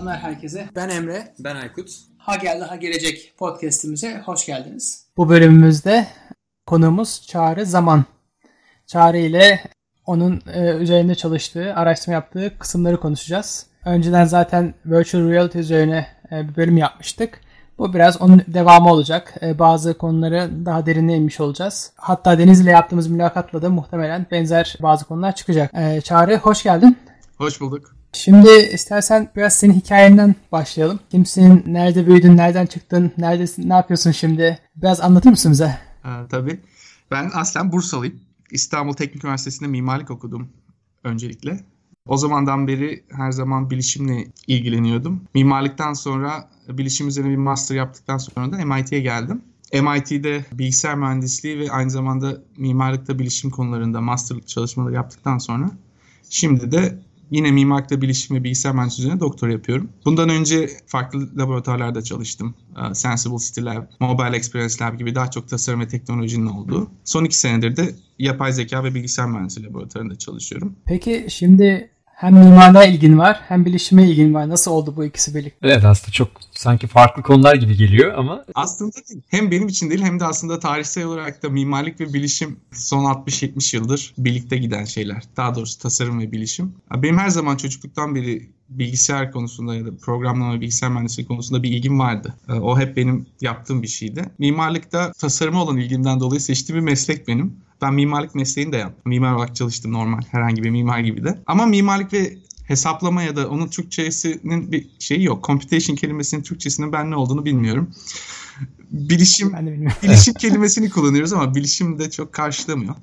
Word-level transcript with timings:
akşamlar 0.00 0.18
herkese. 0.18 0.68
Ben 0.76 0.88
Emre. 0.88 1.34
Ben 1.38 1.56
Aykut. 1.56 1.90
Ha 2.18 2.36
geldi 2.36 2.64
ha 2.64 2.76
gelecek 2.76 3.34
podcast'imize 3.38 4.22
hoş 4.26 4.46
geldiniz. 4.46 5.06
Bu 5.16 5.28
bölümümüzde 5.28 6.06
konuğumuz 6.66 7.26
Çağrı 7.26 7.66
Zaman. 7.66 8.04
Çağrı 8.86 9.18
ile 9.18 9.60
onun 10.06 10.42
e, 10.54 10.76
üzerinde 10.76 11.14
çalıştığı, 11.14 11.74
araştırma 11.74 12.14
yaptığı 12.14 12.58
kısımları 12.58 13.00
konuşacağız. 13.00 13.66
Önceden 13.84 14.24
zaten 14.24 14.74
virtual 14.86 15.28
reality 15.28 15.58
üzerine 15.58 16.06
e, 16.32 16.48
bir 16.48 16.56
bölüm 16.56 16.76
yapmıştık. 16.76 17.40
Bu 17.78 17.94
biraz 17.94 18.22
onun 18.22 18.42
devamı 18.46 18.92
olacak. 18.92 19.34
E, 19.42 19.58
bazı 19.58 19.98
konuları 19.98 20.66
daha 20.66 20.86
derine 20.86 21.16
inmiş 21.16 21.40
olacağız. 21.40 21.92
Hatta 21.96 22.38
Deniz 22.38 22.60
ile 22.60 22.70
yaptığımız 22.70 23.08
mülakatla 23.08 23.62
da 23.62 23.70
muhtemelen 23.70 24.26
benzer 24.30 24.76
bazı 24.82 25.04
konular 25.04 25.34
çıkacak. 25.34 25.70
E, 25.74 26.00
Çağrı 26.00 26.36
hoş 26.36 26.62
geldin. 26.62 26.98
Hoş 27.38 27.60
bulduk. 27.60 27.99
Şimdi 28.12 28.48
istersen 28.72 29.30
biraz 29.36 29.54
senin 29.54 29.72
hikayenden 29.72 30.34
başlayalım. 30.52 31.00
Kimsin, 31.10 31.64
nerede 31.66 32.06
büyüdün, 32.06 32.36
nereden 32.36 32.66
çıktın, 32.66 33.12
neredesin, 33.18 33.68
ne 33.68 33.74
yapıyorsun 33.74 34.10
şimdi? 34.10 34.58
Biraz 34.76 35.00
anlatır 35.00 35.30
mısın 35.30 35.52
bize? 35.52 35.78
Ee, 36.04 36.08
tabii. 36.30 36.60
Ben 37.10 37.30
aslen 37.34 37.72
Bursalıyım. 37.72 38.20
İstanbul 38.50 38.92
Teknik 38.92 39.24
Üniversitesi'nde 39.24 39.68
mimarlık 39.68 40.10
okudum 40.10 40.48
öncelikle. 41.04 41.60
O 42.06 42.16
zamandan 42.16 42.66
beri 42.66 43.04
her 43.10 43.32
zaman 43.32 43.70
bilişimle 43.70 44.26
ilgileniyordum. 44.46 45.22
Mimarlıktan 45.34 45.92
sonra 45.92 46.50
bilişim 46.68 47.08
üzerine 47.08 47.30
bir 47.30 47.36
master 47.36 47.76
yaptıktan 47.76 48.18
sonra 48.18 48.52
da 48.52 48.64
MIT'ye 48.64 49.00
geldim. 49.00 49.42
MIT'de 49.72 50.44
bilgisayar 50.52 50.94
mühendisliği 50.94 51.58
ve 51.58 51.70
aynı 51.70 51.90
zamanda 51.90 52.42
mimarlıkta 52.56 53.18
bilişim 53.18 53.50
konularında 53.50 54.00
masterlık 54.00 54.48
çalışmaları 54.48 54.94
yaptıktan 54.94 55.38
sonra 55.38 55.70
şimdi 56.30 56.72
de 56.72 56.98
Yine 57.30 57.50
mimarlıkta 57.50 58.02
bilişim 58.02 58.36
ve 58.36 58.44
bilgisayar 58.44 58.74
mühendisliği 58.74 59.06
üzerine 59.06 59.20
doktor 59.20 59.48
yapıyorum. 59.48 59.88
Bundan 60.04 60.28
önce 60.28 60.70
farklı 60.86 61.38
laboratuvarlarda 61.38 62.02
çalıştım. 62.02 62.54
Ee, 62.76 62.94
Sensible 62.94 63.38
City 63.38 63.60
Lab, 63.60 63.84
Mobile 64.00 64.36
Experience 64.36 64.74
Lab 64.84 64.98
gibi 64.98 65.14
daha 65.14 65.30
çok 65.30 65.48
tasarım 65.48 65.80
ve 65.80 65.88
teknolojinin 65.88 66.46
olduğu. 66.46 66.90
Son 67.04 67.24
iki 67.24 67.38
senedir 67.38 67.76
de 67.76 67.94
yapay 68.18 68.52
zeka 68.52 68.84
ve 68.84 68.94
bilgisayar 68.94 69.26
mühendisliği 69.26 69.68
laboratuvarında 69.68 70.18
çalışıyorum. 70.18 70.76
Peki 70.84 71.26
şimdi 71.28 71.90
hem 72.20 72.34
mimarlığa 72.34 72.84
ilgin 72.84 73.18
var 73.18 73.40
hem 73.48 73.64
bilişime 73.64 74.08
ilgin 74.08 74.34
var. 74.34 74.48
Nasıl 74.48 74.70
oldu 74.70 74.94
bu 74.96 75.04
ikisi 75.04 75.34
birlikte? 75.34 75.68
Evet 75.68 75.84
aslında 75.84 76.12
çok 76.12 76.28
sanki 76.50 76.86
farklı 76.86 77.22
konular 77.22 77.54
gibi 77.54 77.76
geliyor 77.76 78.14
ama... 78.14 78.44
Aslında 78.54 78.92
değil. 78.92 79.22
Hem 79.28 79.50
benim 79.50 79.68
için 79.68 79.90
değil 79.90 80.02
hem 80.02 80.20
de 80.20 80.24
aslında 80.24 80.60
tarihsel 80.60 81.04
olarak 81.04 81.42
da 81.42 81.48
mimarlık 81.48 82.00
ve 82.00 82.12
bilişim 82.12 82.56
son 82.72 83.04
60-70 83.04 83.76
yıldır 83.76 84.14
birlikte 84.18 84.56
giden 84.56 84.84
şeyler. 84.84 85.22
Daha 85.36 85.54
doğrusu 85.54 85.78
tasarım 85.78 86.20
ve 86.20 86.32
bilişim. 86.32 86.74
Benim 86.96 87.18
her 87.18 87.28
zaman 87.28 87.56
çocukluktan 87.56 88.14
beri 88.14 88.50
bilgisayar 88.68 89.32
konusunda 89.32 89.74
ya 89.74 89.86
da 89.86 89.90
programlama 90.02 90.60
bilgisayar 90.60 90.90
mühendisliği 90.90 91.28
konusunda 91.28 91.62
bir 91.62 91.70
ilgim 91.70 91.98
vardı. 91.98 92.34
O 92.48 92.78
hep 92.78 92.96
benim 92.96 93.26
yaptığım 93.40 93.82
bir 93.82 93.88
şeydi. 93.88 94.24
Mimarlıkta 94.38 95.12
tasarıma 95.12 95.62
olan 95.62 95.76
ilgimden 95.76 96.20
dolayı 96.20 96.40
seçtiğim 96.40 96.80
bir 96.80 96.90
meslek 96.90 97.28
benim. 97.28 97.56
Ben 97.82 97.94
mimarlık 97.94 98.34
mesleğini 98.34 98.72
de 98.72 98.76
yaptım. 98.76 99.02
Mimar 99.04 99.34
olarak 99.34 99.56
çalıştım 99.56 99.92
normal 99.92 100.20
herhangi 100.30 100.62
bir 100.62 100.70
mimar 100.70 100.98
gibi 100.98 101.24
de. 101.24 101.38
Ama 101.46 101.66
mimarlık 101.66 102.12
ve 102.12 102.38
hesaplama 102.64 103.22
ya 103.22 103.36
da 103.36 103.48
onun 103.48 103.68
Türkçesinin 103.68 104.72
bir 104.72 104.86
şeyi 104.98 105.24
yok. 105.24 105.44
Computation 105.44 105.96
kelimesinin 105.96 106.42
Türkçesinin 106.42 106.92
ben 106.92 107.10
ne 107.10 107.16
olduğunu 107.16 107.44
bilmiyorum. 107.44 107.90
Bilişim, 108.90 109.52
bilişim 110.02 110.34
kelimesini 110.34 110.90
kullanıyoruz 110.90 111.32
ama 111.32 111.54
bilişim 111.54 111.98
de 111.98 112.10
çok 112.10 112.32
karşılamıyor. 112.32 112.94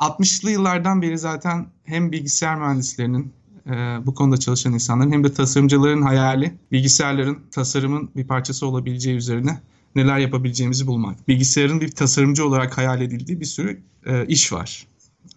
60'lı 0.00 0.50
yıllardan 0.50 1.02
beri 1.02 1.18
zaten 1.18 1.66
hem 1.84 2.12
bilgisayar 2.12 2.56
mühendislerinin 2.56 3.32
e, 3.66 3.70
bu 4.06 4.14
konuda 4.14 4.36
çalışan 4.36 4.72
insanların 4.72 5.12
hem 5.12 5.24
de 5.24 5.32
tasarımcıların 5.32 6.02
hayali 6.02 6.54
bilgisayarların 6.72 7.38
tasarımın 7.50 8.10
bir 8.16 8.26
parçası 8.26 8.66
olabileceği 8.66 9.16
üzerine 9.16 9.60
neler 9.94 10.18
yapabileceğimizi 10.18 10.86
bulmak. 10.86 11.28
Bilgisayarın 11.28 11.80
bir 11.80 11.90
tasarımcı 11.90 12.46
olarak 12.46 12.78
hayal 12.78 13.00
edildiği 13.00 13.40
bir 13.40 13.44
sürü 13.44 13.80
e, 14.06 14.26
iş 14.26 14.52
var. 14.52 14.86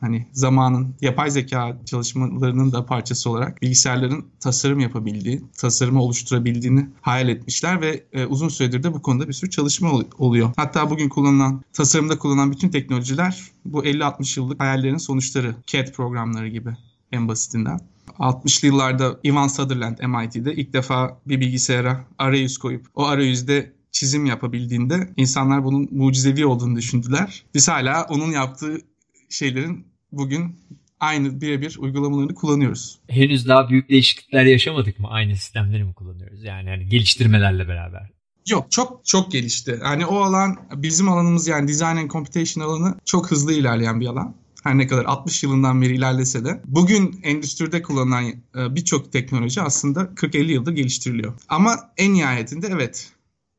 Hani 0.02 0.28
zamanın 0.32 0.96
yapay 1.02 1.32
zeka 1.32 1.78
çalışmalarının 1.86 2.72
da 2.72 2.86
parçası 2.86 3.30
olarak 3.30 3.62
bilgisayarların 3.62 4.26
tasarım 4.40 4.80
yapabildiği, 4.80 5.42
tasarımı 5.58 6.02
oluşturabildiğini 6.02 6.90
hayal 7.02 7.30
etmişler 7.30 7.82
ve 7.82 8.04
e, 8.14 8.26
uzun 8.26 8.50
süredir 8.50 8.84
de 8.84 8.94
bu 8.94 9.02
konuda 9.02 9.28
bir 9.28 9.34
sürü 9.34 9.50
çalışma 9.50 9.92
ol- 9.92 10.04
oluyor. 10.18 10.52
Hatta 10.56 10.90
bugün 10.90 11.10
kullanılan, 11.10 11.62
tasarımda 11.74 12.18
kullanılan 12.20 12.52
bütün 12.52 12.70
teknolojiler 12.70 13.44
bu 13.66 13.86
50-60 13.86 14.40
yıllık 14.40 14.60
hayallerin 14.60 14.98
sonuçları. 14.98 15.56
CAD 15.68 15.92
programları 15.92 16.48
gibi 16.48 16.70
en 17.12 17.28
basitinden. 17.28 17.80
60'lı 18.20 18.68
yıllarda 18.68 19.20
Ivan 19.26 19.48
Sutherland 19.48 19.98
MIT'de 19.98 20.56
ilk 20.56 20.74
defa 20.74 21.20
bir 21.28 21.40
bilgisayara 21.40 22.06
arayüz 22.18 22.58
koyup 22.58 22.86
o 22.96 23.06
arayüzde 23.06 23.74
çizim 23.96 24.26
yapabildiğinde 24.26 25.10
insanlar 25.18 25.64
bunun 25.64 25.88
mucizevi 25.92 26.46
olduğunu 26.46 26.76
düşündüler. 26.76 27.44
Biz 27.54 27.68
hala 27.68 28.04
onun 28.10 28.32
yaptığı 28.32 28.78
şeylerin 29.30 29.88
bugün 30.12 30.60
aynı 31.00 31.42
birebir 31.42 31.78
uygulamalarını 31.80 32.36
kullanıyoruz. 32.36 33.00
Henüz 33.08 33.48
daha 33.48 33.70
büyük 33.70 33.90
değişiklikler 33.90 34.46
yaşamadık 34.46 35.00
mı? 35.00 35.08
Aynı 35.10 35.36
sistemleri 35.36 35.84
mi 35.84 35.94
kullanıyoruz? 35.94 36.44
Yani, 36.44 36.70
yani 36.70 36.90
geliştirmelerle 36.90 37.68
beraber. 37.68 38.10
Yok 38.50 38.72
çok 38.72 39.06
çok 39.06 39.32
gelişti. 39.32 39.80
Yani 39.84 40.06
o 40.06 40.18
alan 40.18 40.58
bizim 40.76 41.10
alanımız 41.10 41.48
yani 41.48 41.68
design 41.68 41.98
and 41.98 42.10
computation 42.10 42.64
alanı 42.64 42.96
çok 43.06 43.32
hızlı 43.32 43.54
ilerleyen 43.54 44.02
bir 44.02 44.08
alan. 44.08 44.36
Her 44.64 44.78
ne 44.78 44.88
kadar 44.88 45.06
60 45.06 45.44
yılından 45.44 45.82
beri 45.82 45.96
ilerlese 45.96 46.46
de 46.46 46.62
bugün 46.66 47.20
endüstride 47.24 47.82
kullanılan 47.82 48.26
e, 48.26 48.76
birçok 48.76 49.12
teknoloji 49.12 49.62
aslında 49.62 50.02
40-50 50.02 50.52
yıldır 50.52 50.72
geliştiriliyor. 50.72 51.34
Ama 51.50 51.80
en 51.98 52.14
nihayetinde 52.14 52.68
evet 52.68 53.15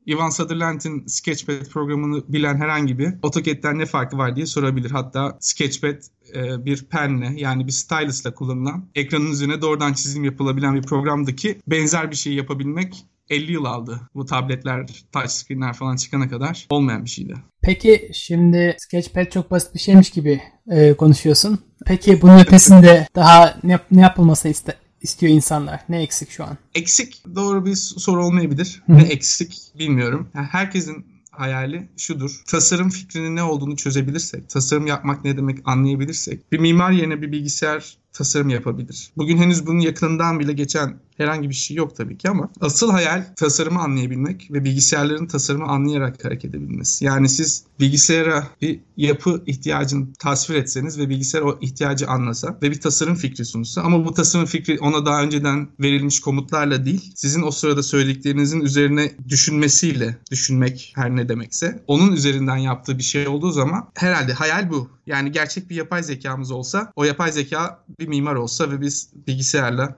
Ivan 0.09 0.31
Sutherland'in 0.31 1.07
Sketchpad 1.07 1.65
programını 1.73 2.23
bilen 2.29 2.57
herhangi 2.57 2.99
bir 2.99 3.15
AutoCAD'den 3.23 3.79
ne 3.79 3.87
farkı 3.87 4.19
var 4.19 4.37
diye 4.37 4.47
sorabilir. 4.47 4.91
Hatta 4.91 5.37
Sketchpad 5.41 5.97
e, 6.35 6.65
bir 6.65 6.85
penle 6.85 7.33
yani 7.37 7.67
bir 7.67 7.73
stylus'la 7.73 8.35
kullanılan 8.35 8.89
ekranın 8.95 9.33
üzerine 9.33 9.63
doğrudan 9.63 9.93
çizim 9.93 10.25
yapılabilen 10.25 10.75
bir 10.75 10.83
programdaki 10.83 11.59
benzer 11.67 12.11
bir 12.11 12.17
şeyi 12.17 12.37
yapabilmek 12.37 13.07
50 13.31 13.53
yıl 13.53 13.65
aldı. 13.65 14.01
Bu 14.15 14.27
tabletler, 14.27 14.87
touchscreen'ler 15.13 15.73
falan 15.73 15.97
çıkana 15.97 16.29
kadar 16.29 16.67
olmayan 16.71 17.05
bir 17.05 17.11
şeydi. 17.11 17.35
Peki 17.63 18.11
şimdi 18.13 18.77
Sketchpad 18.79 19.31
çok 19.31 19.51
basit 19.51 19.75
bir 19.75 19.79
şeymiş 19.79 20.11
gibi 20.11 20.43
e, 20.71 20.95
konuşuyorsun. 20.95 21.59
Peki 21.87 22.23
bunun 22.23 22.39
ötesinde 22.39 23.09
daha 23.15 23.59
ne, 23.65 23.79
ne 23.91 24.01
yapılmasını 24.01 24.53
iste, 24.53 24.75
istiyor 25.03 25.33
insanlar? 25.33 25.81
Ne 25.89 26.03
eksik 26.03 26.31
şu 26.31 26.45
an? 26.45 26.59
Eksik 26.75 27.23
doğru 27.35 27.67
bir 27.67 27.75
soru 27.75 28.25
olmayabilir. 28.25 28.83
Ne 28.89 29.03
eksik 29.03 29.63
bilmiyorum. 29.79 30.29
Yani 30.35 30.47
herkesin 30.47 31.07
hayali 31.31 31.89
şudur. 31.97 32.43
Tasarım 32.47 32.91
fikrinin 32.91 33.37
ne 33.37 33.43
olduğunu 33.43 33.77
çözebilirsek, 33.77 34.51
tasarım 34.51 34.87
yapmak 34.87 35.25
ne 35.25 35.37
demek 35.37 35.59
anlayabilirsek, 35.65 36.53
bir 36.53 36.59
mimar 36.59 36.91
yerine 36.91 37.23
bir 37.23 37.33
bilgisayar 37.33 37.97
tasarım 38.13 38.49
yapabilir. 38.49 39.11
Bugün 39.17 39.39
henüz 39.39 39.67
bunun 39.67 39.81
yakından 39.81 40.41
bile 40.41 40.53
geçen 40.53 40.97
herhangi 41.17 41.49
bir 41.49 41.55
şey 41.55 41.77
yok 41.77 41.97
tabii 41.97 42.19
ki 42.19 42.31
ama 42.31 42.51
asıl 42.61 42.91
hayal 42.91 43.25
tasarımı 43.37 43.81
anlayabilmek 43.81 44.49
ve 44.53 44.65
bilgisayarların 44.65 45.27
tasarımı 45.27 45.65
anlayarak 45.65 46.25
hareket 46.25 46.55
edebilmesi. 46.55 47.05
Yani 47.05 47.29
siz 47.29 47.65
bilgisayara 47.81 48.47
bir 48.63 48.81
yapı 48.97 49.43
ihtiyacını 49.47 50.07
tasvir 50.19 50.55
etseniz 50.55 50.99
ve 50.99 51.09
bilgisayar 51.09 51.43
o 51.43 51.59
ihtiyacı 51.61 52.09
anlasa 52.09 52.59
ve 52.63 52.71
bir 52.71 52.81
tasarım 52.81 53.15
fikri 53.15 53.45
sunsa 53.45 53.83
ama 53.83 54.05
bu 54.05 54.15
tasarım 54.15 54.47
fikri 54.47 54.79
ona 54.81 55.07
daha 55.07 55.23
önceden 55.23 55.69
verilmiş 55.81 56.21
komutlarla 56.21 56.85
değil, 56.85 57.13
sizin 57.15 57.43
o 57.43 57.51
sırada 57.51 57.83
söylediklerinizin 57.83 58.61
üzerine 58.61 59.13
düşünmesiyle 59.29 60.17
düşünmek 60.31 60.93
her 60.97 61.17
ne 61.17 61.29
demekse 61.29 61.83
onun 61.87 62.13
üzerinden 62.13 62.57
yaptığı 62.57 62.99
bir 62.99 63.03
şey 63.03 63.29
olduğu 63.29 63.51
zaman 63.51 63.89
herhalde 63.95 64.33
hayal 64.33 64.71
bu. 64.71 64.89
Yani 65.07 65.33
gerçek 65.33 65.71
bir 65.71 65.77
yapay 65.77 66.03
zekamız 66.03 66.51
olsa 66.51 66.93
o 66.97 67.05
yapay 67.05 67.33
zeka 67.33 67.85
bir 68.01 68.09
mimar 68.09 68.35
olsa 68.35 68.71
ve 68.71 68.81
biz 68.81 69.11
bilgisayarla 69.27 69.97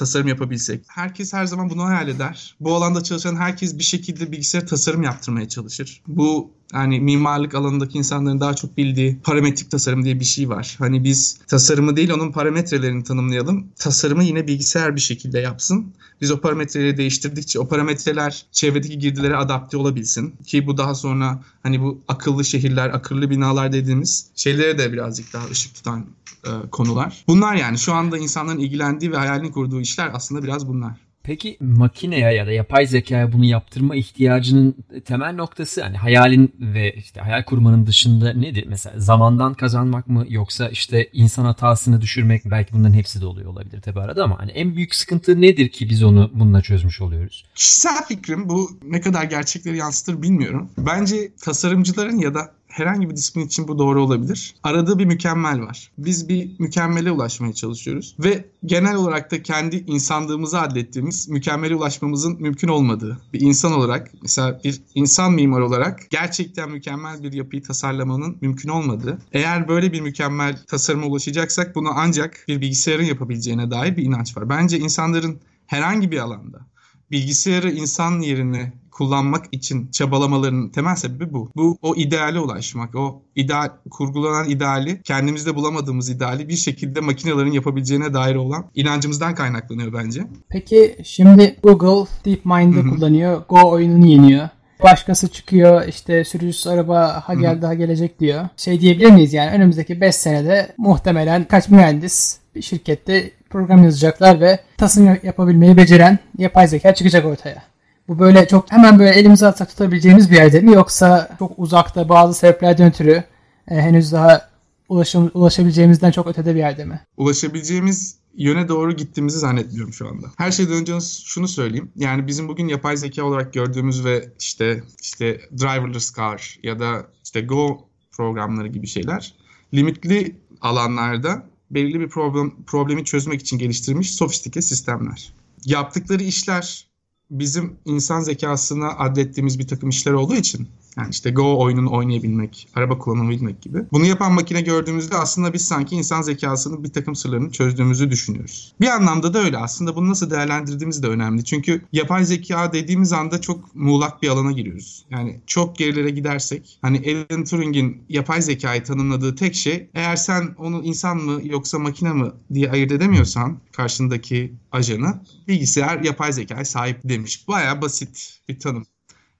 tasarım 0.00 0.28
yapabilsek. 0.28 0.84
Herkes 0.88 1.32
her 1.32 1.46
zaman 1.46 1.70
bunu 1.70 1.84
hayal 1.84 2.08
eder. 2.08 2.56
Bu 2.60 2.74
alanda 2.74 3.02
çalışan 3.02 3.36
herkes 3.36 3.78
bir 3.78 3.82
şekilde 3.82 4.32
bilgisayar 4.32 4.66
tasarım 4.66 5.02
yaptırmaya 5.02 5.48
çalışır. 5.48 6.02
Bu 6.06 6.50
yani 6.74 7.00
mimarlık 7.00 7.54
alanındaki 7.54 7.98
insanların 7.98 8.40
daha 8.40 8.54
çok 8.54 8.76
bildiği 8.76 9.18
parametrik 9.24 9.70
tasarım 9.70 10.04
diye 10.04 10.20
bir 10.20 10.24
şey 10.24 10.48
var. 10.48 10.76
Hani 10.78 11.04
biz 11.04 11.38
tasarımı 11.48 11.96
değil 11.96 12.10
onun 12.10 12.32
parametrelerini 12.32 13.04
tanımlayalım. 13.04 13.66
Tasarımı 13.76 14.24
yine 14.24 14.46
bilgisayar 14.46 14.96
bir 14.96 15.00
şekilde 15.00 15.38
yapsın. 15.38 15.92
Biz 16.20 16.30
o 16.30 16.40
parametreleri 16.40 16.96
değiştirdikçe 16.96 17.58
o 17.58 17.68
parametreler 17.68 18.46
çevredeki 18.52 18.98
girdilere 18.98 19.36
adapte 19.36 19.76
olabilsin. 19.76 20.34
Ki 20.46 20.66
bu 20.66 20.76
daha 20.76 20.94
sonra 20.94 21.42
hani 21.62 21.80
bu 21.80 22.00
akıllı 22.08 22.44
şehirler, 22.44 22.88
akıllı 22.88 23.30
binalar 23.30 23.72
dediğimiz 23.72 24.26
şeylere 24.34 24.78
de 24.78 24.92
birazcık 24.92 25.32
daha 25.32 25.46
ışık 25.46 25.74
tutan 25.74 26.06
e, 26.46 26.70
konular. 26.70 27.24
Bunlar 27.28 27.54
yani 27.54 27.78
şu 27.78 27.94
anda 27.94 28.18
insanların 28.18 28.58
ilgilendiği 28.58 29.12
ve 29.12 29.16
hayalini 29.16 29.52
kurduğu 29.52 29.80
işler 29.80 30.10
aslında 30.14 30.42
biraz 30.42 30.68
bunlar. 30.68 30.92
Peki 31.22 31.56
makineye 31.60 32.34
ya 32.34 32.46
da 32.46 32.52
yapay 32.52 32.86
zekaya 32.86 33.32
bunu 33.32 33.44
yaptırma 33.44 33.96
ihtiyacının 33.96 34.76
temel 35.04 35.34
noktası 35.34 35.82
hani 35.82 35.96
hayalin 35.96 36.54
ve 36.60 36.94
işte 36.94 37.20
hayal 37.20 37.44
kurmanın 37.44 37.86
dışında 37.86 38.32
nedir? 38.32 38.64
Mesela 38.68 39.00
zamandan 39.00 39.54
kazanmak 39.54 40.06
mı 40.08 40.24
yoksa 40.28 40.68
işte 40.68 41.08
insan 41.12 41.44
hatasını 41.44 42.00
düşürmek 42.00 42.44
mi? 42.44 42.50
Belki 42.50 42.72
bunların 42.72 42.94
hepsi 42.94 43.20
de 43.20 43.26
oluyor 43.26 43.50
olabilir 43.50 43.80
tabii 43.80 44.00
arada 44.00 44.24
ama 44.24 44.38
hani 44.38 44.50
en 44.50 44.76
büyük 44.76 44.94
sıkıntı 44.94 45.40
nedir 45.40 45.68
ki 45.68 45.90
biz 45.90 46.02
onu 46.02 46.30
bununla 46.34 46.62
çözmüş 46.62 47.00
oluyoruz? 47.00 47.44
Kişisel 47.54 48.04
fikrim 48.08 48.48
bu 48.48 48.70
ne 48.82 49.00
kadar 49.00 49.24
gerçekleri 49.24 49.76
yansıtır 49.76 50.22
bilmiyorum. 50.22 50.70
Bence 50.78 51.32
tasarımcıların 51.44 52.18
ya 52.18 52.34
da 52.34 52.52
herhangi 52.80 53.10
bir 53.10 53.16
disiplin 53.16 53.46
için 53.46 53.68
bu 53.68 53.78
doğru 53.78 54.02
olabilir. 54.02 54.54
Aradığı 54.62 54.98
bir 54.98 55.04
mükemmel 55.04 55.60
var. 55.60 55.90
Biz 55.98 56.28
bir 56.28 56.50
mükemmele 56.58 57.10
ulaşmaya 57.10 57.52
çalışıyoruz 57.52 58.16
ve 58.18 58.44
genel 58.64 58.94
olarak 58.94 59.30
da 59.30 59.42
kendi 59.42 59.76
insanlığımızı 59.76 60.60
adlettiğimiz 60.60 61.28
mükemmele 61.28 61.74
ulaşmamızın 61.74 62.42
mümkün 62.42 62.68
olmadığı 62.68 63.20
bir 63.32 63.40
insan 63.40 63.72
olarak 63.72 64.10
mesela 64.22 64.60
bir 64.64 64.82
insan 64.94 65.32
mimar 65.32 65.60
olarak 65.60 66.10
gerçekten 66.10 66.70
mükemmel 66.70 67.22
bir 67.22 67.32
yapıyı 67.32 67.62
tasarlamanın 67.62 68.38
mümkün 68.40 68.68
olmadığı. 68.68 69.18
Eğer 69.32 69.68
böyle 69.68 69.92
bir 69.92 70.00
mükemmel 70.00 70.64
tasarıma 70.66 71.06
ulaşacaksak 71.06 71.74
bunu 71.74 71.88
ancak 71.94 72.44
bir 72.48 72.60
bilgisayarın 72.60 73.04
yapabileceğine 73.04 73.70
dair 73.70 73.96
bir 73.96 74.02
inanç 74.02 74.36
var. 74.36 74.48
Bence 74.48 74.78
insanların 74.78 75.40
herhangi 75.66 76.10
bir 76.10 76.18
alanda 76.18 76.70
bilgisayarı 77.10 77.70
insan 77.70 78.20
yerine 78.20 78.72
kullanmak 79.00 79.44
için 79.52 79.90
çabalamalarının 79.90 80.68
temel 80.68 80.96
sebebi 80.96 81.32
bu. 81.32 81.50
Bu 81.56 81.78
o 81.82 81.94
ideale 81.94 82.40
ulaşmak, 82.40 82.94
o 82.94 83.22
ideal 83.36 83.68
kurgulanan 83.90 84.48
ideali 84.48 85.02
kendimizde 85.02 85.54
bulamadığımız 85.54 86.10
ideali 86.10 86.48
bir 86.48 86.56
şekilde 86.56 87.00
makinelerin 87.00 87.52
yapabileceğine 87.52 88.14
dair 88.14 88.34
olan 88.34 88.64
inancımızdan 88.74 89.34
kaynaklanıyor 89.34 89.92
bence. 89.92 90.22
Peki 90.48 90.96
şimdi 91.04 91.56
Google 91.62 92.10
DeepMind'ı 92.24 92.90
kullanıyor, 92.90 93.42
Go 93.48 93.70
oyununu 93.70 94.06
yeniyor. 94.06 94.48
Başkası 94.82 95.28
çıkıyor 95.28 95.88
işte 95.88 96.24
sürücüsüz 96.24 96.66
araba 96.66 97.22
ha 97.24 97.34
geldi 97.34 97.66
ha 97.66 97.74
gelecek 97.74 98.20
diyor. 98.20 98.48
Şey 98.56 98.80
diyebilir 98.80 99.10
miyiz 99.10 99.32
yani 99.32 99.50
önümüzdeki 99.50 100.00
5 100.00 100.14
senede 100.14 100.74
muhtemelen 100.78 101.44
kaç 101.44 101.68
mühendis 101.68 102.38
bir 102.54 102.62
şirkette 102.62 103.30
program 103.50 103.84
yazacaklar 103.84 104.40
ve 104.40 104.60
tasarım 104.76 105.18
yapabilmeyi 105.22 105.76
beceren 105.76 106.18
yapay 106.38 106.68
zeka 106.68 106.94
çıkacak 106.94 107.26
ortaya. 107.26 107.69
Bu 108.10 108.18
böyle 108.18 108.48
çok 108.48 108.72
hemen 108.72 108.98
böyle 108.98 109.10
elimize 109.10 109.46
atsak 109.46 109.68
tutabileceğimiz 109.68 110.30
bir 110.30 110.36
yerde 110.36 110.60
mi 110.60 110.72
yoksa 110.72 111.36
çok 111.38 111.52
uzakta 111.56 112.08
bazı 112.08 112.38
sebeplerden 112.38 112.88
ötürü 112.88 113.24
e, 113.68 113.74
henüz 113.74 114.12
daha 114.12 114.50
ulaşım, 114.88 115.30
ulaşabileceğimizden 115.34 116.10
çok 116.10 116.26
ötede 116.26 116.54
bir 116.54 116.58
yerde 116.58 116.84
mi? 116.84 117.00
Ulaşabileceğimiz 117.16 118.16
yöne 118.34 118.68
doğru 118.68 118.96
gittiğimizi 118.96 119.38
zannetmiyorum 119.38 119.92
şu 119.92 120.08
anda. 120.08 120.26
Her 120.36 120.50
şeyden 120.50 120.74
önce 120.74 120.92
şunu 121.24 121.48
söyleyeyim. 121.48 121.92
Yani 121.96 122.26
bizim 122.26 122.48
bugün 122.48 122.68
yapay 122.68 122.96
zeka 122.96 123.24
olarak 123.24 123.52
gördüğümüz 123.52 124.04
ve 124.04 124.28
işte 124.40 124.82
işte 125.02 125.40
driverless 125.60 126.16
car 126.16 126.58
ya 126.62 126.78
da 126.78 127.06
işte 127.24 127.40
Go 127.40 127.88
programları 128.12 128.68
gibi 128.68 128.86
şeyler 128.86 129.34
limitli 129.74 130.36
alanlarda 130.60 131.42
belirli 131.70 132.00
bir 132.00 132.08
problem 132.08 132.64
problemi 132.66 133.04
çözmek 133.04 133.40
için 133.40 133.58
geliştirilmiş 133.58 134.14
sofistike 134.14 134.62
sistemler. 134.62 135.32
Yaptıkları 135.64 136.22
işler 136.22 136.89
bizim 137.30 137.76
insan 137.84 138.20
zekasına 138.20 138.88
adettiğimiz 138.98 139.58
bir 139.58 139.68
takım 139.68 139.88
işler 139.88 140.12
olduğu 140.12 140.34
için 140.34 140.68
yani 140.96 141.10
işte 141.10 141.30
Go 141.30 141.58
oyununu 141.58 141.92
oynayabilmek, 141.92 142.68
araba 142.74 142.98
kullanabilmek 142.98 143.62
gibi. 143.62 143.78
Bunu 143.92 144.06
yapan 144.06 144.32
makine 144.32 144.60
gördüğümüzde 144.60 145.16
aslında 145.16 145.52
biz 145.52 145.62
sanki 145.62 145.96
insan 145.96 146.22
zekasının 146.22 146.84
bir 146.84 146.92
takım 146.92 147.16
sırlarını 147.16 147.50
çözdüğümüzü 147.50 148.10
düşünüyoruz. 148.10 148.72
Bir 148.80 148.86
anlamda 148.86 149.34
da 149.34 149.38
öyle. 149.38 149.58
Aslında 149.58 149.96
bunu 149.96 150.08
nasıl 150.08 150.30
değerlendirdiğimiz 150.30 151.02
de 151.02 151.06
önemli. 151.06 151.44
Çünkü 151.44 151.82
yapay 151.92 152.24
zeka 152.24 152.72
dediğimiz 152.72 153.12
anda 153.12 153.40
çok 153.40 153.74
muğlak 153.74 154.22
bir 154.22 154.28
alana 154.28 154.52
giriyoruz. 154.52 155.04
Yani 155.10 155.40
çok 155.46 155.76
gerilere 155.76 156.10
gidersek 156.10 156.78
hani 156.82 157.26
Alan 157.30 157.44
Turing'in 157.44 158.02
yapay 158.08 158.42
zekayı 158.42 158.84
tanımladığı 158.84 159.36
tek 159.36 159.54
şey 159.54 159.90
eğer 159.94 160.16
sen 160.16 160.54
onu 160.58 160.82
insan 160.84 161.16
mı 161.16 161.40
yoksa 161.44 161.78
makine 161.78 162.12
mi 162.12 162.30
diye 162.54 162.70
ayırt 162.70 162.92
edemiyorsan 162.92 163.58
karşındaki 163.72 164.52
ajanı 164.72 165.20
bilgisayar 165.48 166.00
yapay 166.00 166.32
zekaya 166.32 166.64
sahip 166.64 167.00
demiş. 167.04 167.48
Baya 167.48 167.82
basit 167.82 168.40
bir 168.48 168.58
tanım. 168.58 168.86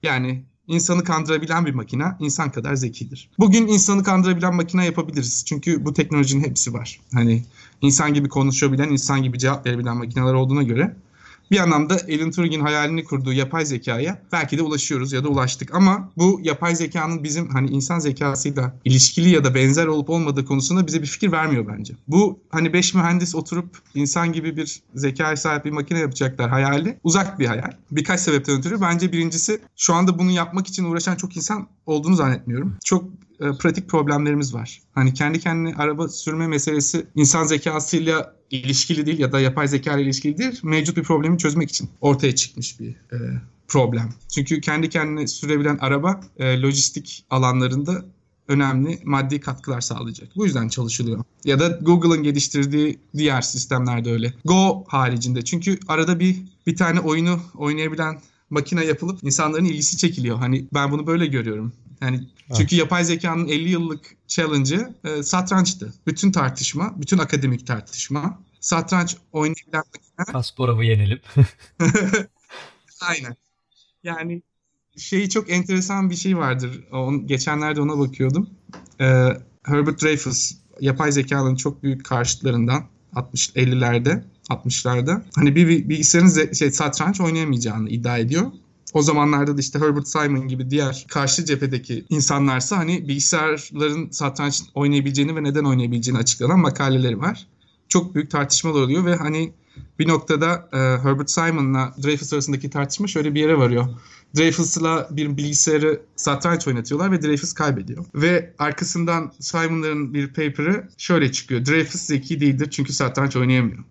Yani 0.03 0.43
insanı 0.71 1.03
kandırabilen 1.03 1.65
bir 1.65 1.73
makine 1.73 2.05
insan 2.19 2.51
kadar 2.51 2.75
zekidir. 2.75 3.29
Bugün 3.39 3.67
insanı 3.67 4.03
kandırabilen 4.03 4.55
makine 4.55 4.85
yapabiliriz. 4.85 5.45
Çünkü 5.45 5.85
bu 5.85 5.93
teknolojinin 5.93 6.43
hepsi 6.43 6.73
var. 6.73 6.99
Hani 7.13 7.43
insan 7.81 8.13
gibi 8.13 8.29
konuşabilen, 8.29 8.89
insan 8.89 9.23
gibi 9.23 9.39
cevap 9.39 9.65
verebilen 9.65 9.97
makineler 9.97 10.33
olduğuna 10.33 10.63
göre 10.63 10.95
bir 11.51 11.59
anlamda 11.59 11.93
Alan 11.93 12.31
Turing'in 12.31 12.59
hayalini 12.59 13.03
kurduğu 13.03 13.33
yapay 13.33 13.65
zekaya 13.65 14.21
belki 14.31 14.57
de 14.57 14.61
ulaşıyoruz 14.61 15.13
ya 15.13 15.23
da 15.23 15.27
ulaştık. 15.27 15.75
Ama 15.75 16.11
bu 16.17 16.39
yapay 16.43 16.75
zekanın 16.75 17.23
bizim 17.23 17.49
hani 17.49 17.69
insan 17.69 17.99
zekasıyla 17.99 18.73
ilişkili 18.85 19.29
ya 19.29 19.43
da 19.43 19.55
benzer 19.55 19.85
olup 19.85 20.09
olmadığı 20.09 20.45
konusunda 20.45 20.87
bize 20.87 21.01
bir 21.01 21.07
fikir 21.07 21.31
vermiyor 21.31 21.67
bence. 21.67 21.93
Bu 22.07 22.39
hani 22.49 22.73
beş 22.73 22.93
mühendis 22.93 23.35
oturup 23.35 23.77
insan 23.95 24.33
gibi 24.33 24.57
bir 24.57 24.81
zekaya 24.95 25.37
sahip 25.37 25.65
bir 25.65 25.71
makine 25.71 25.99
yapacaklar 25.99 26.49
hayali 26.49 26.99
uzak 27.03 27.39
bir 27.39 27.45
hayal. 27.45 27.71
Birkaç 27.91 28.19
sebepten 28.19 28.59
ötürü 28.59 28.81
bence 28.81 29.11
birincisi 29.11 29.59
şu 29.75 29.93
anda 29.93 30.19
bunu 30.19 30.31
yapmak 30.31 30.67
için 30.67 30.83
uğraşan 30.83 31.15
çok 31.15 31.37
insan 31.37 31.67
olduğunu 31.85 32.15
zannetmiyorum. 32.15 32.75
Çok 32.85 33.03
e, 33.39 33.51
pratik 33.59 33.89
problemlerimiz 33.89 34.53
var. 34.53 34.81
Hani 34.95 35.13
kendi 35.13 35.39
kendine 35.39 35.75
araba 35.75 36.07
sürme 36.07 36.47
meselesi 36.47 37.05
insan 37.15 37.43
zekasıyla 37.43 38.40
ilişkili 38.51 39.05
değil 39.05 39.19
ya 39.19 39.31
da 39.31 39.39
yapay 39.39 39.67
zeka 39.67 39.97
ile 39.97 40.01
ilişkili 40.03 40.37
değil. 40.37 40.59
Mevcut 40.63 40.97
bir 40.97 41.03
problemi 41.03 41.37
çözmek 41.37 41.69
için 41.69 41.89
ortaya 42.01 42.35
çıkmış 42.35 42.79
bir 42.79 42.89
e, 42.89 43.17
problem. 43.67 44.13
Çünkü 44.29 44.61
kendi 44.61 44.89
kendine 44.89 45.27
sürebilen 45.27 45.77
araba 45.81 46.21
e, 46.37 46.61
lojistik 46.61 47.25
alanlarında 47.29 48.05
önemli 48.47 48.99
maddi 49.03 49.39
katkılar 49.39 49.81
sağlayacak. 49.81 50.29
Bu 50.35 50.45
yüzden 50.45 50.67
çalışılıyor. 50.67 51.23
Ya 51.45 51.59
da 51.59 51.67
Google'ın 51.67 52.23
geliştirdiği 52.23 52.99
diğer 53.17 53.41
sistemlerde 53.41 54.11
öyle. 54.11 54.33
Go 54.45 54.83
haricinde. 54.87 55.41
Çünkü 55.41 55.79
arada 55.87 56.19
bir 56.19 56.37
bir 56.67 56.75
tane 56.75 56.99
oyunu 56.99 57.39
oynayabilen 57.55 58.21
makine 58.49 58.85
yapılıp 58.85 59.23
insanların 59.23 59.65
ilgisi 59.65 59.97
çekiliyor. 59.97 60.37
Hani 60.37 60.65
ben 60.73 60.91
bunu 60.91 61.07
böyle 61.07 61.25
görüyorum. 61.25 61.73
Yani 62.01 62.27
çünkü 62.57 62.75
yapay 62.75 63.03
zekanın 63.03 63.47
50 63.47 63.69
yıllık 63.69 64.15
challenge'ı 64.27 64.95
e, 65.03 65.23
satrançtı. 65.23 65.93
Bütün 66.07 66.31
tartışma, 66.31 66.93
bütün 67.01 67.17
akademik 67.17 67.67
tartışma 67.67 68.39
satranç 68.59 69.17
oynayabilen 69.31 69.83
makine. 69.93 70.33
Kasparov'u 70.33 70.83
yenelim. 70.83 71.19
Aynen. 73.01 73.35
Yani 74.03 74.41
şeyi 74.97 75.29
çok 75.29 75.51
enteresan 75.51 76.09
bir 76.09 76.15
şey 76.15 76.37
vardır. 76.37 76.83
On, 76.91 77.27
geçenlerde 77.27 77.81
ona 77.81 77.99
bakıyordum. 77.99 78.49
Ee, 78.99 79.29
Herbert 79.63 80.01
Dreyfus 80.03 80.55
yapay 80.79 81.11
zekanın 81.11 81.55
çok 81.55 81.83
büyük 81.83 82.05
karşıtlarından 82.05 82.85
60 83.15 83.49
50'lerde 83.49 84.23
60'larda 84.49 85.21
hani 85.35 85.55
bir 85.55 85.89
bilgisayarın 85.89 86.53
şey, 86.53 86.71
satranç 86.71 87.21
oynayamayacağını 87.21 87.89
iddia 87.89 88.17
ediyor. 88.17 88.51
O 88.93 89.01
zamanlarda 89.01 89.57
da 89.57 89.61
işte 89.61 89.79
Herbert 89.79 90.07
Simon 90.07 90.47
gibi 90.47 90.69
diğer 90.69 91.05
karşı 91.09 91.45
cephedeki 91.45 92.05
insanlarsa 92.09 92.77
hani 92.77 93.07
bilgisayarların 93.07 94.09
satranç 94.09 94.61
oynayabileceğini 94.73 95.35
ve 95.35 95.43
neden 95.43 95.63
oynayabileceğini 95.63 96.19
açıklanan 96.19 96.59
makaleleri 96.59 97.19
var. 97.19 97.47
Çok 97.89 98.15
büyük 98.15 98.31
tartışmalar 98.31 98.81
oluyor 98.81 99.05
ve 99.05 99.15
hani 99.15 99.53
bir 99.99 100.07
noktada 100.07 100.69
e, 100.73 100.77
Herbert 100.77 101.29
Simon'la 101.29 101.93
Dreyfus 102.03 102.33
arasındaki 102.33 102.69
tartışma 102.69 103.07
şöyle 103.07 103.35
bir 103.35 103.41
yere 103.41 103.57
varıyor. 103.57 103.87
Dreyfus'la 104.37 105.07
bir 105.11 105.37
bilgisayarı 105.37 106.01
satranç 106.15 106.67
oynatıyorlar 106.67 107.11
ve 107.11 107.21
Dreyfus 107.21 107.53
kaybediyor. 107.53 108.05
Ve 108.15 108.53
arkasından 108.59 109.31
Simon'ların 109.39 110.13
bir 110.13 110.27
paper'ı 110.27 110.89
şöyle 110.97 111.31
çıkıyor. 111.31 111.65
Dreyfus 111.65 112.01
zeki 112.01 112.39
değildir 112.39 112.67
çünkü 112.71 112.93
satranç 112.93 113.35
oynayamıyor 113.35 113.83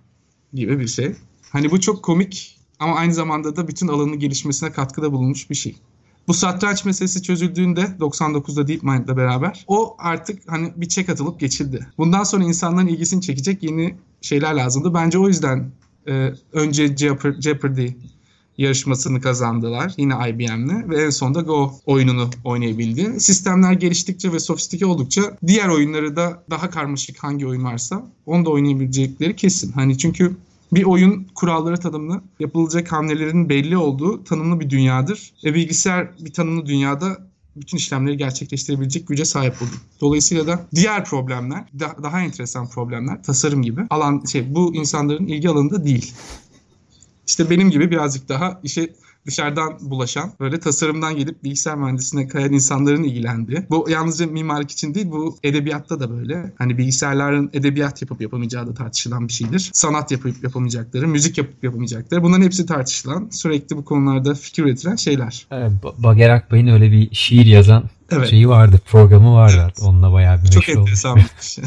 gibi 0.52 0.80
bir 0.80 0.88
şey. 0.88 1.14
Hani 1.50 1.70
bu 1.70 1.80
çok 1.80 2.02
komik 2.02 2.59
ama 2.80 2.94
aynı 2.94 3.14
zamanda 3.14 3.56
da 3.56 3.68
bütün 3.68 3.88
alanın 3.88 4.18
gelişmesine 4.18 4.72
katkıda 4.72 5.12
bulunmuş 5.12 5.50
bir 5.50 5.54
şey. 5.54 5.76
Bu 6.28 6.34
satranç 6.34 6.84
meselesi 6.84 7.22
çözüldüğünde 7.22 7.80
99'da 7.80 8.68
DeepMind'le 8.68 9.16
beraber 9.16 9.64
o 9.66 9.96
artık 9.98 10.42
hani 10.46 10.72
bir 10.76 10.88
çek 10.88 11.08
atılıp 11.08 11.40
geçildi. 11.40 11.86
Bundan 11.98 12.24
sonra 12.24 12.44
insanların 12.44 12.86
ilgisini 12.86 13.22
çekecek 13.22 13.62
yeni 13.62 13.94
şeyler 14.20 14.54
lazımdı. 14.54 14.94
Bence 14.94 15.18
o 15.18 15.28
yüzden 15.28 15.70
e, 16.08 16.32
önce 16.52 16.96
Jeopardy 17.40 17.88
yarışmasını 18.58 19.20
kazandılar 19.20 19.94
yine 19.96 20.14
IBM'le 20.28 20.90
ve 20.90 21.02
en 21.02 21.10
sonunda 21.10 21.40
Go 21.40 21.72
oyununu 21.86 22.30
oynayabildi. 22.44 23.20
Sistemler 23.20 23.72
geliştikçe 23.72 24.32
ve 24.32 24.38
sofistike 24.38 24.86
oldukça 24.86 25.22
diğer 25.46 25.68
oyunları 25.68 26.16
da 26.16 26.44
daha 26.50 26.70
karmaşık 26.70 27.24
hangi 27.24 27.46
oyun 27.46 27.64
varsa 27.64 28.06
onu 28.26 28.44
da 28.44 28.50
oynayabilecekleri 28.50 29.36
kesin. 29.36 29.72
Hani 29.72 29.98
çünkü 29.98 30.36
bir 30.72 30.84
oyun 30.84 31.26
kuralları 31.34 31.76
tanımlı, 31.76 32.22
yapılacak 32.40 32.92
hamlelerin 32.92 33.48
belli 33.48 33.76
olduğu 33.76 34.24
tanımlı 34.24 34.60
bir 34.60 34.70
dünyadır. 34.70 35.32
E 35.44 35.54
bilgisayar 35.54 36.08
bir 36.20 36.32
tanımlı 36.32 36.66
dünyada 36.66 37.30
bütün 37.56 37.76
işlemleri 37.76 38.16
gerçekleştirebilecek 38.16 39.08
güce 39.08 39.24
sahip 39.24 39.62
olur. 39.62 39.82
Dolayısıyla 40.00 40.46
da 40.46 40.66
diğer 40.74 41.04
problemler, 41.04 41.64
da, 41.80 41.96
daha 42.02 42.20
enteresan 42.20 42.68
problemler, 42.68 43.22
tasarım 43.22 43.62
gibi 43.62 43.80
alan 43.90 44.24
şey 44.24 44.54
bu 44.54 44.74
insanların 44.74 45.26
ilgi 45.26 45.48
alanında 45.48 45.84
değil. 45.84 46.14
işte 47.26 47.50
benim 47.50 47.70
gibi 47.70 47.90
birazcık 47.90 48.28
daha 48.28 48.60
işe 48.62 48.94
dışarıdan 49.26 49.78
bulaşan, 49.80 50.32
böyle 50.40 50.60
tasarımdan 50.60 51.16
gelip 51.16 51.44
bilgisayar 51.44 51.76
mühendisliğine 51.76 52.28
kayan 52.28 52.52
insanların 52.52 53.02
ilgilendiği. 53.02 53.66
Bu 53.70 53.86
yalnızca 53.90 54.26
mimarlık 54.26 54.70
için 54.70 54.94
değil, 54.94 55.10
bu 55.10 55.38
edebiyatta 55.44 56.00
da 56.00 56.10
böyle. 56.10 56.52
Hani 56.58 56.78
bilgisayarların 56.78 57.50
edebiyat 57.52 58.02
yapıp 58.02 58.20
yapamayacağı 58.20 58.66
da 58.66 58.74
tartışılan 58.74 59.28
bir 59.28 59.32
şeydir. 59.32 59.70
Sanat 59.72 60.10
yapıp 60.10 60.44
yapamayacakları, 60.44 61.08
müzik 61.08 61.38
yapıp 61.38 61.64
yapamayacakları. 61.64 62.22
Bunların 62.22 62.42
hepsi 62.44 62.66
tartışılan, 62.66 63.28
sürekli 63.32 63.76
bu 63.76 63.84
konularda 63.84 64.34
fikir 64.34 64.64
üretilen 64.64 64.96
şeyler. 64.96 65.46
Evet, 65.50 65.72
Bager 65.98 66.30
Akbay'ın 66.30 66.66
öyle 66.66 66.92
bir 66.92 67.14
şiir 67.14 67.46
yazan 67.46 67.90
evet. 68.10 68.30
şeyi 68.30 68.48
vardı, 68.48 68.80
programı 68.86 69.34
vardı. 69.34 69.62
Evet. 69.64 69.78
Onunla 69.82 70.12
bayağı 70.12 70.42
bir 70.42 70.48
Çok 70.48 70.68
enteresan 70.68 71.16
bir 71.16 71.24
şey. 71.40 71.64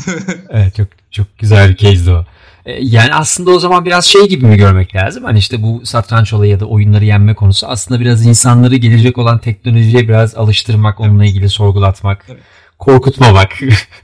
evet, 0.49 0.75
çok 0.75 0.87
çok 1.11 1.37
güzel 1.39 1.69
bir 1.69 1.77
case'di 1.77 2.11
o. 2.11 2.25
E, 2.65 2.83
yani 2.85 3.13
aslında 3.13 3.51
o 3.51 3.59
zaman 3.59 3.85
biraz 3.85 4.05
şey 4.05 4.27
gibi 4.29 4.45
mi 4.45 4.57
görmek 4.57 4.95
lazım? 4.95 5.23
Hani 5.23 5.39
işte 5.39 5.61
bu 5.61 5.85
satranç 5.85 6.33
olayı 6.33 6.51
ya 6.51 6.59
da 6.59 6.65
oyunları 6.65 7.05
yenme 7.05 7.33
konusu 7.33 7.67
aslında 7.67 7.99
biraz 7.99 8.25
insanları 8.25 8.75
gelecek 8.75 9.17
olan 9.17 9.39
teknolojiye 9.39 10.07
biraz 10.07 10.35
alıştırmak, 10.35 10.97
evet. 10.99 11.09
onunla 11.09 11.25
ilgili 11.25 11.49
sorgulatmak, 11.49 12.25
evet. 12.29 12.41
korkutmamak. 12.79 13.51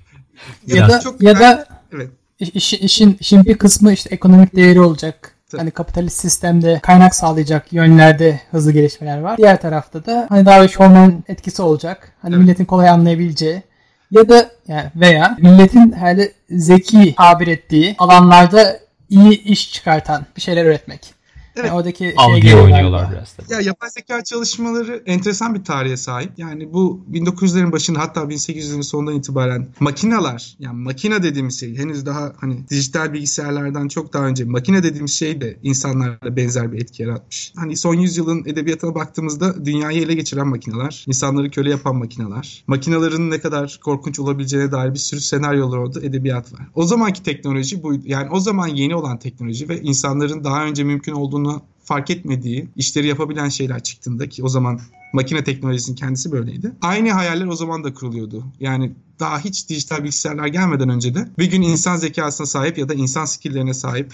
ya 0.67 0.89
da 0.89 0.99
çok 0.99 1.23
ya 1.23 1.39
da 1.39 1.65
evet. 1.93 2.09
iş, 2.39 2.73
işin 2.73 3.17
işin 3.19 3.45
bir 3.45 3.57
kısmı 3.57 3.93
işte 3.93 4.09
ekonomik 4.15 4.55
değeri 4.55 4.81
olacak. 4.81 5.35
Tabii. 5.51 5.59
Hani 5.59 5.71
kapitalist 5.71 6.21
sistemde 6.21 6.79
kaynak 6.83 7.15
sağlayacak 7.15 7.73
yönlerde 7.73 8.41
hızlı 8.51 8.71
gelişmeler 8.71 9.19
var. 9.19 9.37
Diğer 9.37 9.61
tarafta 9.61 10.05
da 10.05 10.25
hani 10.29 10.45
daha 10.45 10.63
bir 10.63 10.69
showman 10.69 11.23
etkisi 11.27 11.61
olacak. 11.61 12.11
Hani 12.21 12.35
evet. 12.35 12.43
milletin 12.43 12.65
kolay 12.65 12.89
anlayabileceği 12.89 13.63
ya 14.11 14.29
da 14.29 14.49
yani 14.67 14.91
veya 14.95 15.37
milletin 15.39 15.91
hele 15.91 16.31
zeki 16.49 17.15
tabir 17.15 17.47
ettiği 17.47 17.95
alanlarda 17.97 18.79
iyi 19.09 19.43
iş 19.43 19.71
çıkartan 19.73 20.25
bir 20.35 20.41
şeyler 20.41 20.65
üretmek. 20.65 21.18
Evet. 21.55 21.65
Yani 21.65 21.77
oradaki 21.77 22.13
Algıya 22.17 22.63
oynuyorlar 22.63 23.11
biraz 23.11 23.37
da. 23.37 23.55
Ya 23.55 23.61
yapay 23.61 23.89
zeka 23.89 24.23
çalışmaları 24.23 25.03
enteresan 25.05 25.55
bir 25.55 25.63
tarihe 25.63 25.97
sahip. 25.97 26.31
Yani 26.37 26.73
bu 26.73 27.05
1900'lerin 27.11 27.71
başında 27.71 27.99
hatta 27.99 28.21
1800'lerin 28.21 28.83
sonundan 28.83 29.15
itibaren 29.15 29.67
makineler 29.79 30.55
yani 30.59 30.77
makine 30.77 31.23
dediğimiz 31.23 31.59
şey 31.59 31.77
henüz 31.77 32.05
daha 32.05 32.33
hani 32.37 32.69
dijital 32.69 33.13
bilgisayarlardan 33.13 33.87
çok 33.87 34.13
daha 34.13 34.25
önce 34.25 34.45
makine 34.45 34.83
dediğimiz 34.83 35.13
şey 35.13 35.41
de 35.41 35.59
insanlarla 35.63 36.35
benzer 36.35 36.71
bir 36.71 36.81
etki 36.81 37.03
yaratmış. 37.03 37.53
Hani 37.55 37.77
son 37.77 37.93
yüzyılın 37.95 38.43
edebiyatına 38.45 38.95
baktığımızda 38.95 39.65
dünyayı 39.65 40.01
ele 40.01 40.13
geçiren 40.13 40.47
makineler, 40.47 41.03
insanları 41.07 41.49
köle 41.51 41.69
yapan 41.69 41.95
makineler, 41.95 42.63
makinelerin 42.67 43.31
ne 43.31 43.39
kadar 43.39 43.79
korkunç 43.83 44.19
olabileceğine 44.19 44.71
dair 44.71 44.93
bir 44.93 44.99
sürü 44.99 45.21
senaryolar 45.21 45.77
orada 45.77 46.01
edebiyat 46.01 46.53
var. 46.53 46.61
O 46.75 46.83
zamanki 46.83 47.23
teknoloji 47.23 47.83
buydu. 47.83 48.03
Yani 48.05 48.29
o 48.31 48.39
zaman 48.39 48.67
yeni 48.67 48.95
olan 48.95 49.19
teknoloji 49.19 49.69
ve 49.69 49.81
insanların 49.81 50.43
daha 50.43 50.65
önce 50.65 50.83
mümkün 50.83 51.11
olduğunu 51.11 51.48
olduğunu 51.49 51.69
fark 51.83 52.09
etmediği 52.09 52.67
işleri 52.75 53.07
yapabilen 53.07 53.49
şeyler 53.49 53.83
çıktığında 53.83 54.29
ki 54.29 54.43
o 54.43 54.47
zaman 54.47 54.79
makine 55.13 55.43
teknolojisinin 55.43 55.95
kendisi 55.95 56.31
böyleydi. 56.31 56.71
Aynı 56.81 57.11
hayaller 57.11 57.45
o 57.45 57.55
zaman 57.55 57.83
da 57.83 57.93
kuruluyordu. 57.93 58.45
Yani 58.59 58.91
daha 59.19 59.39
hiç 59.39 59.69
dijital 59.69 59.97
bilgisayarlar 59.97 60.47
gelmeden 60.47 60.89
önce 60.89 61.15
de 61.15 61.27
bir 61.37 61.51
gün 61.51 61.61
insan 61.61 61.95
zekasına 61.97 62.47
sahip 62.47 62.77
ya 62.77 62.89
da 62.89 62.93
insan 62.93 63.25
skilllerine 63.25 63.73
sahip 63.73 64.13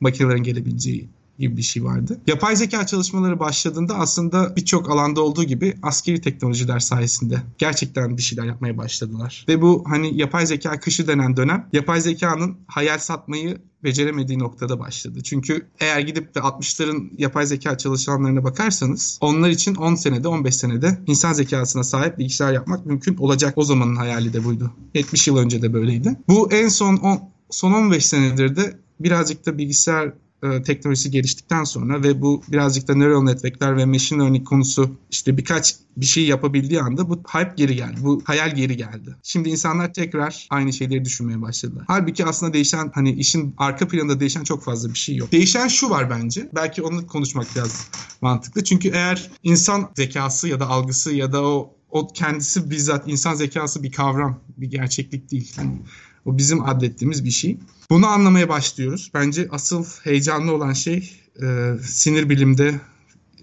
makinelerin 0.00 0.42
gelebileceği 0.42 1.08
gibi 1.38 1.56
bir 1.56 1.62
şey 1.62 1.84
vardı. 1.84 2.20
Yapay 2.26 2.56
zeka 2.56 2.86
çalışmaları 2.86 3.40
başladığında 3.40 3.94
aslında 3.94 4.56
birçok 4.56 4.90
alanda 4.90 5.20
olduğu 5.20 5.44
gibi 5.44 5.74
askeri 5.82 6.20
teknolojiler 6.20 6.78
sayesinde 6.78 7.42
gerçekten 7.58 8.16
bir 8.16 8.22
şeyler 8.22 8.44
yapmaya 8.44 8.78
başladılar. 8.78 9.44
Ve 9.48 9.62
bu 9.62 9.84
hani 9.86 10.18
yapay 10.18 10.46
zeka 10.46 10.80
kışı 10.80 11.08
denen 11.08 11.36
dönem 11.36 11.68
yapay 11.72 12.00
zekanın 12.00 12.56
hayal 12.66 12.98
satmayı 12.98 13.58
beceremediği 13.84 14.38
noktada 14.38 14.78
başladı. 14.78 15.22
Çünkü 15.22 15.66
eğer 15.80 16.00
gidip 16.00 16.34
de 16.34 16.38
60'ların 16.38 17.10
yapay 17.18 17.46
zeka 17.46 17.78
çalışanlarına 17.78 18.44
bakarsanız 18.44 19.18
onlar 19.20 19.48
için 19.48 19.74
10 19.74 19.94
senede 19.94 20.28
15 20.28 20.56
senede 20.56 20.98
insan 21.06 21.32
zekasına 21.32 21.84
sahip 21.84 22.18
bilgisayar 22.18 22.52
yapmak 22.52 22.86
mümkün 22.86 23.16
olacak. 23.16 23.52
O 23.56 23.64
zamanın 23.64 23.96
hayali 23.96 24.32
de 24.32 24.44
buydu. 24.44 24.70
70 24.94 25.28
yıl 25.28 25.36
önce 25.36 25.62
de 25.62 25.72
böyleydi. 25.72 26.16
Bu 26.28 26.52
en 26.52 26.68
son 26.68 26.96
10, 26.96 27.30
son 27.50 27.72
15 27.72 28.06
senedir 28.06 28.56
de 28.56 28.78
birazcık 29.00 29.46
da 29.46 29.58
bilgisayar 29.58 30.12
e, 30.44 30.62
teknolojisi 30.62 31.10
geliştikten 31.10 31.64
sonra 31.64 32.02
ve 32.02 32.22
bu 32.22 32.42
birazcık 32.48 32.88
da 32.88 32.94
neural 32.94 33.22
networkler 33.22 33.76
ve 33.76 33.84
machine 33.84 34.22
learning 34.22 34.48
konusu 34.48 34.96
işte 35.10 35.36
birkaç 35.36 35.76
bir 35.96 36.06
şey 36.06 36.26
yapabildiği 36.26 36.80
anda 36.80 37.08
bu 37.08 37.22
hype 37.28 37.52
geri 37.56 37.76
geldi. 37.76 37.96
Bu 38.02 38.22
hayal 38.24 38.54
geri 38.54 38.76
geldi. 38.76 39.16
Şimdi 39.22 39.48
insanlar 39.48 39.92
tekrar 39.92 40.46
aynı 40.50 40.72
şeyleri 40.72 41.04
düşünmeye 41.04 41.42
başladılar. 41.42 41.84
Halbuki 41.86 42.24
aslında 42.24 42.52
değişen 42.52 42.90
hani 42.94 43.12
işin 43.12 43.54
arka 43.58 43.88
planında 43.88 44.20
değişen 44.20 44.44
çok 44.44 44.64
fazla 44.64 44.88
bir 44.88 44.98
şey 44.98 45.16
yok. 45.16 45.32
Değişen 45.32 45.68
şu 45.68 45.90
var 45.90 46.10
bence. 46.10 46.48
Belki 46.54 46.82
onu 46.82 47.06
konuşmak 47.06 47.46
biraz 47.54 47.88
mantıklı. 48.20 48.64
Çünkü 48.64 48.88
eğer 48.88 49.30
insan 49.42 49.90
zekası 49.96 50.48
ya 50.48 50.60
da 50.60 50.68
algısı 50.68 51.14
ya 51.14 51.32
da 51.32 51.42
o 51.42 51.74
o 51.90 52.08
kendisi 52.08 52.70
bizzat 52.70 53.08
insan 53.08 53.34
zekası 53.34 53.82
bir 53.82 53.92
kavram, 53.92 54.40
bir 54.56 54.70
gerçeklik 54.70 55.30
değil. 55.30 55.52
Yani 55.58 55.78
o 56.24 56.38
bizim 56.38 56.68
adettiğimiz 56.68 57.24
bir 57.24 57.30
şey. 57.30 57.58
Bunu 57.90 58.06
anlamaya 58.06 58.48
başlıyoruz. 58.48 59.10
Bence 59.14 59.48
asıl 59.50 59.84
heyecanlı 60.04 60.52
olan 60.52 60.72
şey 60.72 61.10
e, 61.42 61.74
sinir 61.82 62.28
bilimde, 62.28 62.80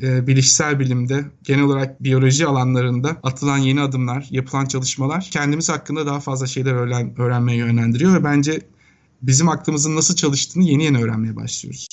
e, 0.02 0.28
bilişsel 0.28 0.80
bilimde, 0.80 1.26
genel 1.44 1.64
olarak 1.64 2.04
biyoloji 2.04 2.46
alanlarında 2.46 3.18
atılan 3.24 3.58
yeni 3.58 3.82
adımlar, 3.82 4.28
yapılan 4.32 4.66
çalışmalar 4.66 5.30
kendimiz 5.32 5.70
hakkında 5.70 6.06
daha 6.06 6.20
fazla 6.20 6.48
şeyler 6.48 6.74
öğren, 6.74 7.20
öğrenmeye 7.20 7.58
yönlendiriyor 7.58 8.14
ve 8.14 8.24
bence 8.24 8.62
bizim 9.22 9.50
aklımızın 9.50 9.96
nasıl 9.96 10.16
çalıştığını 10.16 10.64
yeni 10.64 10.84
yeni 10.84 10.98
öğrenmeye 10.98 11.36
başlıyoruz. 11.36 11.88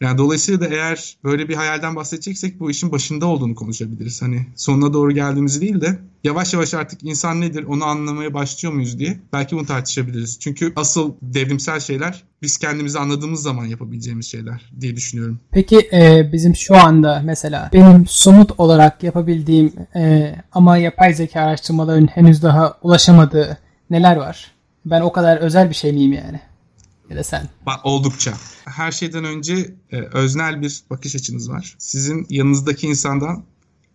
Yani 0.00 0.18
dolayısıyla 0.18 0.60
da 0.60 0.66
eğer 0.66 1.16
böyle 1.24 1.48
bir 1.48 1.54
hayalden 1.54 1.96
bahsedeceksek 1.96 2.60
bu 2.60 2.70
işin 2.70 2.92
başında 2.92 3.26
olduğunu 3.26 3.54
konuşabiliriz. 3.54 4.22
Hani 4.22 4.46
sonuna 4.56 4.92
doğru 4.92 5.12
geldiğimizi 5.12 5.60
değil 5.60 5.80
de 5.80 5.98
yavaş 6.24 6.54
yavaş 6.54 6.74
artık 6.74 7.02
insan 7.02 7.40
nedir 7.40 7.64
onu 7.64 7.84
anlamaya 7.84 8.34
başlıyor 8.34 8.74
muyuz 8.74 8.98
diye 8.98 9.18
belki 9.32 9.56
bunu 9.56 9.66
tartışabiliriz. 9.66 10.38
Çünkü 10.40 10.72
asıl 10.76 11.12
devrimsel 11.22 11.80
şeyler 11.80 12.22
biz 12.42 12.58
kendimizi 12.58 12.98
anladığımız 12.98 13.42
zaman 13.42 13.64
yapabileceğimiz 13.64 14.26
şeyler 14.26 14.72
diye 14.80 14.96
düşünüyorum. 14.96 15.40
Peki 15.50 15.88
e, 15.92 16.32
bizim 16.32 16.56
şu 16.56 16.76
anda 16.76 17.22
mesela 17.24 17.70
benim 17.72 18.06
somut 18.08 18.60
olarak 18.60 19.02
yapabildiğim 19.02 19.72
e, 19.96 20.34
ama 20.52 20.76
yapay 20.76 21.14
zeka 21.14 21.40
araştırmaların 21.40 22.06
henüz 22.06 22.42
daha 22.42 22.78
ulaşamadığı 22.82 23.58
neler 23.90 24.16
var? 24.16 24.52
Ben 24.86 25.00
o 25.00 25.12
kadar 25.12 25.36
özel 25.36 25.70
bir 25.70 25.74
şey 25.74 25.92
miyim 25.92 26.12
yani? 26.12 26.40
Ya 27.10 27.16
da 27.16 27.24
sen? 27.24 27.48
Oldukça. 27.84 28.34
Her 28.64 28.92
şeyden 28.92 29.24
önce 29.24 29.74
e, 29.90 30.00
öznel 30.00 30.62
bir 30.62 30.82
bakış 30.90 31.16
açınız 31.16 31.50
var. 31.50 31.74
Sizin 31.78 32.26
yanınızdaki 32.30 32.86
insandan 32.86 33.44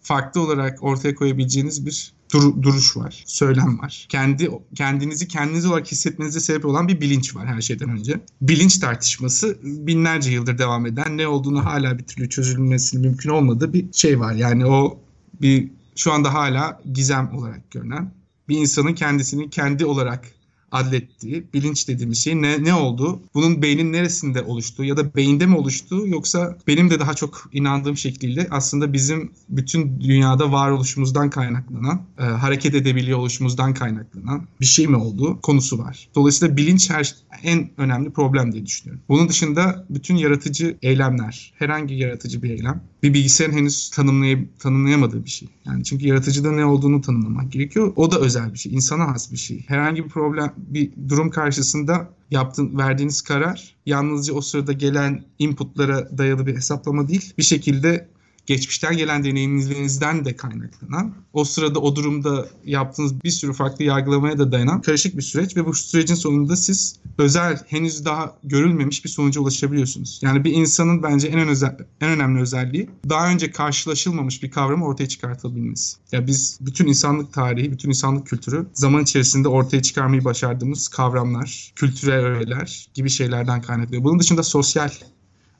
farklı 0.01 0.41
olarak 0.41 0.84
ortaya 0.84 1.15
koyabileceğiniz 1.15 1.86
bir 1.86 2.13
dur, 2.34 2.62
duruş 2.62 2.98
var, 2.98 3.24
söylem 3.27 3.79
var. 3.79 4.05
Kendi 4.10 4.50
kendinizi 4.75 5.27
kendiniz 5.27 5.65
olarak 5.65 5.91
hissetmenize 5.91 6.39
sebep 6.39 6.65
olan 6.65 6.88
bir 6.88 7.01
bilinç 7.01 7.36
var 7.36 7.48
her 7.48 7.62
şeyden 7.62 7.89
önce. 7.89 8.20
Bilinç 8.41 8.77
tartışması 8.77 9.58
binlerce 9.63 10.32
yıldır 10.32 10.58
devam 10.58 10.86
eden 10.86 11.17
ne 11.17 11.27
olduğunu 11.27 11.65
hala 11.65 12.00
bir 12.00 12.03
türlü 12.03 12.29
çözülmesi 12.29 12.98
mümkün 12.98 13.29
olmadığı 13.29 13.74
bir 13.74 13.93
şey 13.93 14.20
var. 14.20 14.34
Yani 14.34 14.65
o 14.65 15.00
bir 15.41 15.72
şu 15.96 16.12
anda 16.12 16.34
hala 16.34 16.82
gizem 16.93 17.36
olarak 17.36 17.72
görünen 17.72 18.12
bir 18.50 18.58
insanın 18.58 18.93
kendisini 18.93 19.50
kendi 19.50 19.86
olarak 19.86 20.32
adlettiği 20.74 21.44
bilinç 21.53 21.88
dediğimiz 21.88 22.24
şey 22.24 22.42
ne, 22.42 22.63
ne 22.63 22.74
oldu? 22.74 23.22
Bunun 23.34 23.62
beynin 23.62 23.94
neresinde 23.94 24.42
oluştu 24.42 24.84
ya 24.84 24.98
da 24.98 25.15
beyinde 25.15 25.46
mi 25.46 25.58
oluştu 25.58 26.08
yoksa 26.08 26.58
benim 26.68 26.89
de 26.89 27.00
daha 27.00 27.13
çok 27.13 27.50
inandığım 27.53 27.98
şekliyle 27.98 28.48
aslında 28.51 28.94
bizim 28.94 29.32
bütün 29.50 30.00
dünyada 30.00 30.51
varoluşumuzdan 30.51 31.30
kaynaklanan, 31.30 32.01
e, 32.20 32.24
hareket 32.24 32.75
edebiliyor 32.75 33.20
oluşumuzdan 33.20 33.74
kaynaklanan 33.74 34.48
bir 34.62 34.65
şey 34.65 34.88
mi 34.88 34.96
oldu 34.96 35.39
konusu 35.42 35.80
var. 35.80 36.10
Dolayısıyla 36.15 36.58
bilinç 36.58 36.89
her 36.89 37.15
en 37.44 37.70
önemli 37.77 38.10
problem 38.12 38.51
diye 38.51 38.65
düşünüyorum. 38.65 39.03
Bunun 39.10 39.30
dışında 39.30 39.86
bütün 39.89 40.15
yaratıcı 40.15 40.77
eylemler, 40.82 41.53
herhangi 41.56 41.96
yaratıcı 41.96 42.44
bir 42.44 42.50
eylem 42.50 42.93
bir 43.03 43.13
bilgisayarın 43.13 43.53
henüz 43.53 43.89
tanımlay 43.89 44.48
tanımlayamadığı 44.60 45.25
bir 45.25 45.29
şey. 45.29 45.50
Yani 45.65 45.83
çünkü 45.83 46.07
yaratıcıda 46.07 46.51
ne 46.51 46.65
olduğunu 46.65 47.01
tanımlamak 47.01 47.51
gerekiyor. 47.51 47.93
O 47.95 48.12
da 48.12 48.19
özel 48.19 48.53
bir 48.53 48.57
şey, 48.60 48.74
insana 48.74 49.07
has 49.07 49.31
bir 49.31 49.38
şey. 49.38 49.65
Herhangi 49.67 50.03
bir 50.03 50.10
problem, 50.10 50.53
bir 50.57 50.91
durum 51.10 51.29
karşısında 51.29 52.10
yaptığın, 52.31 52.77
verdiğiniz 52.77 53.22
karar 53.22 53.75
yalnızca 53.86 54.33
o 54.33 54.41
sırada 54.41 54.74
gelen 54.74 55.24
inputlara 55.39 56.17
dayalı 56.17 56.48
bir 56.48 56.55
hesaplama 56.55 57.07
değil. 57.07 57.33
Bir 57.38 57.43
şekilde 57.43 58.07
geçmişten 58.46 58.98
gelen 58.98 59.24
deneyimlerinizden 59.24 60.26
de 60.26 60.36
kaynaklanan, 60.36 61.14
o 61.34 61.44
sırada 61.44 61.80
o 61.80 61.96
durumda 61.96 62.48
yaptığınız 62.66 63.24
bir 63.24 63.30
sürü 63.30 63.54
farklı 63.54 63.84
yargılamaya 63.84 64.38
da 64.38 64.52
dayanan 64.52 64.82
karışık 64.82 65.18
bir 65.18 65.22
süreç 65.22 65.58
ve 65.58 65.66
bu 65.66 65.74
sürecin 65.74 66.16
sonunda 66.16 66.56
siz 66.56 67.00
özel, 67.18 67.64
henüz 67.68 68.06
daha 68.06 68.38
görülmemiş 68.44 69.06
bir 69.06 69.10
sonuca 69.10 69.42
ulaşabiliyorsunuz. 69.42 70.20
Yani 70.24 70.44
bir 70.44 70.52
insanın 70.52 71.04
bence 71.04 71.28
en, 71.28 71.48
özel, 71.48 71.78
en 72.02 72.10
önemli 72.10 72.42
özelliği 72.42 72.90
daha 73.10 73.30
önce 73.30 73.52
karşılaşılmamış 73.52 74.44
bir 74.44 74.52
kavramı 74.52 74.86
ortaya 74.86 75.08
çıkartabilmesi. 75.08 75.98
Ya 76.12 76.20
yani 76.20 76.28
biz 76.28 76.58
bütün 76.62 76.88
insanlık 76.88 77.34
tarihi, 77.34 77.72
bütün 77.72 77.90
insanlık 77.90 78.28
kültürü 78.28 78.66
zaman 78.74 79.04
içerisinde 79.04 79.48
ortaya 79.48 79.82
çıkarmayı 79.82 80.26
başardığımız 80.26 80.88
kavramlar, 80.88 81.74
kültürel 81.76 82.26
öğeler 82.26 82.88
gibi 82.94 83.10
şeylerden 83.10 83.62
kaynaklanıyor. 83.62 84.04
Bunun 84.04 84.20
dışında 84.20 84.44
sosyal 84.44 84.90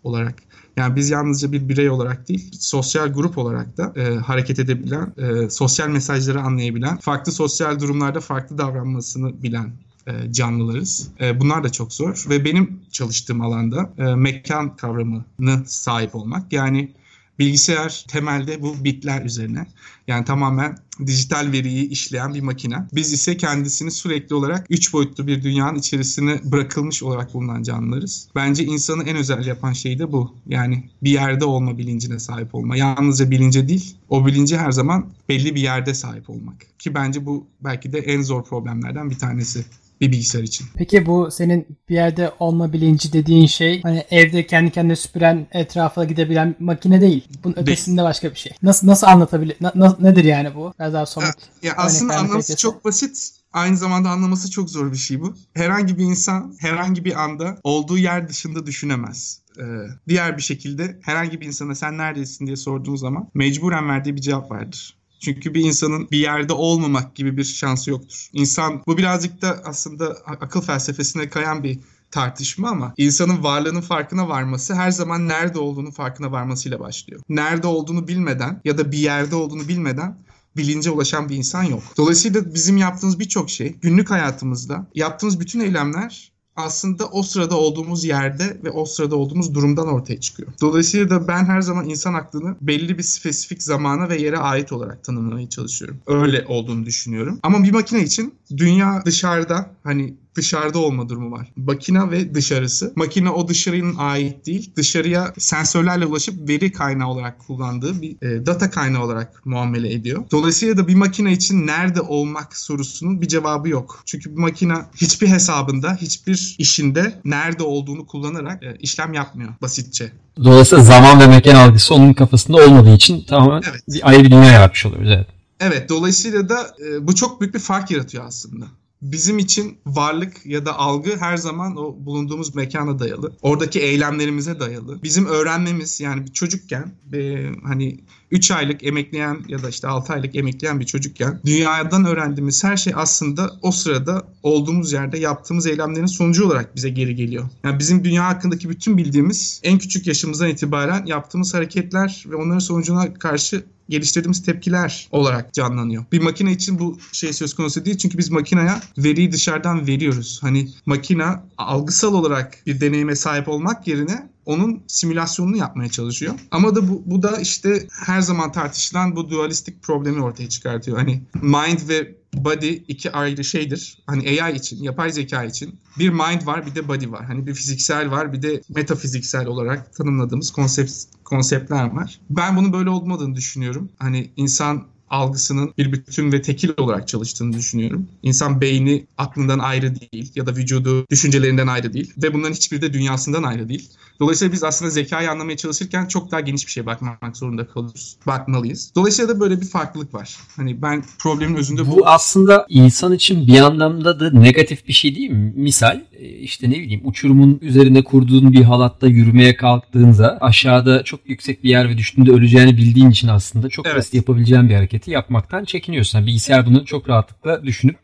olarak. 0.04 0.44
Yani 0.78 0.96
biz 0.96 1.10
yalnızca 1.10 1.52
bir 1.52 1.70
birey 1.70 1.90
olarak 1.90 2.30
değil, 2.30 2.52
sosyal 2.60 3.08
grup 3.08 3.38
olarak 3.38 3.78
da 3.78 3.94
e, 3.96 4.16
hareket 4.16 4.60
edebilen, 4.60 5.14
e, 5.18 5.50
sosyal 5.50 5.88
mesajları 5.88 6.42
anlayabilen, 6.42 6.98
farklı 6.98 7.32
sosyal 7.32 7.80
durumlarda 7.80 8.20
farklı 8.20 8.58
davranmasını 8.58 9.44
bilen 9.44 9.72
e, 10.08 10.34
canlılarız. 10.34 11.10
E, 11.22 11.40
bunlar 11.40 11.64
da 11.64 11.72
çok 11.72 11.94
zor 11.94 12.26
ve 12.30 12.46
benim 12.46 12.80
çalıştığım 12.92 13.42
alanda 13.42 13.94
e, 13.98 14.04
mekan 14.04 14.76
kavramını 14.76 15.64
sahip 15.66 16.16
olmak. 16.16 16.54
Yani 16.54 16.92
Bilgisayar 17.40 18.06
temelde 18.08 18.62
bu 18.62 18.84
bitler 18.84 19.26
üzerine. 19.26 19.68
Yani 20.08 20.26
tamamen 20.26 20.78
dijital 21.08 21.52
veriyi 21.52 21.90
işleyen 21.90 22.34
bir 22.34 22.42
makine. 22.42 22.76
Biz 22.94 23.14
ise 23.14 23.38
kendisini 23.38 23.92
sürekli 23.92 24.36
olarak 24.36 24.68
üç 24.70 24.94
boyutlu 24.94 25.28
bir 25.28 25.44
dünyanın 25.44 25.80
içerisine 25.80 26.40
bırakılmış 26.44 27.04
olarak 27.04 27.34
bulunan 27.34 27.64
canlılarız. 27.64 28.30
Bence 28.36 28.64
insanı 28.64 29.04
en 29.04 29.18
özel 29.18 29.46
yapan 29.46 29.74
şey 29.74 30.00
de 30.00 30.12
bu. 30.12 30.36
Yani 30.48 30.90
bir 31.04 31.12
yerde 31.12 31.46
olma 31.46 31.78
bilincine 31.78 32.20
sahip 32.20 32.56
olma. 32.56 32.78
Yalnızca 32.78 33.32
bilince 33.32 33.68
değil, 33.68 33.98
o 34.10 34.26
bilinci 34.26 34.58
her 34.58 34.72
zaman 34.72 35.10
belli 35.30 35.56
bir 35.56 35.62
yerde 35.62 35.94
sahip 35.94 36.30
olmak. 36.30 36.80
Ki 36.80 36.96
bence 36.96 37.26
bu 37.26 37.48
belki 37.62 37.94
de 37.94 38.00
en 38.00 38.22
zor 38.22 38.44
problemlerden 38.44 39.10
bir 39.10 39.18
tanesi 39.18 39.66
bir 40.02 40.12
bilgisayar 40.12 40.44
için. 40.44 40.68
Peki 40.76 41.06
bu 41.06 41.32
senin 41.32 41.68
bir 41.90 41.96
yerde 41.96 42.32
olma 42.40 42.74
bilinci 42.74 43.14
dediğin 43.14 43.48
şey 43.48 43.82
hani 43.82 44.06
evde 44.12 44.48
kendi 44.48 44.72
kendine 44.72 44.96
süpüren 44.96 45.48
etrafa 45.52 46.04
gidebilen 46.04 46.56
makine 46.60 47.02
değil. 47.02 47.28
Bunun 47.44 47.56
ötesinde 47.58 47.98
değil. 47.98 48.08
başka 48.10 48.32
bir 48.32 48.36
şey. 48.36 48.52
Nasıl 48.64 48.88
nasıl 48.88 49.08
anlatabilir? 49.08 49.58
Na, 49.62 49.98
nedir 50.00 50.24
yani 50.24 50.56
bu? 50.56 50.74
Biraz 50.80 50.94
daha 50.94 51.06
somut. 51.06 51.28
Ya, 51.28 51.70
ya 51.70 51.74
aslında 51.78 52.18
anlaması 52.18 52.56
çok 52.56 52.86
basit. 52.86 53.32
Aynı 53.54 53.78
zamanda 53.78 54.10
anlaması 54.10 54.52
çok 54.52 54.70
zor 54.70 54.92
bir 54.92 54.98
şey 54.98 55.22
bu. 55.22 55.36
Herhangi 55.54 55.98
bir 55.98 56.04
insan 56.04 56.56
herhangi 56.60 57.06
bir 57.06 57.24
anda 57.24 57.58
olduğu 57.64 57.98
yer 57.98 58.30
dışında 58.30 58.66
düşünemez. 58.66 59.40
Ee, 59.60 59.64
diğer 60.08 60.38
bir 60.38 60.42
şekilde 60.42 61.00
herhangi 61.02 61.42
bir 61.42 61.46
insana 61.46 61.76
sen 61.76 61.98
neredesin 61.98 62.46
diye 62.46 62.56
sorduğun 62.56 62.96
zaman 62.96 63.30
mecburen 63.34 63.90
verdiği 63.90 64.16
bir 64.16 64.22
cevap 64.22 64.52
vardır. 64.52 64.98
Çünkü 65.24 65.54
bir 65.54 65.64
insanın 65.64 66.08
bir 66.12 66.18
yerde 66.18 66.54
olmamak 66.54 67.16
gibi 67.16 67.38
bir 67.38 67.44
şansı 67.44 67.90
yoktur. 67.90 68.30
İnsan 68.34 68.84
bu 68.88 68.98
birazcık 68.98 69.42
da 69.42 69.62
aslında 69.66 70.18
akıl 70.26 70.62
felsefesine 70.62 71.30
kayan 71.30 71.64
bir 71.64 71.80
tartışma 72.12 72.70
ama 72.70 72.94
insanın 72.98 73.44
varlığının 73.44 73.82
farkına 73.82 74.30
varması 74.30 74.76
her 74.76 74.92
zaman 74.92 75.28
nerede 75.28 75.60
olduğunu 75.60 75.92
farkına 75.92 76.32
varmasıyla 76.32 76.80
başlıyor. 76.80 77.22
Nerede 77.30 77.68
olduğunu 77.68 78.08
bilmeden 78.08 78.62
ya 78.66 78.78
da 78.78 78.92
bir 78.92 78.98
yerde 78.98 79.36
olduğunu 79.36 79.68
bilmeden 79.68 80.18
bilince 80.58 80.90
ulaşan 80.92 81.30
bir 81.30 81.36
insan 81.36 81.64
yok. 81.64 81.84
Dolayısıyla 81.98 82.54
bizim 82.54 82.78
yaptığımız 82.78 83.20
birçok 83.20 83.50
şey 83.50 83.76
günlük 83.82 84.10
hayatımızda 84.10 84.88
yaptığımız 84.96 85.40
bütün 85.40 85.60
eylemler 85.60 86.33
aslında 86.56 87.08
o 87.08 87.24
sırada 87.24 87.58
olduğumuz 87.58 88.04
yerde 88.06 88.58
ve 88.64 88.72
o 88.72 88.86
sırada 88.86 89.16
olduğumuz 89.16 89.54
durumdan 89.54 89.88
ortaya 89.88 90.20
çıkıyor. 90.20 90.50
Dolayısıyla 90.62 91.10
da 91.10 91.28
ben 91.28 91.46
her 91.46 91.62
zaman 91.62 91.90
insan 91.90 92.14
aklını 92.14 92.56
belli 92.62 92.98
bir 92.98 93.04
spesifik 93.04 93.64
zamana 93.64 94.10
ve 94.10 94.22
yere 94.22 94.38
ait 94.38 94.72
olarak 94.72 95.04
tanımlamaya 95.04 95.50
çalışıyorum. 95.50 95.98
Öyle 96.08 96.46
olduğunu 96.48 96.86
düşünüyorum. 96.86 97.40
Ama 97.44 97.64
bir 97.64 97.72
makine 97.72 98.04
için 98.04 98.34
dünya 98.58 99.02
dışarıda 99.06 99.70
hani 99.84 100.14
dışarıda 100.36 100.80
olma 100.80 101.10
durumu 101.10 101.32
var. 101.32 101.48
Makine 101.56 102.12
ve 102.12 102.36
dışarısı. 102.36 102.94
Makine 102.96 103.30
o 103.30 103.48
dışarının 103.48 103.96
ait 103.98 104.46
değil. 104.46 104.72
Dışarıya 104.76 105.34
sensörlerle 105.38 106.06
ulaşıp 106.06 106.50
veri 106.50 106.72
kaynağı 106.72 107.08
olarak 107.08 107.40
kullandığı 107.48 108.02
bir 108.02 108.16
e, 108.22 108.46
data 108.46 108.70
kaynağı 108.70 109.04
olarak 109.04 109.46
muamele 109.46 109.94
ediyor. 109.94 110.24
Dolayısıyla 110.32 110.78
da 110.78 110.88
bir 110.88 110.96
makine 110.96 111.32
için 111.32 111.68
nerede 111.68 112.02
olmak 112.02 112.58
sorusunun 112.58 113.22
bir 113.22 113.28
cevabı 113.28 113.70
yok. 113.70 114.02
Çünkü 114.06 114.32
bir 114.32 114.42
makine 114.42 114.74
hiçbir 114.96 115.28
hesabında, 115.28 115.98
hiçbir 116.02 116.56
işinde 116.58 117.22
nerede 117.26 117.64
olduğunu 117.64 118.06
kullanarak 118.06 118.64
e, 118.64 118.76
işlem 118.80 119.14
yapmıyor 119.14 119.54
basitçe. 119.62 120.12
Dolayısıyla 120.44 120.84
zaman 120.84 121.20
ve 121.20 121.28
mekan 121.28 121.56
algısı 121.56 121.94
onun 121.94 122.14
kafasında 122.14 122.58
olmadığı 122.58 122.94
için 122.96 123.26
tamamen 123.26 123.62
evet. 123.72 123.82
bir 123.88 124.10
ayrı 124.10 124.24
bir 124.24 124.32
dünya 124.32 124.52
yaratmış 124.52 124.86
oluyoruz. 124.86 125.12
Evet. 125.12 125.28
Evet 125.60 125.90
dolayısıyla 125.90 126.50
da 126.50 126.76
e, 126.86 127.08
bu 127.08 127.16
çok 127.16 127.42
büyük 127.42 127.54
bir 127.54 127.60
fark 127.60 127.92
yaratıyor 127.92 128.26
aslında 128.26 128.66
bizim 129.04 129.40
için 129.40 129.78
varlık 129.86 130.46
ya 130.46 130.66
da 130.66 130.78
algı 130.78 131.18
her 131.18 131.38
zaman 131.38 131.78
o 131.78 131.96
bulunduğumuz 132.00 132.56
mekana 132.56 133.00
dayalı. 133.00 133.38
Oradaki 133.42 133.80
eylemlerimize 133.80 134.60
dayalı. 134.60 135.04
Bizim 135.04 135.26
öğrenmemiz 135.26 136.02
yani 136.02 136.26
bir 136.26 136.32
çocukken 136.32 136.92
e, 137.14 137.52
hani 137.64 138.00
3 138.32 138.52
aylık 138.52 138.84
emekleyen 138.84 139.46
ya 139.48 139.64
da 139.64 139.70
işte 139.70 139.88
6 139.88 140.14
aylık 140.14 140.36
emekleyen 140.36 140.80
bir 140.80 140.86
çocukken 140.86 141.42
dünyadan 141.46 142.06
öğrendiğimiz 142.06 142.64
her 142.64 142.78
şey 142.78 142.94
aslında 142.96 143.52
o 143.62 143.72
sırada 143.72 144.28
olduğumuz 144.44 144.94
yerde 144.94 145.20
yaptığımız 145.20 145.68
eylemlerin 145.68 146.06
sonucu 146.06 146.46
olarak 146.46 146.76
bize 146.76 146.90
geri 146.90 147.16
geliyor. 147.16 147.46
Yani 147.64 147.80
bizim 147.80 148.04
dünya 148.04 148.26
hakkındaki 148.26 148.70
bütün 148.70 148.98
bildiğimiz 148.98 149.62
en 149.64 149.78
küçük 149.78 150.08
yaşımızdan 150.08 150.50
itibaren 150.50 151.06
yaptığımız 151.06 151.54
hareketler 151.54 152.26
ve 152.30 152.36
onların 152.36 152.60
sonucuna 152.60 153.14
karşı 153.14 153.64
geliştirdiğimiz 153.90 154.44
tepkiler 154.44 155.08
olarak 155.12 155.54
canlanıyor. 155.54 156.06
Bir 156.12 156.22
makine 156.22 156.52
için 156.52 156.80
bu 156.80 156.98
şey 157.12 157.34
söz 157.34 157.54
konusu 157.54 157.86
değil 157.86 157.98
çünkü 157.98 158.18
biz 158.18 158.30
makineye 158.30 158.72
veriyi 158.98 159.32
dışarıdan 159.32 159.88
veriyoruz. 159.88 160.40
Hani 160.42 160.70
makina 160.86 161.44
algısal 161.58 162.14
olarak 162.14 162.58
bir 162.66 162.82
deneyime 162.82 163.16
sahip 163.16 163.48
olmak 163.48 163.88
yerine 163.88 164.30
onun 164.46 164.84
simülasyonunu 164.88 165.58
yapmaya 165.58 165.90
çalışıyor. 165.90 166.34
Ama 166.52 166.76
da 166.76 166.90
bu, 166.90 167.04
bu 167.06 167.24
da 167.24 167.38
işte 167.38 167.88
her 168.06 168.22
zaman 168.22 168.52
tartışılan 168.52 169.16
bu 169.16 169.30
dualistik 169.30 169.84
problemi 169.84 170.22
ortaya 170.22 170.50
çıkartıyor. 170.50 170.98
Hani 170.98 171.22
mind 171.42 171.90
ve 171.90 172.16
body 172.34 172.78
iki 172.88 173.12
ayrı 173.12 173.44
şeydir. 173.44 173.98
Hani 174.08 174.44
AI 174.44 174.56
için, 174.56 174.84
yapay 174.84 175.12
zeka 175.12 175.44
için 175.44 175.80
bir 176.00 176.10
mind 176.10 176.46
var 176.46 176.66
bir 176.66 176.76
de 176.76 176.88
body 176.88 177.12
var. 177.12 177.26
Hani 177.26 177.48
bir 177.48 177.54
fiziksel 177.54 178.12
var 178.12 178.34
bir 178.34 178.42
de 178.42 178.62
metafiziksel 178.70 179.46
olarak 179.46 179.94
tanımladığımız 179.94 180.52
konsept 180.52 180.92
konseptler 181.24 181.92
var. 181.92 182.20
Ben 182.30 182.58
bunun 182.58 182.74
böyle 182.74 182.90
olmadığını 182.90 183.36
düşünüyorum. 183.36 183.90
Hani 184.00 184.32
insan 184.38 184.86
algısının 185.10 185.74
bir 185.78 185.92
bütün 185.92 186.32
ve 186.32 186.42
tekil 186.42 186.70
olarak 186.78 187.08
çalıştığını 187.08 187.54
düşünüyorum. 187.54 188.08
İnsan 188.24 188.62
beyni 188.62 189.06
aklından 189.18 189.60
ayrı 189.60 189.96
değil 190.00 190.32
ya 190.36 190.46
da 190.46 190.56
vücudu 190.56 191.06
düşüncelerinden 191.10 191.68
ayrı 191.68 191.94
değil 191.94 192.14
ve 192.18 192.34
bunların 192.34 192.54
hiçbiri 192.54 192.82
de 192.82 192.94
dünyasından 192.94 193.44
ayrı 193.44 193.70
değil. 193.70 193.90
Dolayısıyla 194.20 194.54
biz 194.54 194.64
aslında 194.64 194.92
zekayı 194.92 195.32
anlamaya 195.32 195.58
çalışırken 195.58 196.06
çok 196.06 196.32
daha 196.32 196.42
geniş 196.42 196.68
bir 196.68 196.72
şeye 196.72 196.86
bakmak 196.86 197.38
zorunda 197.38 197.68
kalıyoruz. 197.68 198.18
Bakmalıyız. 198.28 198.92
Dolayısıyla 198.96 199.36
da 199.36 199.40
böyle 199.40 199.62
bir 199.62 199.66
farklılık 199.66 200.14
var. 200.14 200.38
Hani 200.56 200.82
ben 200.82 201.04
problemin 201.20 201.56
özünde 201.56 201.88
bu. 201.88 201.98
Bu 201.98 202.08
aslında 202.08 202.66
insan 202.70 203.14
için 203.14 203.48
bir 203.48 203.60
anlamda 203.60 204.20
da 204.20 204.32
negatif 204.32 204.88
bir 204.88 204.94
şey 204.94 205.16
değil 205.16 205.30
mi? 205.30 205.54
Misal 205.56 206.02
e, 206.14 206.28
işte 206.28 206.70
ne 206.70 206.76
bileyim 206.76 207.02
uçurumun 207.04 207.60
üzerine 207.62 208.04
kurduğun 208.04 208.54
bir 208.54 208.64
halatta 208.64 209.08
yürümeye 209.08 209.56
kalktığında 209.56 210.38
aşağıda 210.42 211.04
çok 211.04 211.30
yüksek 211.30 211.64
bir 211.64 211.70
yer 211.70 211.90
ve 211.90 211.98
düştüğünde 211.98 212.32
öleceğini 212.32 212.78
bildiğin 212.78 213.10
için 213.10 213.28
aslında 213.28 213.70
çok 213.70 213.86
evet. 213.86 213.98
basit 213.98 214.14
yapabileceğin 214.14 214.70
bir 214.70 214.76
hareketi 214.76 215.12
yapmaktan 215.12 215.66
çekiniyorsun. 215.66 216.20
Yani 216.20 216.28
bilgisayar 216.28 216.66
bunu 216.66 216.86
çok 216.86 217.10
rahatlıkla 217.10 217.64
düşünüp 217.64 217.98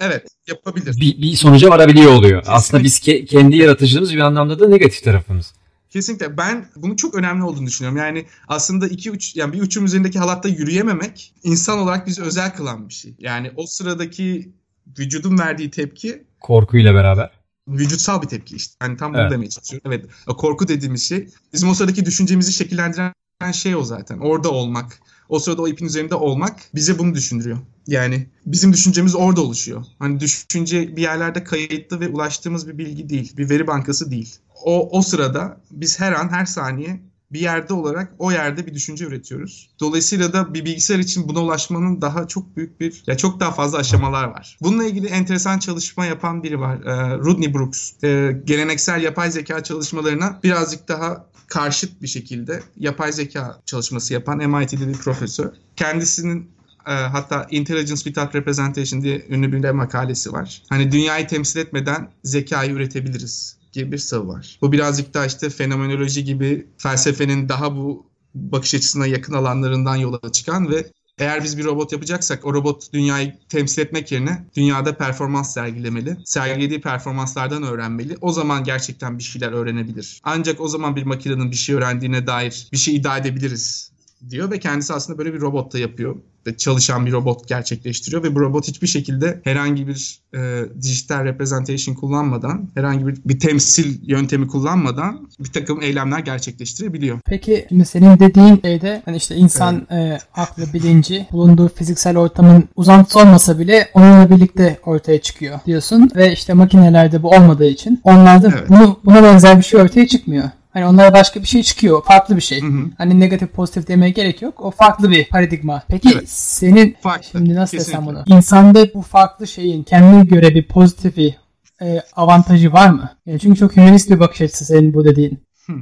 Evet 0.00 0.26
yapabilir. 0.46 1.00
Bir, 1.00 1.22
bir 1.22 1.36
sonuca 1.36 1.70
varabiliyor 1.70 2.12
oluyor. 2.12 2.40
Kesinlikle. 2.40 2.52
Aslında 2.52 2.84
biz 2.84 2.98
ke- 2.98 3.24
kendi 3.24 3.56
yaratıcılığımız 3.56 4.12
bir 4.12 4.18
anlamda 4.18 4.60
da 4.60 4.68
negatif 4.68 5.04
tarafımız. 5.04 5.54
Kesinlikle. 5.90 6.36
Ben 6.36 6.68
bunun 6.76 6.96
çok 6.96 7.14
önemli 7.14 7.44
olduğunu 7.44 7.66
düşünüyorum. 7.66 7.98
Yani 7.98 8.26
aslında 8.48 8.88
iki 8.88 9.10
uç 9.10 9.36
yani 9.36 9.52
bir 9.52 9.62
uçum 9.62 9.84
üzerindeki 9.84 10.18
halatta 10.18 10.48
yürüyememek 10.48 11.34
insan 11.42 11.78
olarak 11.78 12.06
bizi 12.06 12.22
özel 12.22 12.54
kılan 12.54 12.88
bir 12.88 12.94
şey. 12.94 13.14
Yani 13.18 13.50
o 13.56 13.66
sıradaki 13.66 14.52
vücudun 14.98 15.38
verdiği 15.38 15.70
tepki 15.70 16.24
korkuyla 16.40 16.94
beraber 16.94 17.30
vücutsal 17.68 18.22
bir 18.22 18.28
tepki 18.28 18.56
işte. 18.56 18.74
Yani 18.82 18.96
tam 18.96 19.12
bunu 19.12 19.20
evet. 19.20 19.30
demeye 19.30 19.48
çalışıyorum. 19.48 19.92
Evet. 19.92 20.06
Korku 20.26 20.68
dediğimiz 20.68 21.08
şey 21.08 21.28
bizim 21.52 21.68
o 21.68 21.74
sıradaki 21.74 22.06
düşüncemizi 22.06 22.52
şekillendiren 22.52 23.12
şey 23.52 23.76
o 23.76 23.82
zaten. 23.82 24.18
Orada 24.18 24.50
olmak. 24.50 25.00
O 25.28 25.38
sırada 25.38 25.62
o 25.62 25.68
ipin 25.68 25.86
üzerinde 25.86 26.14
olmak 26.14 26.60
bize 26.74 26.98
bunu 26.98 27.14
düşündürüyor. 27.14 27.58
Yani 27.86 28.26
bizim 28.46 28.72
düşüncemiz 28.72 29.14
orada 29.14 29.40
oluşuyor. 29.40 29.84
Hani 29.98 30.20
düşünce 30.20 30.96
bir 30.96 31.02
yerlerde 31.02 31.44
kayıtlı 31.44 32.00
ve 32.00 32.08
ulaştığımız 32.08 32.68
bir 32.68 32.78
bilgi 32.78 33.08
değil. 33.08 33.36
Bir 33.36 33.50
veri 33.50 33.66
bankası 33.66 34.10
değil 34.10 34.38
o, 34.64 34.98
o 34.98 35.02
sırada 35.02 35.60
biz 35.70 36.00
her 36.00 36.12
an 36.12 36.28
her 36.28 36.44
saniye 36.44 37.00
bir 37.32 37.40
yerde 37.40 37.74
olarak 37.74 38.12
o 38.18 38.32
yerde 38.32 38.66
bir 38.66 38.74
düşünce 38.74 39.04
üretiyoruz. 39.04 39.70
Dolayısıyla 39.80 40.32
da 40.32 40.54
bir 40.54 40.64
bilgisayar 40.64 40.98
için 40.98 41.28
buna 41.28 41.40
ulaşmanın 41.40 42.00
daha 42.00 42.28
çok 42.28 42.56
büyük 42.56 42.80
bir 42.80 43.02
ya 43.06 43.16
çok 43.16 43.40
daha 43.40 43.52
fazla 43.52 43.78
aşamalar 43.78 44.24
var. 44.24 44.58
Bununla 44.62 44.84
ilgili 44.84 45.06
enteresan 45.06 45.58
çalışma 45.58 46.06
yapan 46.06 46.42
biri 46.42 46.60
var. 46.60 46.76
E, 46.76 47.18
Rodney 47.18 47.54
Brooks. 47.54 48.04
E, 48.04 48.40
geleneksel 48.44 49.02
yapay 49.02 49.30
zeka 49.30 49.62
çalışmalarına 49.62 50.40
birazcık 50.44 50.88
daha 50.88 51.26
karşıt 51.46 52.02
bir 52.02 52.08
şekilde 52.08 52.62
yapay 52.76 53.12
zeka 53.12 53.60
çalışması 53.66 54.12
yapan 54.12 54.50
MIT'de 54.50 54.88
bir 54.88 54.92
profesör. 54.92 55.52
Kendisinin 55.76 56.50
e, 56.86 56.92
hatta 56.92 57.46
Intelligence 57.50 58.02
Without 58.02 58.34
Representation 58.34 59.02
diye 59.02 59.26
ünlü 59.28 59.52
bir 59.52 59.70
makalesi 59.70 60.32
var. 60.32 60.62
Hani 60.68 60.92
dünyayı 60.92 61.26
temsil 61.26 61.60
etmeden 61.60 62.10
zekayı 62.24 62.72
üretebiliriz 62.72 63.56
gibi 63.72 63.92
bir 63.92 63.98
savı 63.98 64.28
var. 64.28 64.58
Bu 64.62 64.72
birazcık 64.72 65.14
daha 65.14 65.26
işte 65.26 65.50
fenomenoloji 65.50 66.24
gibi 66.24 66.66
felsefenin 66.78 67.48
daha 67.48 67.76
bu 67.76 68.06
bakış 68.34 68.74
açısına 68.74 69.06
yakın 69.06 69.32
alanlarından 69.32 69.96
yola 69.96 70.32
çıkan 70.32 70.70
ve 70.70 70.90
Eğer 71.18 71.44
biz 71.44 71.58
bir 71.58 71.64
robot 71.64 71.92
yapacaksak 71.92 72.46
o 72.46 72.54
robot 72.54 72.92
dünyayı 72.92 73.34
temsil 73.48 73.82
etmek 73.82 74.12
yerine 74.12 74.44
dünyada 74.56 74.96
performans 74.96 75.54
sergilemeli. 75.54 76.16
Sergilediği 76.24 76.80
performanslardan 76.80 77.62
öğrenmeli. 77.62 78.16
O 78.20 78.32
zaman 78.32 78.64
gerçekten 78.64 79.18
bir 79.18 79.22
şeyler 79.22 79.52
öğrenebilir. 79.52 80.20
Ancak 80.24 80.60
o 80.60 80.68
zaman 80.68 80.96
bir 80.96 81.02
makinenin 81.02 81.50
bir 81.50 81.56
şey 81.56 81.74
öğrendiğine 81.74 82.26
dair 82.26 82.68
bir 82.72 82.76
şey 82.76 82.96
iddia 82.96 83.18
edebiliriz 83.18 83.92
diyor 84.30 84.50
ve 84.50 84.58
kendisi 84.58 84.92
aslında 84.92 85.18
böyle 85.18 85.34
bir 85.34 85.40
robot 85.40 85.72
da 85.72 85.78
yapıyor 85.78 86.16
çalışan 86.56 87.06
bir 87.06 87.12
robot 87.12 87.48
gerçekleştiriyor 87.48 88.22
ve 88.22 88.34
bu 88.34 88.40
robot 88.40 88.68
hiçbir 88.68 88.86
şekilde 88.86 89.40
herhangi 89.44 89.88
bir 89.88 90.20
e, 90.34 90.64
dijital 90.82 91.24
representation 91.24 91.94
kullanmadan, 91.94 92.70
herhangi 92.74 93.06
bir, 93.06 93.16
bir 93.24 93.40
temsil 93.40 93.98
yöntemi 94.02 94.48
kullanmadan 94.48 95.28
bir 95.40 95.52
takım 95.52 95.82
eylemler 95.82 96.18
gerçekleştirebiliyor. 96.18 97.20
Peki 97.26 97.66
senin 97.86 98.18
dediğin 98.18 98.60
şeyde 98.64 99.02
hani 99.04 99.16
işte 99.16 99.34
insan 99.34 99.86
evet. 99.90 100.22
e, 100.22 100.40
aklı, 100.40 100.72
bilinci 100.72 101.26
bulunduğu 101.32 101.68
fiziksel 101.68 102.16
ortamın 102.16 102.64
uzantısı 102.76 103.18
olmasa 103.18 103.58
bile 103.58 103.88
onunla 103.94 104.30
birlikte 104.30 104.78
ortaya 104.86 105.20
çıkıyor 105.20 105.60
diyorsun 105.66 106.10
ve 106.16 106.32
işte 106.32 106.52
makinelerde 106.52 107.22
bu 107.22 107.30
olmadığı 107.30 107.68
için 107.68 108.00
onlarda 108.04 108.48
evet. 108.48 108.68
bunu 108.68 109.00
buna 109.04 109.22
benzer 109.22 109.58
bir 109.58 109.62
şey 109.62 109.80
ortaya 109.80 110.06
çıkmıyor. 110.06 110.50
Hani 110.76 110.86
onlara 110.86 111.12
başka 111.12 111.42
bir 111.42 111.46
şey 111.46 111.62
çıkıyor. 111.62 112.04
Farklı 112.04 112.36
bir 112.36 112.40
şey. 112.40 112.62
Hı 112.62 112.66
hı. 112.66 112.90
Hani 112.98 113.20
negatif 113.20 113.52
pozitif 113.52 113.88
demeye 113.88 114.10
gerek 114.10 114.42
yok. 114.42 114.60
O 114.60 114.70
farklı 114.70 115.10
bir 115.10 115.28
paradigma. 115.28 115.82
Peki 115.88 116.08
evet. 116.14 116.28
senin 116.30 116.96
farklı. 117.00 117.28
şimdi 117.32 117.54
nasıl 117.54 117.78
Kesinlikle. 117.78 118.06
desem 118.06 118.14
bunu? 118.14 118.36
İnsanda 118.36 118.94
bu 118.94 119.02
farklı 119.02 119.46
şeyin 119.46 119.82
kendine 119.82 120.24
göre 120.24 120.54
bir 120.54 120.68
pozitifi 120.68 121.36
e, 121.82 122.02
avantajı 122.16 122.72
var 122.72 122.88
mı? 122.88 123.10
Yani 123.26 123.40
çünkü 123.40 123.58
çok 123.58 123.76
hümanist 123.76 124.10
bir 124.10 124.20
bakış 124.20 124.40
açısı 124.40 124.64
senin 124.64 124.94
bu 124.94 125.04
dediğin. 125.04 125.42
Hı. 125.66 125.72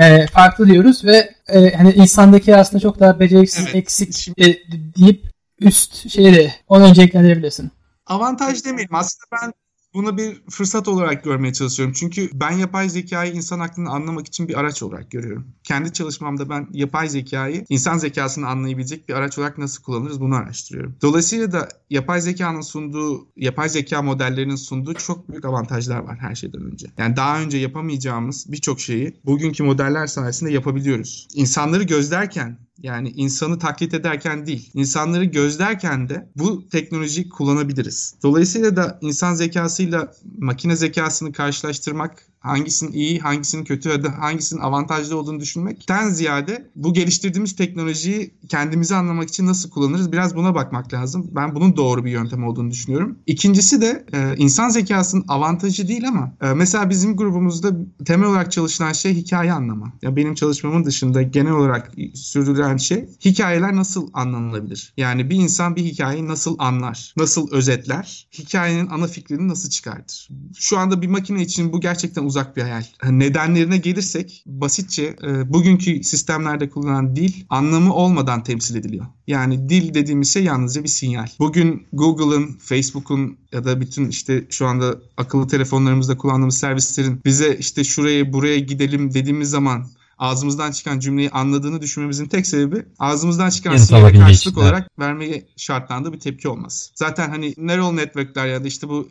E, 0.00 0.26
farklı 0.26 0.66
diyoruz 0.66 1.04
ve 1.04 1.30
e, 1.48 1.70
hani 1.76 1.92
insandaki 1.92 2.56
aslında 2.56 2.80
çok 2.80 3.00
daha 3.00 3.20
beceriksiz, 3.20 3.64
evet. 3.64 3.74
eksik 3.74 4.14
Şimdi... 4.14 4.50
e, 4.50 4.56
deyip 4.96 5.24
üst 5.60 6.10
şeyi 6.10 6.34
de 6.34 6.54
onu 6.68 6.84
önceliklendirebilirsin. 6.84 7.70
Avantaj 8.06 8.64
demeyelim. 8.64 8.94
Aslında 8.94 9.26
ben 9.32 9.52
Buna 9.94 10.16
bir 10.16 10.42
fırsat 10.50 10.88
olarak 10.88 11.24
görmeye 11.24 11.52
çalışıyorum. 11.52 11.94
Çünkü 11.98 12.30
ben 12.34 12.50
yapay 12.50 12.88
zekayı 12.88 13.32
insan 13.32 13.60
aklını 13.60 13.90
anlamak 13.90 14.26
için 14.26 14.48
bir 14.48 14.58
araç 14.58 14.82
olarak 14.82 15.10
görüyorum. 15.10 15.46
Kendi 15.64 15.92
çalışmamda 15.92 16.50
ben 16.50 16.68
yapay 16.72 17.08
zekayı 17.08 17.64
insan 17.68 17.98
zekasını 17.98 18.48
anlayabilecek 18.48 19.08
bir 19.08 19.14
araç 19.14 19.38
olarak 19.38 19.58
nasıl 19.58 19.82
kullanırız 19.82 20.20
bunu 20.20 20.34
araştırıyorum. 20.34 20.96
Dolayısıyla 21.02 21.52
da 21.52 21.68
yapay 21.90 22.20
zekanın 22.20 22.60
sunduğu, 22.60 23.28
yapay 23.36 23.68
zeka 23.68 24.02
modellerinin 24.02 24.56
sunduğu 24.56 24.94
çok 24.94 25.28
büyük 25.28 25.44
avantajlar 25.44 25.98
var 25.98 26.18
her 26.18 26.34
şeyden 26.34 26.62
önce. 26.62 26.86
Yani 26.98 27.16
daha 27.16 27.40
önce 27.40 27.58
yapamayacağımız 27.58 28.52
birçok 28.52 28.80
şeyi 28.80 29.20
bugünkü 29.24 29.62
modeller 29.62 30.06
sayesinde 30.06 30.52
yapabiliyoruz. 30.52 31.28
İnsanları 31.34 31.82
gözlerken 31.82 32.58
yani 32.82 33.10
insanı 33.10 33.58
taklit 33.58 33.94
ederken 33.94 34.46
değil, 34.46 34.70
insanları 34.74 35.24
gözlerken 35.24 36.08
de 36.08 36.28
bu 36.36 36.68
teknolojiyi 36.68 37.28
kullanabiliriz. 37.28 38.14
Dolayısıyla 38.22 38.76
da 38.76 38.98
insan 39.00 39.34
zekasıyla 39.34 40.12
makine 40.38 40.76
zekasını 40.76 41.32
karşılaştırmak 41.32 42.29
hangisinin 42.40 42.92
iyi, 42.92 43.18
hangisinin 43.18 43.64
kötü 43.64 43.88
ya 43.88 44.04
da 44.04 44.18
hangisinin 44.18 44.60
avantajlı 44.60 45.16
olduğunu 45.16 45.40
düşünmekten 45.40 46.08
ziyade 46.08 46.70
bu 46.76 46.94
geliştirdiğimiz 46.94 47.56
teknolojiyi 47.56 48.34
kendimizi 48.48 48.94
anlamak 48.94 49.28
için 49.28 49.46
nasıl 49.46 49.70
kullanırız 49.70 50.12
biraz 50.12 50.36
buna 50.36 50.54
bakmak 50.54 50.92
lazım. 50.92 51.30
Ben 51.32 51.54
bunun 51.54 51.76
doğru 51.76 52.04
bir 52.04 52.10
yöntem 52.10 52.44
olduğunu 52.44 52.70
düşünüyorum. 52.70 53.18
İkincisi 53.26 53.80
de 53.80 54.06
e, 54.12 54.34
insan 54.36 54.68
zekasının 54.68 55.24
avantajı 55.28 55.88
değil 55.88 56.08
ama 56.08 56.32
e, 56.42 56.52
mesela 56.52 56.90
bizim 56.90 57.16
grubumuzda 57.16 57.70
temel 58.04 58.28
olarak 58.28 58.52
çalışılan 58.52 58.92
şey 58.92 59.14
hikaye 59.14 59.52
anlama. 59.52 59.92
Ya 60.02 60.16
benim 60.16 60.34
çalışmamın 60.34 60.84
dışında 60.84 61.22
genel 61.22 61.52
olarak 61.52 61.92
sürdürülen 62.14 62.76
şey 62.76 63.08
hikayeler 63.24 63.76
nasıl 63.76 64.08
anlanılabilir? 64.12 64.92
Yani 64.96 65.30
bir 65.30 65.36
insan 65.36 65.76
bir 65.76 65.84
hikayeyi 65.84 66.28
nasıl 66.28 66.56
anlar? 66.58 67.14
Nasıl 67.16 67.52
özetler? 67.52 68.28
Hikayenin 68.38 68.86
ana 68.86 69.06
fikrini 69.06 69.48
nasıl 69.48 69.70
çıkartır? 69.70 70.28
Şu 70.58 70.78
anda 70.78 71.02
bir 71.02 71.06
makine 71.06 71.42
için 71.42 71.72
bu 71.72 71.80
gerçekten 71.80 72.29
uzak 72.30 72.56
bir 72.56 72.62
hayal. 72.62 72.84
Nedenlerine 73.10 73.76
gelirsek 73.76 74.42
basitçe 74.46 75.16
e, 75.22 75.52
bugünkü 75.52 76.04
sistemlerde 76.04 76.70
kullanılan 76.70 77.16
dil 77.16 77.32
anlamı 77.48 77.94
olmadan 77.94 78.42
temsil 78.42 78.76
ediliyor. 78.76 79.06
Yani 79.26 79.68
dil 79.68 79.94
dediğimiz 79.94 80.32
şey 80.32 80.44
yalnızca 80.44 80.82
bir 80.82 80.88
sinyal. 80.88 81.26
Bugün 81.38 81.86
Google'ın, 81.92 82.58
Facebook'un 82.58 83.38
ya 83.52 83.64
da 83.64 83.80
bütün 83.80 84.08
işte 84.08 84.44
şu 84.50 84.66
anda 84.66 84.98
akıllı 85.16 85.48
telefonlarımızda 85.48 86.16
kullandığımız 86.16 86.58
servislerin 86.58 87.20
bize 87.24 87.56
işte 87.56 87.84
şuraya 87.84 88.32
buraya 88.32 88.58
gidelim 88.58 89.14
dediğimiz 89.14 89.50
zaman 89.50 89.86
ağzımızdan 90.20 90.72
çıkan 90.72 90.98
cümleyi 90.98 91.30
anladığını 91.30 91.82
düşünmemizin 91.82 92.26
tek 92.26 92.46
sebebi 92.46 92.84
ağzımızdan 92.98 93.50
çıkan 93.50 93.76
sinyale 93.76 94.18
karşılık 94.18 94.58
olarak 94.58 94.98
vermeye 94.98 95.48
şartlandığı 95.56 96.12
bir 96.12 96.20
tepki 96.20 96.48
olmaz. 96.48 96.92
Zaten 96.94 97.30
hani 97.30 97.54
neural 97.56 97.92
networkler 97.92 98.46
ya 98.46 98.64
da 98.64 98.68
işte 98.68 98.88
bu 98.88 99.08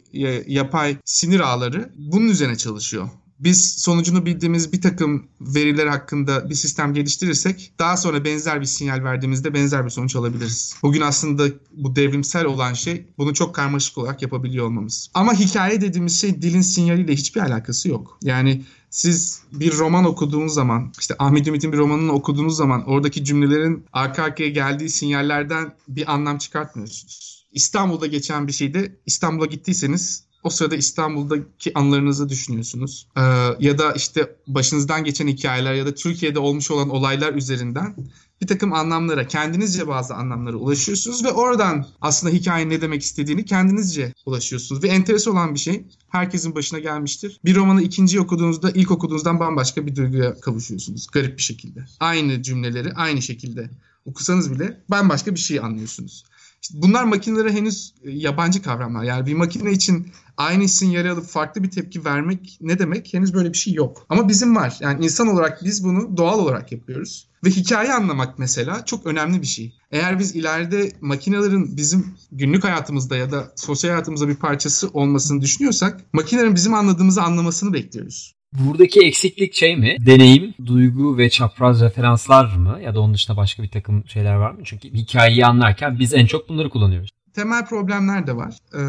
yapay 0.47 0.97
sinir 1.05 1.39
ağları 1.39 1.93
bunun 1.97 2.27
üzerine 2.27 2.55
çalışıyor 2.55 3.09
biz 3.39 3.73
sonucunu 3.73 4.25
bildiğimiz 4.25 4.73
bir 4.73 4.81
takım 4.81 5.27
veriler 5.41 5.87
hakkında 5.87 6.49
bir 6.49 6.55
sistem 6.55 6.93
geliştirirsek 6.93 7.73
daha 7.79 7.97
sonra 7.97 8.25
benzer 8.25 8.61
bir 8.61 8.65
sinyal 8.65 9.03
verdiğimizde 9.03 9.53
benzer 9.53 9.85
bir 9.85 9.89
sonuç 9.89 10.15
alabiliriz. 10.15 10.75
Bugün 10.83 11.01
aslında 11.01 11.47
bu 11.71 11.95
devrimsel 11.95 12.45
olan 12.45 12.73
şey 12.73 13.05
bunu 13.17 13.33
çok 13.33 13.55
karmaşık 13.55 13.97
olarak 13.97 14.21
yapabiliyor 14.21 14.65
olmamız. 14.65 15.09
Ama 15.13 15.33
hikaye 15.33 15.81
dediğimiz 15.81 16.21
şey 16.21 16.41
dilin 16.41 16.61
sinyaliyle 16.61 17.13
hiçbir 17.13 17.41
alakası 17.41 17.89
yok. 17.89 18.17
Yani 18.21 18.61
siz 18.89 19.41
bir 19.51 19.77
roman 19.77 20.05
okuduğunuz 20.05 20.53
zaman 20.53 20.93
işte 20.99 21.15
Ahmet 21.19 21.47
Ümit'in 21.47 21.73
bir 21.73 21.77
romanını 21.77 22.11
okuduğunuz 22.11 22.57
zaman 22.57 22.89
oradaki 22.89 23.23
cümlelerin 23.23 23.85
arka 23.93 24.23
arkaya 24.23 24.49
geldiği 24.49 24.89
sinyallerden 24.89 25.75
bir 25.87 26.13
anlam 26.13 26.37
çıkartmıyorsunuz. 26.37 27.45
İstanbul'da 27.51 28.07
geçen 28.07 28.47
bir 28.47 28.51
şeyde 28.51 28.99
İstanbul'a 29.05 29.45
gittiyseniz 29.45 30.28
o 30.43 30.49
sırada 30.49 30.75
İstanbul'daki 30.75 31.71
anılarınızı 31.75 32.29
düşünüyorsunuz. 32.29 33.07
Ee, 33.17 33.21
ya 33.59 33.77
da 33.77 33.91
işte 33.93 34.35
başınızdan 34.47 35.03
geçen 35.03 35.27
hikayeler 35.27 35.73
ya 35.73 35.85
da 35.85 35.93
Türkiye'de 35.95 36.39
olmuş 36.39 36.71
olan 36.71 36.89
olaylar 36.89 37.33
üzerinden 37.33 37.95
bir 38.41 38.47
takım 38.47 38.73
anlamlara, 38.73 39.27
kendinizce 39.27 39.87
bazı 39.87 40.15
anlamlara 40.15 40.55
ulaşıyorsunuz 40.55 41.23
ve 41.23 41.31
oradan 41.31 41.87
aslında 42.01 42.33
hikayenin 42.33 42.69
ne 42.69 42.81
demek 42.81 43.01
istediğini 43.01 43.45
kendinizce 43.45 44.13
ulaşıyorsunuz. 44.25 44.83
Ve 44.83 44.87
enteresan 44.87 45.33
olan 45.33 45.53
bir 45.53 45.59
şey, 45.59 45.85
herkesin 46.09 46.55
başına 46.55 46.79
gelmiştir. 46.79 47.39
Bir 47.45 47.55
romanı 47.55 47.81
ikinci 47.81 48.19
okuduğunuzda 48.19 48.71
ilk 48.71 48.91
okuduğunuzdan 48.91 49.39
bambaşka 49.39 49.87
bir 49.87 49.95
duyguya 49.95 50.39
kavuşuyorsunuz. 50.39 51.07
Garip 51.11 51.37
bir 51.37 51.43
şekilde. 51.43 51.85
Aynı 51.99 52.43
cümleleri 52.43 52.93
aynı 52.93 53.21
şekilde 53.21 53.69
okusanız 54.05 54.51
bile 54.51 54.81
bambaşka 54.89 55.35
bir 55.35 55.39
şey 55.39 55.59
anlıyorsunuz. 55.59 56.23
İşte 56.61 56.81
bunlar 56.81 57.03
makinelere 57.03 57.53
henüz 57.53 57.93
e, 58.03 58.11
yabancı 58.11 58.61
kavramlar. 58.61 59.03
Yani 59.03 59.25
bir 59.25 59.33
makine 59.33 59.71
için 59.71 60.07
aynı 60.37 60.67
sinyali 60.67 61.09
alıp 61.09 61.25
farklı 61.25 61.63
bir 61.63 61.71
tepki 61.71 62.05
vermek 62.05 62.57
ne 62.61 62.79
demek? 62.79 63.13
Henüz 63.13 63.33
böyle 63.33 63.53
bir 63.53 63.57
şey 63.57 63.73
yok. 63.73 64.05
Ama 64.09 64.29
bizim 64.29 64.55
var. 64.55 64.77
Yani 64.79 65.05
insan 65.05 65.27
olarak 65.27 65.63
biz 65.63 65.83
bunu 65.83 66.17
doğal 66.17 66.39
olarak 66.39 66.71
yapıyoruz. 66.71 67.29
Ve 67.45 67.49
hikaye 67.49 67.93
anlamak 67.93 68.39
mesela 68.39 68.85
çok 68.85 69.05
önemli 69.05 69.41
bir 69.41 69.47
şey. 69.47 69.73
Eğer 69.91 70.19
biz 70.19 70.35
ileride 70.35 70.91
makinelerin 71.01 71.77
bizim 71.77 72.15
günlük 72.31 72.63
hayatımızda 72.63 73.15
ya 73.15 73.31
da 73.31 73.51
sosyal 73.55 73.91
hayatımızda 73.91 74.27
bir 74.27 74.35
parçası 74.35 74.87
olmasını 74.87 75.41
düşünüyorsak 75.41 76.13
makinelerin 76.13 76.55
bizim 76.55 76.73
anladığımızı 76.73 77.21
anlamasını 77.21 77.73
bekliyoruz. 77.73 78.38
Buradaki 78.53 78.99
eksiklik 78.99 79.53
şey 79.53 79.77
mi? 79.77 79.97
Deneyim, 80.05 80.53
duygu 80.65 81.17
ve 81.17 81.29
çapraz 81.29 81.81
referanslar 81.81 82.55
mı? 82.55 82.79
Ya 82.83 82.95
da 82.95 83.01
onun 83.01 83.13
dışında 83.13 83.37
başka 83.37 83.63
bir 83.63 83.69
takım 83.69 84.03
şeyler 84.07 84.35
var 84.35 84.51
mı? 84.51 84.59
Çünkü 84.63 84.93
hikayeyi 84.93 85.45
anlarken 85.45 85.99
biz 85.99 86.13
en 86.13 86.25
çok 86.25 86.49
bunları 86.49 86.69
kullanıyoruz. 86.69 87.09
Temel 87.33 87.65
problemler 87.65 88.27
de 88.27 88.35
var. 88.35 88.57
Ee, 88.73 88.79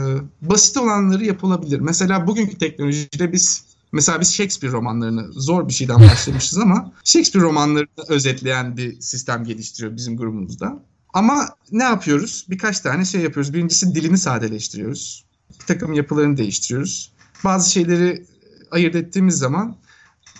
basit 0.42 0.76
olanları 0.76 1.24
yapılabilir. 1.24 1.80
Mesela 1.80 2.26
bugünkü 2.26 2.58
teknolojide 2.58 3.32
biz 3.32 3.70
Mesela 3.92 4.20
biz 4.20 4.34
Shakespeare 4.34 4.72
romanlarını 4.72 5.32
zor 5.32 5.68
bir 5.68 5.72
şeyden 5.72 6.00
başlamışız 6.00 6.58
ama 6.58 6.92
Shakespeare 7.04 7.44
romanlarını 7.44 7.88
özetleyen 8.08 8.76
bir 8.76 9.00
sistem 9.00 9.44
geliştiriyor 9.44 9.96
bizim 9.96 10.16
grubumuzda. 10.16 10.82
Ama 11.14 11.48
ne 11.72 11.82
yapıyoruz? 11.82 12.46
Birkaç 12.50 12.80
tane 12.80 13.04
şey 13.04 13.20
yapıyoruz. 13.20 13.54
Birincisi 13.54 13.94
dilini 13.94 14.18
sadeleştiriyoruz. 14.18 15.24
Bir 15.60 15.66
takım 15.66 15.92
yapılarını 15.92 16.36
değiştiriyoruz. 16.36 17.12
Bazı 17.44 17.72
şeyleri 17.72 18.24
ayırt 18.70 18.94
ettiğimiz 18.94 19.38
zaman 19.38 19.76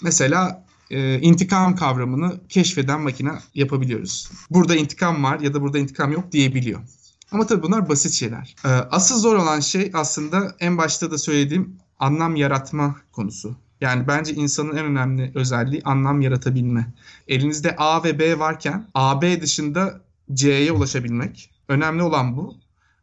mesela 0.03 0.65
e, 0.91 1.21
intikam 1.21 1.77
kavramını 1.77 2.41
keşfeden 2.49 3.01
makine 3.01 3.33
yapabiliyoruz. 3.55 4.31
Burada 4.51 4.77
intikam 4.77 5.25
var 5.25 5.41
ya 5.41 5.55
da 5.55 5.63
burada 5.63 5.79
intikam 5.79 6.13
yok 6.13 6.33
diyebiliyor. 6.33 6.81
Ama 7.33 7.47
tabii 7.47 7.63
bunlar 7.63 7.89
basit 7.89 8.13
şeyler. 8.13 8.55
E, 8.65 8.69
asıl 8.69 9.19
zor 9.19 9.37
olan 9.37 9.61
şey 9.61 9.91
aslında 9.95 10.57
en 10.61 10.79
başta 10.79 11.11
da 11.11 11.19
söylediğim 11.19 11.77
anlam 11.99 12.37
yaratma 12.37 12.97
konusu. 13.13 13.57
Yani 13.81 14.09
bence 14.09 14.35
insanın 14.35 14.77
en 14.77 14.85
önemli 14.85 15.33
özelliği 15.35 15.83
anlam 15.85 16.21
yaratabilme. 16.21 16.93
Elinizde 17.29 17.77
A 17.77 18.05
ve 18.05 18.19
B 18.19 18.39
varken 18.39 18.89
A, 18.95 19.23
B 19.23 19.43
dışında 19.43 20.01
C'ye 20.33 20.73
ulaşabilmek. 20.73 21.51
Önemli 21.69 22.03
olan 22.03 22.37
bu. 22.37 22.55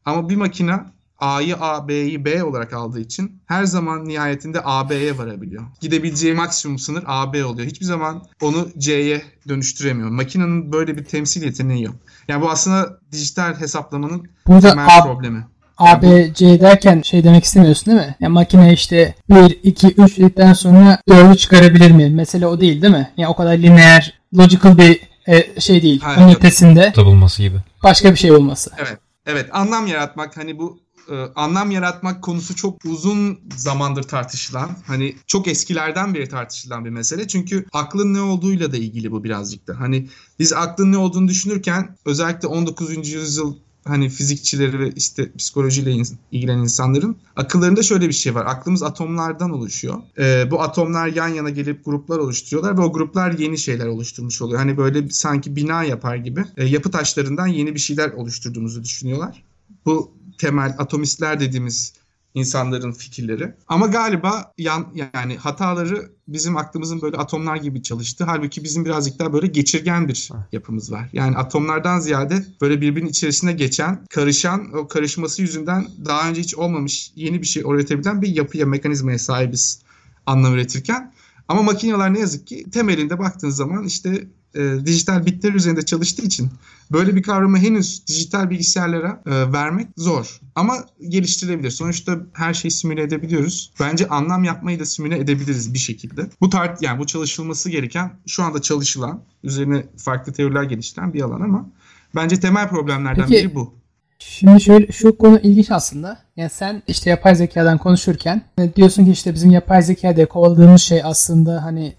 Ama 0.05 0.29
bir 0.29 0.35
makine 0.35 0.79
A'yı 1.19 1.55
A, 1.59 1.87
B'yi 1.87 2.25
B 2.25 2.43
olarak 2.43 2.73
aldığı 2.73 2.99
için 2.99 3.41
her 3.45 3.63
zaman 3.63 4.07
nihayetinde 4.07 4.61
A, 4.63 4.89
B'ye 4.89 5.17
varabiliyor. 5.17 5.63
Gidebileceği 5.81 6.33
maksimum 6.33 6.79
sınır 6.79 7.03
A, 7.07 7.33
B 7.33 7.45
oluyor. 7.45 7.67
Hiçbir 7.67 7.85
zaman 7.85 8.23
onu 8.41 8.67
C'ye 8.77 9.21
dönüştüremiyor. 9.47 10.09
Makinenin 10.09 10.71
böyle 10.71 10.97
bir 10.97 11.05
temsil 11.05 11.43
yeteneği 11.43 11.83
yok. 11.83 11.95
Yani 12.27 12.41
bu 12.41 12.49
aslında 12.49 12.99
dijital 13.11 13.55
hesaplamanın 13.55 14.27
Burada 14.47 14.69
temel 14.69 14.87
A, 14.97 15.03
problemi. 15.03 15.47
A, 15.77 16.01
B, 16.01 16.33
C 16.33 16.59
derken 16.59 17.01
şey 17.01 17.23
demek 17.23 17.43
istemiyorsun 17.43 17.85
değil 17.85 18.07
mi? 18.07 18.15
Yani 18.19 18.33
makine 18.33 18.73
işte 18.73 19.15
1, 19.29 19.59
2, 19.63 19.87
3 19.87 20.17
dedikten 20.17 20.53
sonra 20.53 20.99
4'ü 21.09 21.37
çıkarabilir 21.37 21.91
mi? 21.91 22.09
Mesele 22.09 22.47
o 22.47 22.61
değil 22.61 22.81
değil 22.81 22.93
mi? 22.93 23.11
Yani 23.17 23.29
o 23.29 23.35
kadar 23.35 23.57
lineer, 23.57 24.19
logical 24.37 24.77
bir 24.77 25.01
e, 25.27 25.61
şey 25.61 25.81
değil. 25.81 26.01
Hayır, 26.03 26.19
Onun 26.19 26.35
ötesinde 26.35 26.93
gibi. 27.37 27.57
başka 27.83 28.11
bir 28.11 28.17
şey 28.17 28.31
olması. 28.31 28.71
Evet. 28.77 28.97
Evet 29.25 29.49
anlam 29.51 29.87
yaratmak 29.87 30.37
hani 30.37 30.59
bu 30.59 30.79
e, 31.09 31.15
anlam 31.35 31.71
yaratmak 31.71 32.23
konusu 32.23 32.55
çok 32.55 32.85
uzun 32.85 33.39
zamandır 33.55 34.03
tartışılan 34.03 34.69
hani 34.87 35.15
çok 35.27 35.47
eskilerden 35.47 36.13
beri 36.13 36.29
tartışılan 36.29 36.85
bir 36.85 36.89
mesele. 36.89 37.27
Çünkü 37.27 37.65
aklın 37.73 38.13
ne 38.13 38.21
olduğuyla 38.21 38.71
da 38.71 38.77
ilgili 38.77 39.11
bu 39.11 39.23
birazcık 39.23 39.67
da. 39.67 39.79
Hani 39.79 40.09
biz 40.39 40.53
aklın 40.53 40.91
ne 40.91 40.97
olduğunu 40.97 41.27
düşünürken 41.27 41.95
özellikle 42.05 42.47
19. 42.47 43.07
yüzyıl 43.07 43.55
hani 43.87 44.09
fizikçileri 44.09 44.79
ve 44.79 44.91
işte 44.91 45.31
psikolojiyle 45.37 45.91
in- 45.91 46.17
ilgilenen 46.31 46.63
insanların 46.63 47.17
akıllarında 47.35 47.83
şöyle 47.83 48.07
bir 48.07 48.13
şey 48.13 48.35
var. 48.35 48.45
Aklımız 48.45 48.83
atomlardan 48.83 49.51
oluşuyor. 49.51 50.01
Ee, 50.17 50.51
bu 50.51 50.61
atomlar 50.61 51.07
yan 51.07 51.27
yana 51.27 51.49
gelip 51.49 51.85
gruplar 51.85 52.17
oluşturuyorlar 52.17 52.77
ve 52.77 52.81
o 52.81 52.93
gruplar 52.93 53.31
yeni 53.37 53.57
şeyler 53.57 53.87
oluşturmuş 53.87 54.41
oluyor. 54.41 54.59
Hani 54.59 54.77
böyle 54.77 55.09
sanki 55.09 55.55
bina 55.55 55.83
yapar 55.83 56.15
gibi 56.15 56.45
e, 56.57 56.65
yapı 56.65 56.91
taşlarından 56.91 57.47
yeni 57.47 57.75
bir 57.75 57.79
şeyler 57.79 58.09
oluşturduğumuzu 58.09 58.83
düşünüyorlar. 58.83 59.43
Bu 59.85 60.11
temel 60.37 60.75
atomistler 60.77 61.39
dediğimiz 61.39 61.93
insanların 62.33 62.91
fikirleri. 62.91 63.53
Ama 63.67 63.87
galiba 63.87 64.53
yan, 64.57 64.87
yani 65.13 65.37
hataları 65.37 66.11
bizim 66.27 66.57
aklımızın 66.57 67.01
böyle 67.01 67.17
atomlar 67.17 67.55
gibi 67.55 67.83
çalıştı. 67.83 68.23
Halbuki 68.27 68.63
bizim 68.63 68.85
birazcık 68.85 69.19
daha 69.19 69.33
böyle 69.33 69.47
geçirgen 69.47 70.07
bir 70.07 70.29
yapımız 70.51 70.91
var. 70.91 71.09
Yani 71.13 71.37
atomlardan 71.37 71.99
ziyade 71.99 72.45
böyle 72.61 72.81
birbirinin 72.81 73.09
içerisine 73.09 73.53
geçen, 73.53 74.05
karışan, 74.09 74.73
o 74.73 74.87
karışması 74.87 75.41
yüzünden 75.41 75.87
daha 76.05 76.29
önce 76.29 76.41
hiç 76.41 76.55
olmamış 76.55 77.11
yeni 77.15 77.41
bir 77.41 77.47
şey 77.47 77.63
üretebilen 77.63 78.21
bir 78.21 78.27
yapıya, 78.27 78.65
mekanizmaya 78.65 79.19
sahibiz 79.19 79.81
anlam 80.25 80.53
üretirken. 80.53 81.13
Ama 81.47 81.61
makineler 81.61 82.13
ne 82.13 82.19
yazık 82.19 82.47
ki 82.47 82.65
temelinde 82.71 83.19
baktığın 83.19 83.49
zaman 83.49 83.83
işte 83.83 84.27
e, 84.55 84.85
dijital 84.85 85.25
bitler 85.25 85.53
üzerinde 85.53 85.85
çalıştığı 85.85 86.21
için 86.21 86.49
böyle 86.91 87.15
bir 87.15 87.23
kavramı 87.23 87.57
henüz 87.57 88.07
dijital 88.07 88.49
bilgisayarlara 88.49 89.21
e, 89.25 89.53
vermek 89.53 89.87
zor. 89.97 90.39
Ama 90.55 90.75
geliştirilebilir. 91.09 91.69
Sonuçta 91.69 92.17
her 92.33 92.53
şeyi 92.53 92.71
simüle 92.71 93.01
edebiliyoruz. 93.01 93.73
Bence 93.79 94.07
anlam 94.07 94.43
yapmayı 94.43 94.79
da 94.79 94.85
simüle 94.85 95.17
edebiliriz 95.19 95.73
bir 95.73 95.79
şekilde. 95.79 96.29
Bu 96.41 96.49
tart 96.49 96.81
yani 96.81 96.99
bu 96.99 97.05
çalışılması 97.05 97.69
gereken 97.69 98.11
şu 98.27 98.43
anda 98.43 98.61
çalışılan, 98.61 99.21
üzerine 99.43 99.85
farklı 99.97 100.33
teoriler 100.33 100.63
geliştiren 100.63 101.13
bir 101.13 101.21
alan 101.21 101.41
ama 101.41 101.69
bence 102.15 102.39
temel 102.39 102.69
problemlerden 102.69 103.27
Peki, 103.27 103.43
biri 103.43 103.55
bu. 103.55 103.73
Şimdi 104.19 104.61
şöyle 104.61 104.91
şu 104.91 105.17
konu 105.17 105.39
ilginç 105.39 105.71
aslında. 105.71 106.17
Yani 106.37 106.49
sen 106.49 106.83
işte 106.87 107.09
yapay 107.09 107.35
zekadan 107.35 107.77
konuşurken 107.77 108.41
e, 108.57 108.75
diyorsun 108.75 109.05
ki 109.05 109.11
işte 109.11 109.33
bizim 109.33 109.51
yapay 109.51 109.81
zeka 109.81 110.15
diye 110.15 110.25
kovaladığımız 110.25 110.81
şey 110.81 111.01
aslında 111.03 111.63
hani 111.63 111.93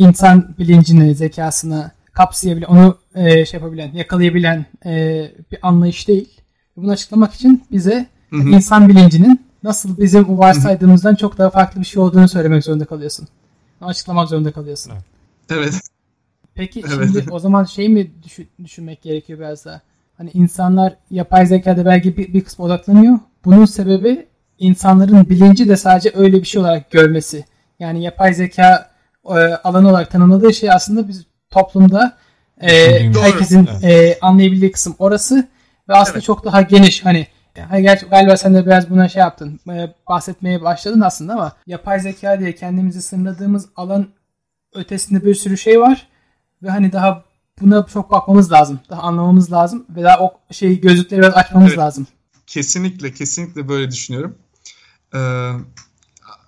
insan 0.00 0.54
bilincini, 0.58 1.14
zekasını 1.14 1.90
kapsayabilen, 2.12 2.66
onu 2.66 2.98
e, 3.14 3.46
şey 3.46 3.60
yapabilen, 3.60 3.92
yakalayabilen 3.92 4.66
e, 4.86 4.92
bir 5.52 5.58
anlayış 5.62 6.08
değil. 6.08 6.28
Bunu 6.76 6.90
açıklamak 6.90 7.34
için 7.34 7.64
bize 7.72 8.06
Hı 8.30 8.36
hı. 8.36 8.48
insan 8.48 8.88
bilincinin 8.88 9.40
nasıl 9.62 9.98
bizim 9.98 10.38
varsaydığımızdan 10.38 11.14
çok 11.14 11.38
daha 11.38 11.50
farklı 11.50 11.80
bir 11.80 11.86
şey 11.86 12.02
olduğunu 12.02 12.28
söylemek 12.28 12.64
zorunda 12.64 12.84
kalıyorsun. 12.84 13.28
Açıklamak 13.80 14.28
zorunda 14.28 14.52
kalıyorsun. 14.52 14.92
Evet. 15.50 15.80
Peki 16.54 16.82
Evet. 16.96 17.10
şimdi 17.12 17.30
o 17.30 17.38
zaman 17.38 17.64
şey 17.64 17.88
mi 17.88 18.10
düşün- 18.22 18.48
düşünmek 18.64 19.02
gerekiyor 19.02 19.38
biraz 19.38 19.64
daha? 19.64 19.80
Hani 20.16 20.30
insanlar 20.34 20.96
yapay 21.10 21.46
zekada 21.46 21.84
belki 21.84 22.16
bir, 22.16 22.34
bir 22.34 22.40
kısmı 22.40 22.64
odaklanıyor. 22.64 23.18
Bunun 23.44 23.64
sebebi 23.64 24.26
insanların 24.58 25.28
bilinci 25.28 25.68
de 25.68 25.76
sadece 25.76 26.12
öyle 26.14 26.36
bir 26.40 26.46
şey 26.46 26.60
olarak 26.60 26.90
görmesi. 26.90 27.44
Yani 27.78 28.02
yapay 28.02 28.34
zeka 28.34 28.89
e, 29.24 29.30
alanı 29.54 29.88
olarak 29.88 30.10
tanımladığı 30.10 30.54
şey 30.54 30.70
aslında 30.70 31.08
biz 31.08 31.26
toplumda 31.50 32.16
e, 32.60 32.70
Doğru. 33.14 33.22
herkesin 33.22 33.68
e, 33.82 34.18
anlayabildiği 34.20 34.72
kısım 34.72 34.94
orası 34.98 35.48
ve 35.88 35.94
aslında 35.94 36.16
Evet. 36.18 36.24
çok 36.24 36.44
daha 36.44 36.62
geniş 36.62 37.04
hani 37.04 37.26
Hani 37.68 37.82
gerçi 37.82 38.06
galiba 38.06 38.36
sen 38.36 38.54
de 38.54 38.66
biraz 38.66 38.90
buna 38.90 39.08
şey 39.08 39.20
yaptın. 39.20 39.60
e, 39.68 39.94
bahsetmeye 40.08 40.62
başladın 40.62 41.00
aslında 41.00 41.32
ama 41.34 41.52
yapay 41.66 42.00
zeka 42.00 42.40
diye 42.40 42.54
kendimizi 42.54 43.02
sınırladığımız 43.02 43.68
alan 43.76 44.06
ötesinde 44.74 45.24
bir 45.24 45.34
sürü 45.34 45.58
şey 45.58 45.80
var. 45.80 46.06
Ve 46.62 46.70
hani 46.70 46.92
daha 46.92 47.24
buna 47.60 47.86
çok 47.86 48.10
bakmamız 48.10 48.52
lazım. 48.52 48.80
Daha 48.90 49.02
anlamamız 49.02 49.52
lazım. 49.52 49.86
Ve 49.96 50.02
daha 50.02 50.18
o 50.20 50.34
şeyi 50.50 50.80
gözlükleri 50.80 51.20
biraz 51.22 51.34
açmamız 51.34 51.68
Evet. 51.68 51.78
lazım. 51.78 52.06
Kesinlikle, 52.46 53.12
kesinlikle 53.12 53.68
böyle 53.68 53.90
düşünüyorum. 53.90 54.38
Ee, 55.14 55.18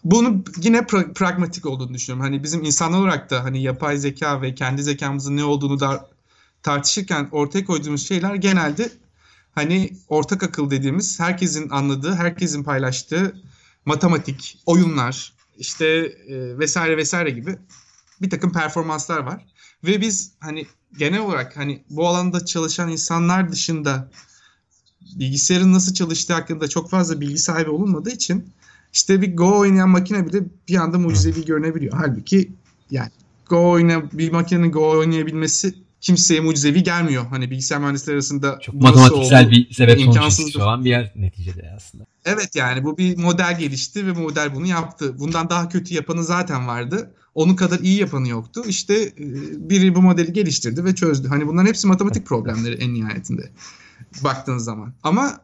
bunu 0.05 0.45
yine 0.63 0.79
pra- 0.79 1.13
pragmatik 1.13 1.67
olduğunu 1.67 1.95
düşünüyorum. 1.95 2.25
Hani 2.25 2.43
bizim 2.43 2.65
insan 2.65 2.93
olarak 2.93 3.31
da 3.31 3.45
hani 3.45 3.63
yapay 3.63 3.97
zeka 3.97 4.43
ve 4.43 4.55
kendi 4.55 4.83
zekamızın 4.83 5.37
ne 5.37 5.45
olduğunu 5.45 5.81
da 5.81 6.09
tartışırken 6.63 7.29
ortaya 7.33 7.65
koyduğumuz 7.65 8.09
şeyler 8.09 8.35
genelde 8.35 8.91
hani 9.55 9.93
ortak 10.09 10.43
akıl 10.43 10.71
dediğimiz 10.71 11.21
herkesin 11.21 11.71
anladığı, 11.71 12.15
herkesin 12.15 12.65
paylaştığı 12.65 13.35
matematik, 13.85 14.59
oyunlar, 14.67 15.33
işte 15.59 15.87
e, 16.29 16.59
vesaire 16.59 16.97
vesaire 16.97 17.31
gibi 17.31 17.59
bir 18.23 18.31
takım 18.31 18.53
performanslar 18.53 19.19
var. 19.19 19.47
Ve 19.85 20.01
biz 20.01 20.33
hani 20.41 20.67
genel 20.99 21.21
olarak 21.21 21.57
hani 21.57 21.85
bu 21.91 22.09
alanda 22.09 22.45
çalışan 22.45 22.91
insanlar 22.91 23.53
dışında 23.53 24.11
bilgisayarın 25.01 25.73
nasıl 25.73 25.95
çalıştığı 25.95 26.35
hakkında 26.35 26.69
çok 26.69 26.91
fazla 26.91 27.21
bilgi 27.21 27.39
sahibi 27.39 27.71
olunmadığı 27.71 28.11
için 28.11 28.53
işte 28.93 29.23
bir 29.23 29.37
Go 29.37 29.59
oynayan 29.59 29.89
makine 29.89 30.27
bile 30.27 30.43
bir 30.69 30.77
anda 30.77 30.99
mucizevi 30.99 31.45
görünebiliyor. 31.45 31.93
Halbuki 31.97 32.53
yani 32.91 33.11
Go 33.49 33.71
oyna 33.71 34.13
bir 34.13 34.33
makinenin 34.33 34.73
Go 34.73 34.91
oynayabilmesi 34.91 35.75
kimseye 36.01 36.41
mucizevi 36.41 36.83
gelmiyor. 36.83 37.27
Hani 37.27 37.51
bilgisayar 37.51 37.79
mühendisleri 37.79 38.15
arasında 38.15 38.59
Çok 38.63 38.75
matematiksel 38.75 39.47
oldu. 39.47 39.51
bir 39.51 39.75
sebep 39.75 39.99
ilişkisi 39.99 40.59
olan 40.59 40.85
bir 40.85 40.91
yer 40.91 41.13
neticede 41.17 41.73
aslında. 41.77 42.07
Evet 42.25 42.51
yani 42.55 42.85
bu 42.85 42.99
bir 42.99 43.19
model 43.19 43.59
gelişti 43.59 44.07
ve 44.07 44.13
model 44.13 44.55
bunu 44.55 44.67
yaptı. 44.67 45.19
Bundan 45.19 45.51
daha 45.51 45.69
kötü 45.69 45.95
yapanı 45.95 46.25
zaten 46.25 46.69
vardı. 46.69 47.15
Onun 47.35 47.57
kadar 47.57 47.79
iyi 47.79 48.01
yapanı 48.01 48.29
yoktu. 48.29 48.63
İşte 48.67 48.95
e, 48.95 49.13
biri 49.71 49.95
bu 49.95 50.03
modeli 50.03 50.33
geliştirdi 50.33 50.85
ve 50.85 50.95
çözdü. 50.95 51.29
Hani 51.29 51.47
bunların 51.47 51.69
hepsi 51.69 51.87
matematik 51.87 52.27
problemleri 52.27 52.75
en 52.75 52.95
nihayetinde 52.95 53.51
baktığınız 54.25 54.65
zaman. 54.65 54.95
Ama 55.03 55.41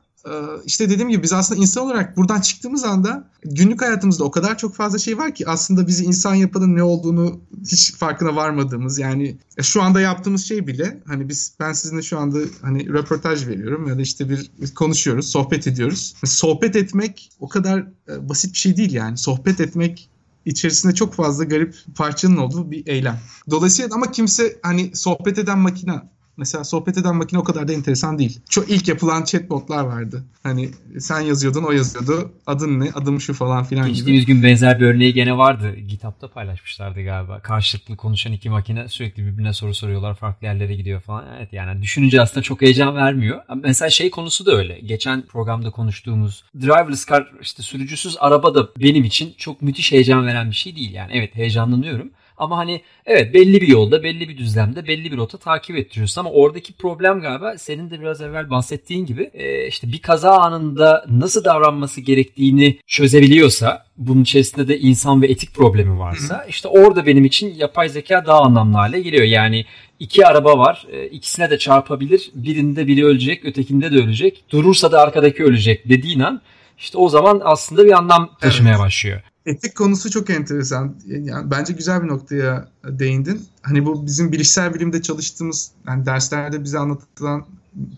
işte 0.65 0.91
dediğim 0.91 1.09
gibi 1.09 1.23
biz 1.23 1.33
aslında 1.33 1.61
insan 1.61 1.85
olarak 1.85 2.17
buradan 2.17 2.41
çıktığımız 2.41 2.85
anda 2.85 3.31
günlük 3.45 3.83
hayatımızda 3.83 4.25
o 4.25 4.31
kadar 4.31 4.59
çok 4.59 4.75
fazla 4.75 4.99
şey 4.99 5.19
var 5.19 5.35
ki 5.35 5.49
aslında 5.49 5.87
bizi 5.87 6.05
insan 6.05 6.35
yapanın 6.35 6.77
ne 6.77 6.83
olduğunu 6.83 7.41
hiç 7.67 7.95
farkına 7.97 8.37
varmadığımız 8.37 8.99
yani 8.99 9.39
e, 9.57 9.63
şu 9.63 9.83
anda 9.83 10.01
yaptığımız 10.01 10.45
şey 10.45 10.67
bile 10.67 11.03
hani 11.07 11.29
biz 11.29 11.55
ben 11.61 11.73
sizinle 11.73 12.03
şu 12.03 12.19
anda 12.19 12.39
hani 12.63 12.89
röportaj 12.89 13.47
veriyorum 13.47 13.89
ya 13.89 13.99
da 13.99 14.03
işte 14.03 14.29
bir 14.29 14.51
bir 14.61 14.75
konuşuyoruz, 14.75 15.31
sohbet 15.31 15.67
ediyoruz. 15.67 16.15
Sohbet 16.25 16.77
etmek 16.77 17.31
o 17.41 17.49
kadar 17.49 17.79
e, 18.09 18.29
basit 18.29 18.53
bir 18.53 18.59
şey 18.59 18.77
değil 18.77 18.93
yani. 18.93 19.19
Sohbet 19.19 19.61
etmek 19.61 20.11
içerisinde 20.45 20.95
çok 20.95 21.15
fazla 21.15 21.45
garip 21.45 21.77
parçanın 21.95 22.37
olduğu 22.37 22.71
bir 22.71 22.87
eylem. 22.87 23.21
Dolayısıyla 23.51 23.95
ama 23.95 24.11
kimse 24.11 24.59
hani 24.63 24.97
sohbet 24.97 25.39
eden 25.39 25.59
makine 25.59 26.01
Mesela 26.39 26.65
sohbet 26.65 26.99
eden 26.99 27.17
makine 27.17 27.39
o 27.39 27.45
kadar 27.45 27.69
da 27.69 27.73
enteresan 27.73 28.19
değil. 28.19 28.41
Çok 28.51 28.71
ilk 28.71 28.89
yapılan 28.89 29.25
chatbotlar 29.25 29.85
vardı. 29.85 30.25
Hani 30.43 30.71
sen 30.99 31.21
yazıyordun, 31.21 31.63
o 31.63 31.73
yazıyordu. 31.73 32.33
Adın 32.47 32.81
ne? 32.81 32.91
Adım 32.95 33.21
şu 33.21 33.35
falan 33.35 33.65
filan 33.65 33.87
gibi. 33.87 33.95
Geçtiğimiz 33.95 34.27
gün 34.27 34.43
benzer 34.43 34.81
bir 34.81 34.87
örneği 34.87 35.15
gene 35.15 35.39
vardı. 35.39 35.77
GitHub'ta 35.77 36.31
paylaşmışlardı 36.31 37.05
galiba. 37.05 37.41
Karşılıklı 37.41 37.97
konuşan 37.97 38.33
iki 38.33 38.51
makine 38.51 38.89
sürekli 38.89 39.27
birbirine 39.27 39.53
soru 39.53 39.75
soruyorlar. 39.75 40.15
Farklı 40.15 40.47
yerlere 40.47 40.75
gidiyor 40.75 41.01
falan. 41.01 41.25
Evet 41.39 41.53
yani 41.53 41.83
düşününce 41.83 42.23
aslında 42.23 42.43
çok 42.43 42.63
heyecan 42.63 42.97
vermiyor. 42.97 43.41
Mesela 43.63 43.91
şey 43.91 44.11
konusu 44.11 44.47
da 44.47 44.53
öyle. 44.53 44.81
Geçen 44.81 45.23
programda 45.23 45.71
konuştuğumuz 45.71 46.45
driverless 46.61 47.07
car 47.09 47.33
işte 47.43 47.63
sürücüsüz 47.63 48.17
araba 48.21 48.55
da 48.55 48.69
benim 48.79 49.05
için 49.05 49.35
çok 49.39 49.63
müthiş 49.63 49.93
heyecan 49.93 50.27
veren 50.27 50.51
bir 50.51 50.57
şey 50.57 50.77
değil. 50.77 50.93
Yani 50.93 51.13
evet 51.15 51.35
heyecanlanıyorum. 51.35 52.11
Ama 52.39 52.57
hani 52.57 52.83
evet 53.07 53.35
belli 53.35 53.61
bir 53.61 53.69
yolda, 53.69 54.03
belli 54.03 54.29
bir 54.29 54.39
düzlemde, 54.39 54.87
belli 54.87 55.13
bir 55.13 55.17
rota 55.17 55.39
takip 55.39 55.77
ettiriyorsun. 55.77 56.21
Ama 56.21 56.31
oradaki 56.31 56.73
problem 56.73 57.21
galiba 57.21 57.59
senin 57.59 57.91
de 57.91 58.01
biraz 58.01 58.21
evvel 58.21 58.51
bahsettiğin 58.51 59.07
gibi 59.07 59.31
e, 59.35 59.67
işte 59.67 59.93
bir 59.93 59.99
kaza 59.99 60.31
anında 60.31 61.05
nasıl 61.11 61.45
davranması 61.45 62.01
gerektiğini 62.01 62.79
çözebiliyorsa, 62.87 63.87
bunun 63.97 64.23
içerisinde 64.23 64.69
de 64.69 64.79
insan 64.79 65.23
ve 65.23 65.27
etik 65.27 65.55
problemi 65.55 65.99
varsa 65.99 66.45
işte 66.49 66.69
orada 66.69 67.07
benim 67.07 67.25
için 67.25 67.55
yapay 67.55 67.89
zeka 67.89 68.27
daha 68.27 68.41
anlamlı 68.41 68.77
hale 68.77 69.01
geliyor. 69.01 69.25
Yani 69.25 69.65
iki 69.99 70.27
araba 70.27 70.59
var, 70.59 70.87
e, 70.93 71.07
ikisine 71.07 71.51
de 71.51 71.59
çarpabilir. 71.59 72.31
Birinde 72.35 72.87
biri 72.87 73.05
ölecek, 73.05 73.45
ötekinde 73.45 73.93
de 73.93 73.97
ölecek. 73.97 74.45
Durursa 74.51 74.93
da 74.93 75.01
arkadaki 75.01 75.45
ölecek 75.45 75.89
dediğin 75.89 76.21
an 76.21 76.41
işte 76.79 76.99
o 76.99 77.09
zaman 77.09 77.41
aslında 77.45 77.85
bir 77.85 77.93
anlam 77.93 78.31
taşımaya 78.41 78.79
başlıyor. 78.79 79.23
Etik 79.49 79.75
konusu 79.75 80.11
çok 80.11 80.31
enteresan. 80.31 80.95
Yani 81.07 81.51
bence 81.51 81.73
güzel 81.73 82.03
bir 82.03 82.09
noktaya 82.09 82.69
değindin. 82.85 83.43
Hani 83.63 83.87
bu 83.87 84.07
bizim 84.07 84.33
bilişsel 84.33 84.75
bilimde 84.75 85.03
çalıştığımız, 85.03 85.71
yani 85.87 86.07
derslerde 86.07 86.65
bize 86.65 86.79
anlatılan 86.79 87.47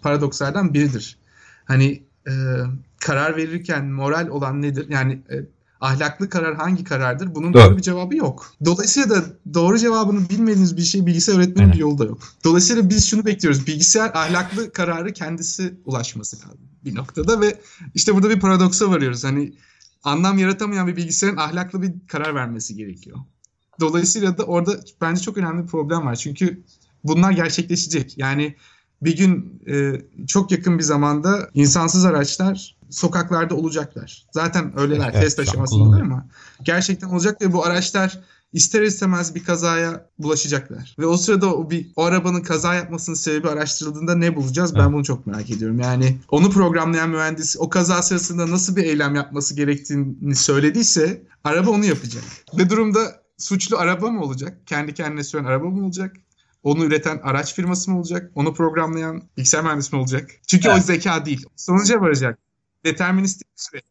paradokslardan 0.03 0.75
biridir. 0.75 1.19
Hani 1.65 2.03
e, 2.27 2.33
karar 3.01 3.37
verirken 3.37 3.87
moral 3.87 4.29
olan 4.29 4.63
nedir? 4.63 4.87
Yani 4.89 5.13
e, 5.13 5.37
ahlaklı 5.81 6.29
karar 6.29 6.57
hangi 6.57 6.85
karardır? 6.85 7.35
Bunun 7.35 7.55
doğru 7.55 7.77
bir 7.77 7.83
cevabı 7.83 8.17
yok. 8.17 8.53
Dolayısıyla 8.65 9.11
da 9.11 9.25
doğru 9.55 9.79
cevabını 9.79 10.29
bilmediğiniz 10.29 10.77
bir 10.77 10.83
şey 10.83 11.07
bilgisayar 11.07 11.37
öğretmenin 11.37 11.67
evet. 11.67 11.75
bir 11.75 11.81
yolu 11.81 11.99
da 11.99 12.05
yok. 12.05 12.19
Dolayısıyla 12.45 12.91
biz 12.91 13.07
şunu 13.07 13.27
bekliyoruz. 13.27 13.67
Bilgisayar 13.67 14.11
ahlaklı 14.15 14.73
kararı 14.73 15.13
kendisi 15.13 15.75
ulaşması 15.85 16.37
lazım 16.37 16.71
bir 16.85 16.95
noktada 16.95 17.41
ve 17.41 17.61
işte 17.95 18.15
burada 18.15 18.31
bir 18.31 18.41
paradoksa 18.41 18.91
varıyoruz. 18.91 19.25
Hani 19.25 19.53
anlam 20.05 20.39
yaratamayan 20.39 20.87
bir 20.87 20.97
bilgisayarın 20.97 21.37
ahlaklı 21.37 21.83
bir 21.83 21.93
karar 22.09 22.35
vermesi 22.35 22.77
gerekiyor. 22.77 23.19
Dolayısıyla 23.81 24.39
da 24.39 24.45
orada 24.45 24.81
bence 25.01 25.23
çok 25.23 25.39
önemli 25.39 25.63
bir 25.63 25.69
problem 25.69 26.07
var. 26.07 26.17
Çünkü 26.17 26.63
bunlar 27.05 27.33
gerçekleşecek. 27.33 28.19
Yani 28.19 28.57
bir 29.03 29.17
gün 29.17 29.63
e, 29.69 30.03
çok 30.27 30.51
yakın 30.51 30.79
bir 30.79 30.83
zamanda 30.83 31.51
insansız 31.55 32.05
araçlar 32.05 32.77
sokaklarda 32.91 33.55
olacaklar. 33.55 34.27
Zaten 34.33 34.79
öyleler 34.79 35.11
evet, 35.13 35.23
test 35.23 35.39
aşamasındalar 35.39 36.01
ama 36.01 36.27
gerçekten 36.63 37.09
olacak 37.09 37.43
ve 37.43 37.53
bu 37.53 37.65
araçlar 37.65 38.21
ister 38.53 38.83
istemez 38.83 39.35
bir 39.35 39.45
kazaya 39.45 40.07
bulaşacaklar. 40.19 40.95
Ve 40.99 41.07
o 41.07 41.17
sırada 41.17 41.55
o 41.55 41.71
bir 41.71 41.87
o 41.97 42.05
arabanın 42.05 42.41
kaza 42.41 42.75
yapmasının 42.75 43.17
sebebi 43.17 43.49
araştırıldığında 43.49 44.15
ne 44.15 44.37
bulacağız? 44.37 44.75
Ben 44.75 44.93
bunu 44.93 45.05
çok 45.05 45.27
merak 45.27 45.51
ediyorum. 45.51 45.81
Yani 45.81 46.19
onu 46.29 46.51
programlayan 46.51 47.11
mühendis 47.11 47.57
o 47.59 47.69
kaza 47.69 48.03
sırasında 48.03 48.51
nasıl 48.51 48.77
bir 48.77 48.85
eylem 48.85 49.15
yapması 49.15 49.55
gerektiğini 49.55 50.37
söylediyse 50.37 51.23
araba 51.45 51.71
onu 51.71 51.85
yapacak. 51.85 52.25
Ve 52.59 52.71
durumda 52.71 53.23
suçlu 53.39 53.79
araba 53.79 54.11
mı 54.11 54.23
olacak? 54.23 54.59
Kendi 54.67 54.95
kendine 54.95 55.25
süren 55.25 55.45
araba 55.45 55.71
mı 55.71 55.85
olacak? 55.85 56.17
Onu 56.63 56.85
üreten 56.85 57.21
araç 57.23 57.55
firması 57.55 57.91
mı 57.91 57.99
olacak? 57.99 58.31
Onu 58.35 58.55
programlayan 58.55 59.23
bilgisayar 59.37 59.63
mühendisi 59.63 59.95
mi 59.95 60.01
olacak? 60.01 60.31
Çünkü 60.47 60.69
evet. 60.69 60.79
o 60.79 60.83
zeka 60.83 61.27
değil. 61.27 61.47
Sonuca 61.57 62.01
varacak. 62.01 62.39
Deterministik 62.85 63.47
bir 63.57 63.63
süreç. 63.63 63.85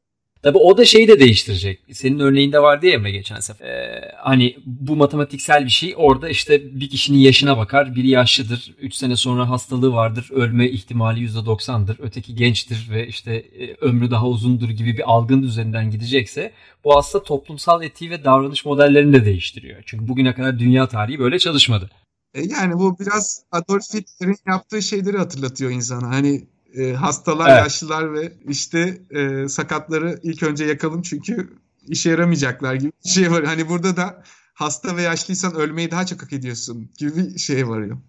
Tabii 0.43 0.57
o 0.57 0.77
da 0.77 0.85
şeyi 0.85 1.07
de 1.07 1.19
değiştirecek. 1.19 1.79
Senin 1.91 2.19
örneğinde 2.19 2.59
vardı 2.59 2.85
ya 2.85 2.93
Emre 2.93 3.11
geçen 3.11 3.39
sefer. 3.39 3.67
Ee, 3.67 4.11
hani 4.17 4.57
bu 4.65 4.95
matematiksel 4.95 5.65
bir 5.65 5.69
şey. 5.69 5.93
Orada 5.97 6.29
işte 6.29 6.79
bir 6.79 6.89
kişinin 6.89 7.17
yaşına 7.17 7.57
bakar. 7.57 7.95
Biri 7.95 8.07
yaşlıdır. 8.09 8.75
3 8.81 8.93
sene 8.93 9.15
sonra 9.15 9.49
hastalığı 9.49 9.93
vardır. 9.93 10.29
Ölme 10.31 10.69
ihtimali 10.69 11.27
%90'dır. 11.27 11.97
Öteki 11.99 12.35
gençtir 12.35 12.87
ve 12.91 13.07
işte 13.07 13.33
e, 13.33 13.73
ömrü 13.81 14.11
daha 14.11 14.27
uzundur 14.27 14.69
gibi 14.69 14.97
bir 14.97 15.11
algının 15.11 15.43
üzerinden 15.43 15.91
gidecekse 15.91 16.51
bu 16.83 16.97
aslında 16.97 17.23
toplumsal 17.23 17.83
etiği 17.83 18.11
ve 18.11 18.23
davranış 18.23 18.65
modellerini 18.65 19.13
de 19.13 19.25
değiştiriyor. 19.25 19.83
Çünkü 19.85 20.07
bugüne 20.07 20.33
kadar 20.33 20.59
dünya 20.59 20.87
tarihi 20.87 21.19
böyle 21.19 21.39
çalışmadı. 21.39 21.89
E 22.33 22.41
yani 22.41 22.73
bu 22.73 22.99
biraz 22.99 23.43
Adolf 23.51 23.93
Hitler'in 23.93 24.37
yaptığı 24.47 24.81
şeyleri 24.81 25.17
hatırlatıyor 25.17 25.71
insana. 25.71 26.09
Hani 26.09 26.47
e, 26.77 26.93
hastalar, 26.93 27.49
evet. 27.49 27.59
yaşlılar 27.59 28.13
ve 28.13 28.33
işte 28.47 28.97
e, 29.11 29.47
sakatları 29.47 30.19
ilk 30.23 30.43
önce 30.43 30.65
yakalım 30.65 31.01
çünkü 31.01 31.49
işe 31.87 32.09
yaramayacaklar 32.09 32.73
gibi 32.73 32.91
bir 33.05 33.09
şey 33.09 33.31
var. 33.31 33.43
Hani 33.45 33.69
burada 33.69 33.97
da 33.97 34.23
hasta 34.53 34.97
ve 34.97 35.01
yaşlıysan 35.01 35.55
ölmeyi 35.55 35.91
daha 35.91 36.05
çok 36.05 36.21
hak 36.21 36.33
ediyorsun 36.33 36.89
gibi 36.97 37.15
bir 37.15 37.39
şey 37.39 37.67
varıyor. 37.67 37.97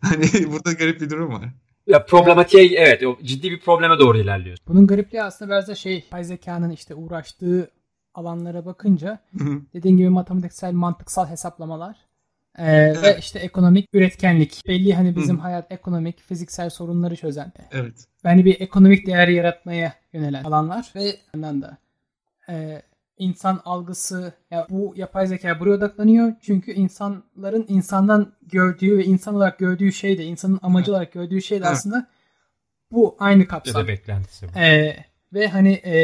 Hani 0.00 0.52
burada 0.52 0.72
garip 0.72 1.00
bir 1.00 1.10
durum 1.10 1.32
var. 1.32 1.48
Ya 1.86 2.04
problematiğe 2.04 2.80
evet 2.80 3.02
ciddi 3.22 3.50
bir 3.50 3.60
probleme 3.60 3.98
doğru 3.98 4.18
ilerliyor. 4.18 4.58
Bunun 4.68 4.86
garipliği 4.86 5.22
aslında 5.22 5.50
biraz 5.50 5.68
da 5.68 5.74
şey 5.74 5.94
yapay 5.94 6.24
zekanın 6.24 6.70
işte 6.70 6.94
uğraştığı 6.94 7.70
alanlara 8.14 8.66
bakınca 8.66 9.18
dediğin 9.74 9.96
gibi 9.96 10.08
matematiksel 10.08 10.72
mantıksal 10.72 11.26
hesaplamalar 11.26 11.96
ee, 12.58 12.72
evet. 12.72 13.02
Ve 13.02 13.16
işte 13.18 13.38
ekonomik 13.38 13.88
üretkenlik. 13.92 14.62
Belli 14.68 14.94
hani 14.94 15.16
bizim 15.16 15.36
Hı. 15.36 15.42
hayat 15.42 15.72
ekonomik, 15.72 16.20
fiziksel 16.20 16.70
sorunları 16.70 17.16
çözen. 17.16 17.52
Evet. 17.70 17.94
Yani 18.24 18.44
bir 18.44 18.60
ekonomik 18.60 19.06
değer 19.06 19.28
yaratmaya 19.28 19.94
yönelen 20.12 20.44
alanlar 20.44 20.92
ve 20.94 21.16
yandan 21.34 21.62
da 21.62 21.78
e, 22.48 22.82
insan 23.18 23.60
algısı 23.64 24.32
ya 24.50 24.66
bu 24.70 24.92
yapay 24.96 25.26
zeka 25.26 25.60
buraya 25.60 25.72
odaklanıyor. 25.72 26.32
Çünkü 26.40 26.72
insanların 26.72 27.64
insandan 27.68 28.32
gördüğü 28.42 28.98
ve 28.98 29.04
insan 29.04 29.34
olarak 29.34 29.58
gördüğü 29.58 29.92
şey 29.92 30.18
de 30.18 30.24
insanın 30.24 30.58
amacı 30.62 30.92
olarak 30.92 31.12
gördüğü 31.12 31.42
şey 31.42 31.60
de 31.60 31.64
evet. 31.64 31.72
aslında 31.72 32.06
bu 32.90 33.16
aynı 33.18 33.46
kapsam. 33.46 33.80
Ya 33.80 33.84
da 33.84 33.88
beklentisi. 33.88 34.46
Ee, 34.56 34.96
ve 35.32 35.48
hani 35.48 35.72
e, 35.72 35.94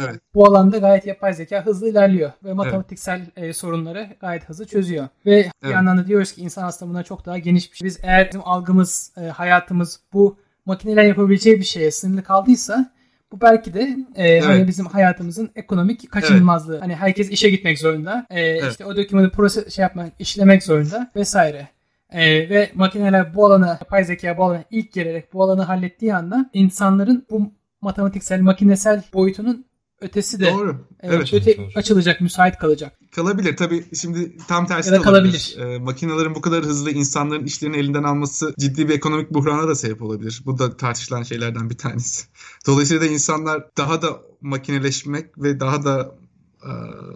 evet. 0.00 0.20
bu 0.34 0.46
alanda 0.46 0.78
gayet 0.78 1.06
yapay 1.06 1.34
zeka 1.34 1.66
hızlı 1.66 1.88
ilerliyor 1.88 2.32
ve 2.44 2.52
matematiksel 2.52 3.20
evet. 3.36 3.48
e, 3.48 3.52
sorunları 3.52 4.08
gayet 4.20 4.48
hızlı 4.48 4.66
çözüyor. 4.66 5.08
Ve 5.26 5.34
evet. 5.34 5.52
bir 5.64 5.68
yandan 5.68 5.98
da 5.98 6.06
diyoruz 6.06 6.32
ki 6.32 6.40
insan 6.40 6.64
aslında 6.64 6.90
buna 6.90 7.02
çok 7.02 7.26
daha 7.26 7.38
geniş 7.38 7.72
bir 7.72 7.76
şey. 7.76 7.86
Biz 7.86 7.98
eğer 8.02 8.28
bizim 8.28 8.40
algımız, 8.44 9.12
e, 9.16 9.20
hayatımız 9.20 10.00
bu 10.12 10.38
makineler 10.66 11.04
yapabileceği 11.04 11.58
bir 11.58 11.64
şeye 11.64 11.90
sınırlı 11.90 12.22
kaldıysa 12.22 12.92
bu 13.32 13.40
belki 13.40 13.74
de 13.74 13.96
e, 14.14 14.28
evet. 14.28 14.44
hani 14.44 14.68
bizim 14.68 14.86
hayatımızın 14.86 15.50
ekonomik 15.56 16.10
kaçınılmazlığı. 16.10 16.72
Evet. 16.72 16.82
Hani 16.82 16.94
herkes 16.94 17.30
işe 17.30 17.50
gitmek 17.50 17.78
zorunda. 17.78 18.26
E, 18.30 18.40
evet. 18.40 18.70
işte 18.70 18.84
o 18.84 18.96
dokümanı 18.96 19.30
proses 19.30 19.74
şey 19.74 19.82
yapmak, 19.82 20.12
işlemek 20.18 20.62
zorunda 20.62 21.10
vesaire. 21.16 21.68
Ee, 22.12 22.48
ve 22.50 22.70
makineler 22.74 23.34
bu 23.34 23.46
alana, 23.46 23.66
yapay 23.66 24.04
zeka 24.04 24.38
bu 24.38 24.44
alana 24.44 24.64
ilk 24.70 24.92
gelerek 24.92 25.32
bu 25.32 25.42
alanı 25.42 25.62
hallettiği 25.62 26.14
anda 26.14 26.50
insanların 26.52 27.26
bu 27.30 27.52
matematiksel, 27.82 28.40
makinesel 28.40 29.04
boyutunun 29.12 29.64
ötesi 30.02 30.40
de 30.40 30.52
Doğru. 30.52 30.76
Evet, 31.00 31.14
evet 31.14 31.34
öte 31.34 31.56
doğru. 31.56 31.68
açılacak, 31.74 32.20
müsait 32.20 32.58
kalacak. 32.58 32.98
Kalabilir. 33.12 33.56
Tabii 33.56 33.84
şimdi 33.96 34.36
tam 34.48 34.66
tersi 34.66 34.92
ya 34.92 34.98
da 34.98 35.02
kalabilir. 35.02 35.56
E, 35.58 35.78
makinelerin 35.78 36.34
bu 36.34 36.40
kadar 36.40 36.64
hızlı 36.64 36.90
insanların 36.90 37.44
işlerini 37.44 37.76
elinden 37.76 38.02
alması 38.02 38.54
ciddi 38.58 38.88
bir 38.88 38.94
ekonomik 38.94 39.30
buhrana 39.30 39.68
da 39.68 39.74
sebep 39.74 40.02
olabilir. 40.02 40.42
Bu 40.44 40.58
da 40.58 40.76
tartışılan 40.76 41.22
şeylerden 41.22 41.70
bir 41.70 41.78
tanesi. 41.78 42.26
Dolayısıyla 42.66 43.02
da 43.02 43.06
insanlar 43.06 43.64
daha 43.76 44.02
da 44.02 44.20
makineleşmek 44.40 45.38
ve 45.38 45.60
daha 45.60 45.84
da 45.84 46.14
e, 46.62 46.70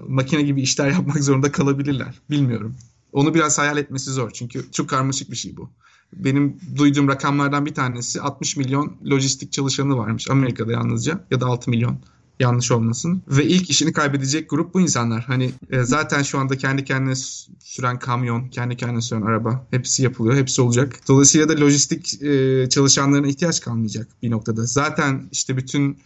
makine 0.09 0.43
gibi 0.43 0.63
işler 0.63 0.91
yapmak 0.91 1.25
zorunda 1.25 1.53
kalabilirler. 1.53 2.15
Bilmiyorum. 2.31 2.77
Onu 3.13 3.35
biraz 3.35 3.59
hayal 3.59 3.77
etmesi 3.77 4.11
zor 4.11 4.31
çünkü 4.31 4.73
çok 4.73 4.89
karmaşık 4.89 5.31
bir 5.31 5.37
şey 5.37 5.57
bu. 5.57 5.71
Benim 6.12 6.61
duyduğum 6.77 7.09
rakamlardan 7.09 7.66
bir 7.66 7.75
tanesi 7.75 8.21
60 8.21 8.57
milyon 8.57 8.97
lojistik 9.11 9.53
çalışanı 9.53 9.97
varmış 9.97 10.31
Amerika'da 10.31 10.73
yalnızca 10.73 11.25
ya 11.31 11.40
da 11.40 11.47
6 11.47 11.71
milyon 11.71 11.99
yanlış 12.40 12.71
olmasın. 12.73 13.23
Ve 13.29 13.45
ilk 13.45 13.71
işini 13.71 13.92
kaybedecek 13.92 14.51
grup 14.51 14.75
bu 14.75 14.81
insanlar. 14.81 15.25
Hani 15.25 15.53
e, 15.71 15.83
zaten 15.83 16.23
şu 16.23 16.38
anda 16.38 16.59
kendi 16.59 16.85
kendine 16.85 17.14
süren 17.61 17.99
kamyon, 17.99 18.49
kendi 18.49 18.77
kendine 18.77 19.01
süren 19.01 19.23
araba 19.23 19.66
hepsi 19.71 20.03
yapılıyor, 20.03 20.37
hepsi 20.37 20.62
olacak. 20.62 21.01
Dolayısıyla 21.09 21.49
da 21.49 21.61
lojistik 21.61 22.23
e, 22.23 22.69
çalışanlarına 22.69 23.27
ihtiyaç 23.27 23.61
kalmayacak 23.61 24.09
bir 24.23 24.31
noktada. 24.31 24.64
Zaten 24.64 25.29
işte 25.33 25.57
bütün 25.57 25.99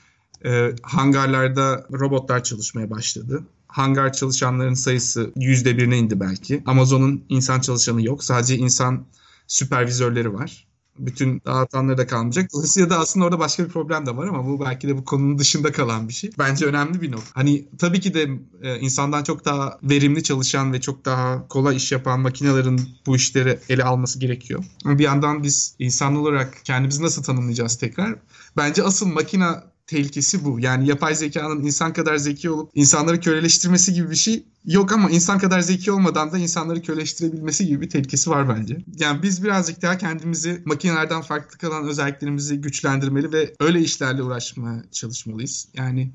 e, 0.44 0.70
hangarlarda 0.82 1.86
robotlar 1.92 2.44
çalışmaya 2.44 2.90
başladı. 2.90 3.42
Hangar 3.66 4.12
çalışanların 4.12 4.74
sayısı 4.74 5.32
yüzde 5.36 5.78
birine 5.78 5.98
indi 5.98 6.20
belki. 6.20 6.62
Amazon'un 6.66 7.24
insan 7.28 7.60
çalışanı 7.60 8.06
yok. 8.06 8.24
Sadece 8.24 8.56
insan 8.56 9.06
süpervizörleri 9.50 10.34
var. 10.34 10.66
Bütün 10.98 11.42
dağıtanları 11.46 11.98
da 11.98 12.06
kalmayacak. 12.06 12.52
Dolayısıyla 12.52 12.90
da 12.90 12.98
aslında 12.98 13.26
orada 13.26 13.38
başka 13.38 13.64
bir 13.64 13.68
problem 13.68 14.06
de 14.06 14.16
var 14.16 14.28
ama 14.28 14.46
bu 14.46 14.60
belki 14.60 14.88
de 14.88 14.98
bu 14.98 15.04
konunun 15.04 15.38
dışında 15.38 15.72
kalan 15.72 16.08
bir 16.08 16.12
şey. 16.12 16.30
Bence 16.38 16.66
önemli 16.66 17.02
bir 17.02 17.12
nokta. 17.12 17.30
Hani 17.34 17.68
tabii 17.78 18.00
ki 18.00 18.14
de 18.14 18.30
e, 18.62 18.78
insandan 18.78 19.22
çok 19.22 19.44
daha 19.44 19.78
verimli 19.82 20.22
çalışan 20.22 20.72
ve 20.72 20.80
çok 20.80 21.04
daha 21.04 21.48
kolay 21.48 21.76
iş 21.76 21.92
yapan 21.92 22.20
makinelerin 22.20 22.80
bu 23.06 23.16
işleri 23.16 23.58
ele 23.68 23.84
alması 23.84 24.18
gerekiyor. 24.18 24.64
Ama 24.84 24.98
bir 24.98 25.04
yandan 25.04 25.42
biz 25.42 25.74
insan 25.78 26.16
olarak 26.16 26.64
kendimizi 26.64 27.02
nasıl 27.02 27.22
tanımlayacağız 27.22 27.78
tekrar? 27.78 28.16
Bence 28.56 28.82
asıl 28.82 29.06
makina 29.06 29.64
tehlikesi 29.90 30.44
bu. 30.44 30.60
Yani 30.60 30.88
yapay 30.88 31.14
zekanın 31.14 31.62
insan 31.62 31.92
kadar 31.92 32.16
zeki 32.16 32.50
olup 32.50 32.70
insanları 32.74 33.20
köleleştirmesi 33.20 33.94
gibi 33.94 34.10
bir 34.10 34.16
şey 34.16 34.44
yok 34.64 34.92
ama 34.92 35.10
insan 35.10 35.38
kadar 35.38 35.60
zeki 35.60 35.92
olmadan 35.92 36.32
da 36.32 36.38
insanları 36.38 36.82
köleleştirebilmesi 36.82 37.66
gibi 37.66 37.80
bir 37.80 37.90
tehlikesi 37.90 38.30
var 38.30 38.48
bence. 38.48 38.78
Yani 38.98 39.22
biz 39.22 39.44
birazcık 39.44 39.82
daha 39.82 39.98
kendimizi 39.98 40.62
makinelerden 40.64 41.22
farklı 41.22 41.58
kalan 41.58 41.88
özelliklerimizi 41.88 42.60
güçlendirmeli 42.60 43.32
ve 43.32 43.54
öyle 43.60 43.80
işlerle 43.80 44.22
uğraşmaya 44.22 44.84
çalışmalıyız. 44.92 45.68
Yani 45.74 46.12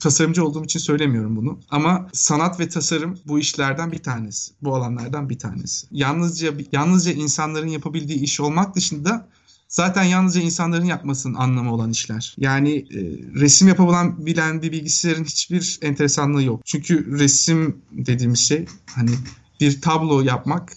tasarımcı 0.00 0.44
olduğum 0.44 0.64
için 0.64 0.78
söylemiyorum 0.78 1.36
bunu. 1.36 1.60
Ama 1.70 2.08
sanat 2.12 2.60
ve 2.60 2.68
tasarım 2.68 3.18
bu 3.26 3.38
işlerden 3.38 3.92
bir 3.92 4.02
tanesi. 4.02 4.52
Bu 4.62 4.76
alanlardan 4.76 5.30
bir 5.30 5.38
tanesi. 5.38 5.86
Yalnızca 5.90 6.52
yalnızca 6.72 7.12
insanların 7.12 7.68
yapabildiği 7.68 8.18
iş 8.18 8.40
olmak 8.40 8.76
dışında 8.76 9.28
zaten 9.68 10.04
yalnızca 10.04 10.40
insanların 10.40 10.84
yapmasının 10.84 11.34
anlamı 11.34 11.74
olan 11.74 11.90
işler. 11.90 12.34
Yani 12.38 12.76
e, 12.76 13.00
resim 13.40 13.68
yapabilen 13.68 14.26
bilen 14.26 14.62
bir 14.62 14.72
bilgisayarın 14.72 15.24
hiçbir 15.24 15.78
enteresanlığı 15.82 16.42
yok. 16.42 16.60
Çünkü 16.64 17.18
resim 17.18 17.76
dediğimiz 17.92 18.40
şey 18.40 18.66
hani 18.94 19.10
bir 19.60 19.80
tablo 19.80 20.20
yapmak 20.20 20.72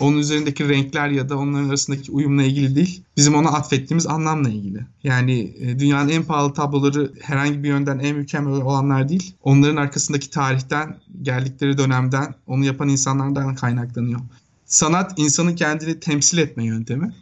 onun 0.00 0.18
üzerindeki 0.18 0.68
renkler 0.68 1.08
ya 1.08 1.28
da 1.28 1.38
onların 1.38 1.68
arasındaki 1.68 2.12
uyumla 2.12 2.42
ilgili 2.42 2.74
değil. 2.74 3.04
Bizim 3.16 3.34
ona 3.34 3.48
atfettiğimiz 3.48 4.06
anlamla 4.06 4.48
ilgili. 4.48 4.86
Yani 5.04 5.54
e, 5.60 5.78
dünyanın 5.78 6.08
en 6.08 6.22
pahalı 6.22 6.54
tabloları 6.54 7.12
herhangi 7.20 7.62
bir 7.62 7.68
yönden 7.68 7.98
en 7.98 8.16
mükemmel 8.16 8.52
olanlar 8.52 9.08
değil. 9.08 9.34
Onların 9.42 9.76
arkasındaki 9.76 10.30
tarihten, 10.30 10.96
geldikleri 11.22 11.78
dönemden, 11.78 12.34
onu 12.46 12.64
yapan 12.64 12.88
insanlardan 12.88 13.54
kaynaklanıyor. 13.54 14.20
Sanat 14.66 15.12
insanın 15.16 15.54
kendini 15.54 16.00
temsil 16.00 16.38
etme 16.38 16.64
yöntemi. 16.64 17.14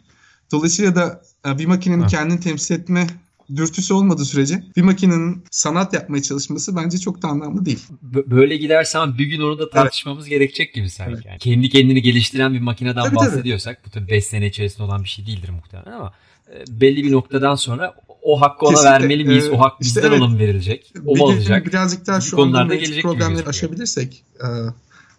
Dolayısıyla 0.51 0.95
da 0.95 1.21
e, 1.45 1.57
bir 1.57 1.65
makinenin 1.65 2.07
kendini 2.07 2.39
temsil 2.39 2.75
etme 2.75 3.07
dürtüsü 3.55 3.93
olmadığı 3.93 4.25
sürece 4.25 4.63
bir 4.77 4.81
makinenin 4.81 5.43
sanat 5.51 5.93
yapmaya 5.93 6.21
çalışması 6.21 6.75
bence 6.75 6.97
çok 6.97 7.21
da 7.21 7.27
anlamlı 7.27 7.65
değil. 7.65 7.83
Böyle 8.01 8.57
gidersen 8.57 9.17
bir 9.17 9.25
gün 9.25 9.41
onu 9.41 9.59
da 9.59 9.69
tartışmamız 9.69 10.23
evet. 10.23 10.29
gerekecek 10.29 10.73
gibi 10.73 10.89
sanki. 10.89 11.13
Evet. 11.15 11.25
Yani 11.25 11.37
kendi 11.39 11.69
kendini 11.69 12.01
geliştiren 12.01 12.53
bir 12.53 12.59
makineden 12.59 13.03
tabii, 13.03 13.15
bahsediyorsak 13.15 13.77
tabii. 13.77 13.85
bu 13.85 13.91
tabii 13.91 14.11
5 14.11 14.25
sene 14.25 14.47
içerisinde 14.47 14.83
olan 14.83 15.03
bir 15.03 15.09
şey 15.09 15.25
değildir 15.25 15.49
muhtemelen 15.49 15.91
ama 15.91 16.13
e, 16.53 16.81
belli 16.81 17.03
bir 17.03 17.11
noktadan 17.11 17.55
sonra 17.55 17.95
o 18.21 18.41
hakkı 18.41 18.65
ona 18.65 18.75
Kesinlikle. 18.75 18.91
vermeli 18.91 19.23
miyiz? 19.23 19.47
Ee, 19.47 19.51
o 19.51 19.59
hak 19.59 19.79
bizden 19.79 20.01
işte 20.01 20.07
evet, 20.09 20.21
ona 20.21 20.27
mı 20.27 20.39
verilecek? 20.39 20.93
O 21.05 21.15
mu 21.17 21.25
alacak? 21.25 21.65
Birazcık 21.65 22.07
daha 22.07 22.21
şu 22.21 22.41
anda 22.41 22.67
problemleri 23.01 23.47
aşabilirsek, 23.47 24.23
e, 24.39 24.47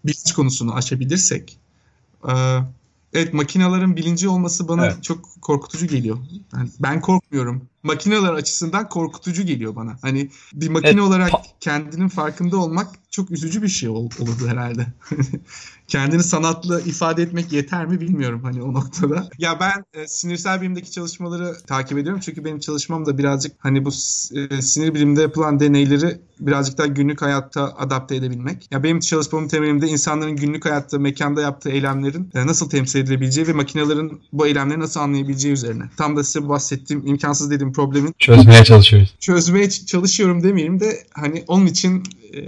bilinç 0.04 0.32
konusunu 0.32 0.74
aşabilirsek, 0.74 1.56
e, 2.28 2.32
evet 3.12 3.34
makinaların 3.34 3.96
bilinci 3.96 4.28
olması 4.28 4.68
bana 4.68 4.86
evet. 4.86 5.02
çok 5.02 5.42
korkutucu 5.42 5.86
geliyor. 5.86 6.18
Yani 6.52 6.68
ben 6.80 7.00
korkmuyorum 7.00 7.68
makineler 7.82 8.32
açısından 8.32 8.88
korkutucu 8.88 9.42
geliyor 9.42 9.76
bana. 9.76 9.98
Hani 10.02 10.30
bir 10.52 10.68
makine 10.68 10.90
evet. 10.90 11.02
olarak 11.02 11.30
kendinin 11.60 12.08
farkında 12.08 12.56
olmak 12.56 12.88
çok 13.20 13.30
üzücü 13.30 13.62
bir 13.62 13.68
şey 13.68 13.88
ol, 13.88 14.10
olurdu 14.20 14.48
herhalde. 14.48 14.86
Kendini 15.88 16.22
sanatla 16.22 16.80
ifade 16.80 17.22
etmek 17.22 17.52
yeter 17.52 17.86
mi 17.86 18.00
bilmiyorum 18.00 18.40
hani 18.44 18.62
o 18.62 18.74
noktada. 18.74 19.28
Ya 19.38 19.60
ben 19.60 19.84
e, 19.94 20.06
sinirsel 20.06 20.60
bilimdeki 20.60 20.90
çalışmaları 20.90 21.56
takip 21.66 21.98
ediyorum 21.98 22.20
çünkü 22.24 22.44
benim 22.44 22.60
çalışmam 22.60 23.06
da 23.06 23.18
birazcık 23.18 23.52
hani 23.58 23.84
bu 23.84 23.88
e, 24.34 24.62
sinir 24.62 24.94
bilimde 24.94 25.22
yapılan 25.22 25.60
deneyleri 25.60 26.20
birazcık 26.40 26.78
daha 26.78 26.86
günlük 26.86 27.22
hayatta 27.22 27.76
adapte 27.76 28.16
edebilmek. 28.16 28.68
Ya 28.70 28.82
benim 28.82 29.00
çalışmamın 29.00 29.48
temelinde 29.48 29.86
insanların 29.86 30.36
günlük 30.36 30.64
hayatta 30.64 30.98
mekanda 30.98 31.40
yaptığı 31.40 31.70
eylemlerin 31.70 32.30
e, 32.34 32.46
nasıl 32.46 32.70
temsil 32.70 32.98
edilebileceği 33.00 33.46
ve 33.46 33.52
makinelerin 33.52 34.20
bu 34.32 34.46
eylemleri 34.46 34.80
nasıl 34.80 35.00
anlayabileceği 35.00 35.54
üzerine. 35.54 35.82
Tam 35.96 36.16
da 36.16 36.24
size 36.24 36.48
bahsettiğim 36.48 37.06
imkansız 37.06 37.50
dediğim 37.50 37.72
problemin 37.72 38.14
çözmeye 38.18 38.64
çalışıyoruz. 38.64 39.14
Çözmeye 39.20 39.70
çalışıyorum 39.70 40.42
demeyeyim 40.42 40.80
de 40.80 40.98
hani 41.14 41.44
onun 41.46 41.66
için 41.66 42.02
e, 42.34 42.40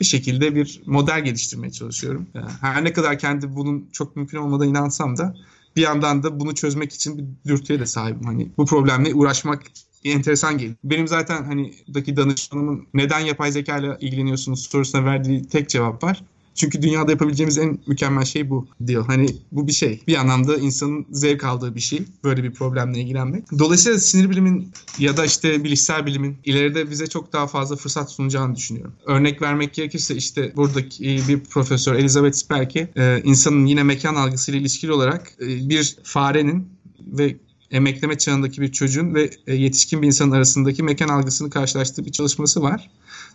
bir 0.00 0.04
şekilde 0.04 0.54
bir 0.54 0.82
model 0.86 1.24
geliştirmeye 1.24 1.72
çalışıyorum. 1.72 2.26
Yani 2.34 2.50
her 2.60 2.84
ne 2.84 2.92
kadar 2.92 3.18
kendi 3.18 3.56
bunun 3.56 3.88
çok 3.92 4.16
mümkün 4.16 4.38
olmadığına 4.38 4.68
inansam 4.68 5.16
da 5.16 5.34
bir 5.76 5.82
yandan 5.82 6.22
da 6.22 6.40
bunu 6.40 6.54
çözmek 6.54 6.92
için 6.92 7.18
bir 7.18 7.50
dürtüye 7.50 7.80
de 7.80 7.86
sahibim. 7.86 8.24
Hani 8.24 8.48
bu 8.58 8.66
problemle 8.66 9.14
uğraşmak 9.14 9.62
enteresan 10.04 10.58
geliyor. 10.58 10.76
Benim 10.84 11.08
zaten 11.08 11.44
hani 11.44 11.74
buradaki 11.88 12.16
danışmanımın 12.16 12.86
neden 12.94 13.20
yapay 13.20 13.52
zeka 13.52 13.78
ile 13.78 13.96
ilgileniyorsunuz 14.00 14.66
sorusuna 14.66 15.04
verdiği 15.04 15.48
tek 15.48 15.68
cevap 15.68 16.04
var. 16.04 16.22
Çünkü 16.60 16.82
dünyada 16.82 17.10
yapabileceğimiz 17.10 17.58
en 17.58 17.78
mükemmel 17.86 18.24
şey 18.24 18.50
bu 18.50 18.68
diyor. 18.86 19.06
Hani 19.06 19.26
bu 19.52 19.66
bir 19.66 19.72
şey. 19.72 20.02
Bir 20.06 20.16
anlamda 20.16 20.56
insanın 20.56 21.06
zevk 21.10 21.44
aldığı 21.44 21.74
bir 21.74 21.80
şey. 21.80 22.02
Böyle 22.24 22.42
bir 22.42 22.52
problemle 22.52 23.00
ilgilenmek. 23.00 23.44
Dolayısıyla 23.58 23.98
sinir 23.98 24.30
bilimin 24.30 24.72
ya 24.98 25.16
da 25.16 25.24
işte 25.24 25.64
bilişsel 25.64 26.06
bilimin 26.06 26.36
ileride 26.44 26.90
bize 26.90 27.06
çok 27.06 27.32
daha 27.32 27.46
fazla 27.46 27.76
fırsat 27.76 28.10
sunacağını 28.10 28.56
düşünüyorum. 28.56 28.92
Örnek 29.06 29.42
vermek 29.42 29.74
gerekirse 29.74 30.14
işte 30.16 30.52
buradaki 30.56 31.20
bir 31.28 31.40
profesör 31.40 31.94
Elizabeth 31.94 32.36
Spelke 32.36 32.90
e, 32.96 33.22
insanın 33.24 33.66
yine 33.66 33.82
mekan 33.82 34.14
algısıyla 34.14 34.60
ilişkili 34.60 34.92
olarak 34.92 35.32
e, 35.40 35.68
bir 35.68 35.96
farenin 36.02 36.68
ve 37.00 37.36
emekleme 37.70 38.18
çağındaki 38.18 38.62
bir 38.62 38.72
çocuğun 38.72 39.14
ve 39.14 39.30
e, 39.46 39.54
yetişkin 39.54 40.02
bir 40.02 40.06
insanın 40.06 40.30
arasındaki 40.30 40.82
mekan 40.82 41.08
algısını 41.08 41.50
karşılaştığı 41.50 42.04
bir 42.04 42.12
çalışması 42.12 42.62
var. 42.62 42.90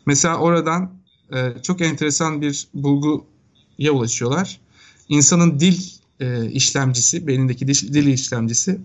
Mesela 0.05 0.38
oradan 0.38 1.05
e, 1.34 1.61
çok 1.63 1.82
enteresan 1.82 2.41
bir 2.41 2.67
bulguya 2.73 3.91
ulaşıyorlar. 3.91 4.59
İnsanın 5.09 5.59
dil 5.59 5.80
e, 6.19 6.49
işlemcisi, 6.49 7.28
beynindeki 7.28 7.67
dil, 7.67 7.93
dil 7.93 8.07
işlemcisi 8.07 8.82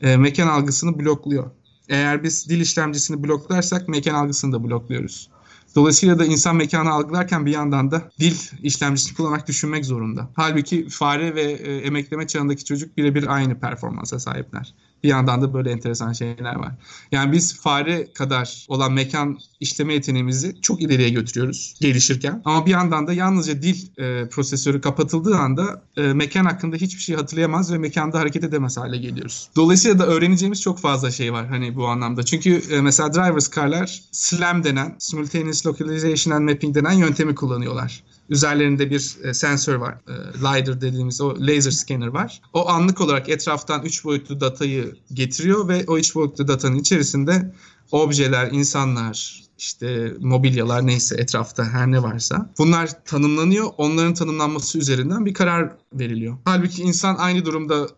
e, 0.00 0.16
mekan 0.16 0.46
algısını 0.46 0.98
blokluyor. 0.98 1.50
Eğer 1.88 2.22
biz 2.22 2.48
dil 2.48 2.60
işlemcisini 2.60 3.24
bloklarsak 3.24 3.88
mekan 3.88 4.14
algısını 4.14 4.52
da 4.52 4.64
blokluyoruz. 4.64 5.28
Dolayısıyla 5.74 6.18
da 6.18 6.24
insan 6.24 6.56
mekanı 6.56 6.90
algılarken 6.90 7.46
bir 7.46 7.52
yandan 7.52 7.90
da 7.90 8.10
dil 8.20 8.36
işlemcisini 8.62 9.16
kullanarak 9.16 9.48
düşünmek 9.48 9.84
zorunda. 9.84 10.28
Halbuki 10.34 10.88
fare 10.88 11.34
ve 11.34 11.42
e, 11.42 11.76
emekleme 11.76 12.26
çağındaki 12.26 12.64
çocuk 12.64 12.96
birebir 12.96 13.34
aynı 13.34 13.60
performansa 13.60 14.18
sahipler. 14.18 14.74
Bir 15.02 15.08
yandan 15.08 15.42
da 15.42 15.54
böyle 15.54 15.70
enteresan 15.70 16.12
şeyler 16.12 16.54
var. 16.54 16.72
Yani 17.12 17.32
biz 17.32 17.60
fare 17.60 18.12
kadar 18.12 18.66
olan 18.68 18.92
mekan 18.92 19.38
işleme 19.60 19.94
yeteneğimizi 19.94 20.60
çok 20.62 20.82
ileriye 20.82 21.08
götürüyoruz 21.08 21.74
gelişirken. 21.80 22.42
Ama 22.44 22.66
bir 22.66 22.70
yandan 22.70 23.06
da 23.06 23.12
yalnızca 23.12 23.62
dil 23.62 23.98
e, 23.98 24.28
prosesörü 24.28 24.80
kapatıldığı 24.80 25.36
anda 25.36 25.82
e, 25.96 26.02
mekan 26.02 26.44
hakkında 26.44 26.76
hiçbir 26.76 27.02
şey 27.02 27.16
hatırlayamaz 27.16 27.72
ve 27.72 27.78
mekanda 27.78 28.18
hareket 28.18 28.44
edemez 28.44 28.76
hale 28.76 28.96
geliyoruz. 28.96 29.48
Dolayısıyla 29.56 29.98
da 29.98 30.06
öğreneceğimiz 30.06 30.62
çok 30.62 30.78
fazla 30.78 31.10
şey 31.10 31.32
var 31.32 31.46
hani 31.46 31.76
bu 31.76 31.86
anlamda. 31.86 32.22
Çünkü 32.22 32.62
e, 32.70 32.80
mesela 32.80 33.14
driver's 33.14 33.50
car'lar 33.54 34.02
SLAM 34.12 34.64
denen, 34.64 34.96
Simultaneous 34.98 35.66
Localization 35.66 36.34
and 36.34 36.48
Mapping 36.48 36.74
denen 36.74 36.92
yöntemi 36.92 37.34
kullanıyorlar. 37.34 38.02
Üzerlerinde 38.28 38.90
bir 38.90 39.16
e, 39.22 39.34
sensör 39.34 39.74
var. 39.74 39.94
E, 40.08 40.12
LiDAR 40.38 40.80
dediğimiz 40.80 41.20
o 41.20 41.36
laser 41.40 41.70
scanner 41.70 42.06
var. 42.06 42.40
O 42.52 42.68
anlık 42.68 43.00
olarak 43.00 43.28
etraftan 43.28 43.82
3 43.82 44.04
boyutlu 44.04 44.40
datayı 44.40 44.94
getiriyor 45.12 45.68
ve 45.68 45.84
o 45.86 45.98
3 45.98 46.14
boyutlu 46.14 46.48
datanın 46.48 46.76
içerisinde 46.78 47.54
objeler, 47.92 48.50
insanlar, 48.52 49.44
işte 49.58 50.12
mobilyalar 50.20 50.86
neyse 50.86 51.16
etrafta 51.18 51.64
her 51.64 51.90
ne 51.90 52.02
varsa 52.02 52.50
bunlar 52.58 53.04
tanımlanıyor. 53.04 53.70
Onların 53.76 54.14
tanımlanması 54.14 54.78
üzerinden 54.78 55.26
bir 55.26 55.34
karar 55.34 55.72
veriliyor. 55.92 56.36
Halbuki 56.44 56.82
insan 56.82 57.16
aynı 57.16 57.44
durumda 57.44 57.88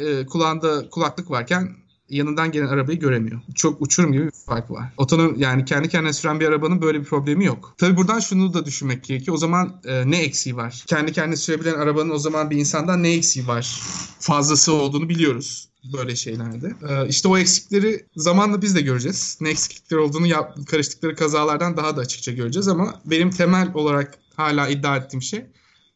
e, 0.00 0.26
kulağında 0.26 0.90
kulaklık 0.90 1.30
varken 1.30 1.76
yanından 2.10 2.52
gelen 2.52 2.66
arabayı 2.66 2.98
göremiyor. 2.98 3.40
Çok 3.54 3.82
uçurum 3.82 4.12
gibi 4.12 4.26
bir 4.26 4.32
fark 4.46 4.70
var. 4.70 4.92
Otonom 4.96 5.34
yani 5.36 5.64
kendi 5.64 5.88
kendine 5.88 6.12
süren 6.12 6.40
bir 6.40 6.46
arabanın 6.46 6.82
böyle 6.82 7.00
bir 7.00 7.04
problemi 7.04 7.44
yok. 7.44 7.74
Tabii 7.78 7.96
buradan 7.96 8.20
şunu 8.20 8.54
da 8.54 8.64
düşünmek 8.64 9.04
gerekiyor. 9.04 9.34
O 9.34 9.38
zaman 9.38 9.80
e, 9.84 10.10
ne 10.10 10.22
eksiği 10.22 10.56
var? 10.56 10.84
Kendi 10.86 11.12
kendine 11.12 11.36
sürebilen 11.36 11.74
arabanın 11.74 12.10
o 12.10 12.18
zaman 12.18 12.50
bir 12.50 12.56
insandan 12.56 13.02
ne 13.02 13.12
eksiği 13.12 13.46
var? 13.46 13.80
Fazlası 14.20 14.72
olduğunu 14.72 15.08
biliyoruz 15.08 15.70
böyle 15.92 16.16
şeylerde. 16.16 16.74
Ee, 16.88 17.08
işte 17.08 17.28
o 17.28 17.38
eksikleri 17.38 18.06
zamanla 18.16 18.62
biz 18.62 18.74
de 18.74 18.80
göreceğiz. 18.80 19.38
Ne 19.40 19.50
eksiklikler 19.50 19.96
olduğunu 19.96 20.26
yap, 20.26 20.58
karıştıkları 20.66 21.14
kazalardan 21.14 21.76
daha 21.76 21.96
da 21.96 22.00
açıkça 22.00 22.32
göreceğiz 22.32 22.68
ama 22.68 23.00
benim 23.04 23.30
temel 23.30 23.70
olarak 23.74 24.18
hala 24.36 24.68
iddia 24.68 24.96
ettiğim 24.96 25.22
şey 25.22 25.46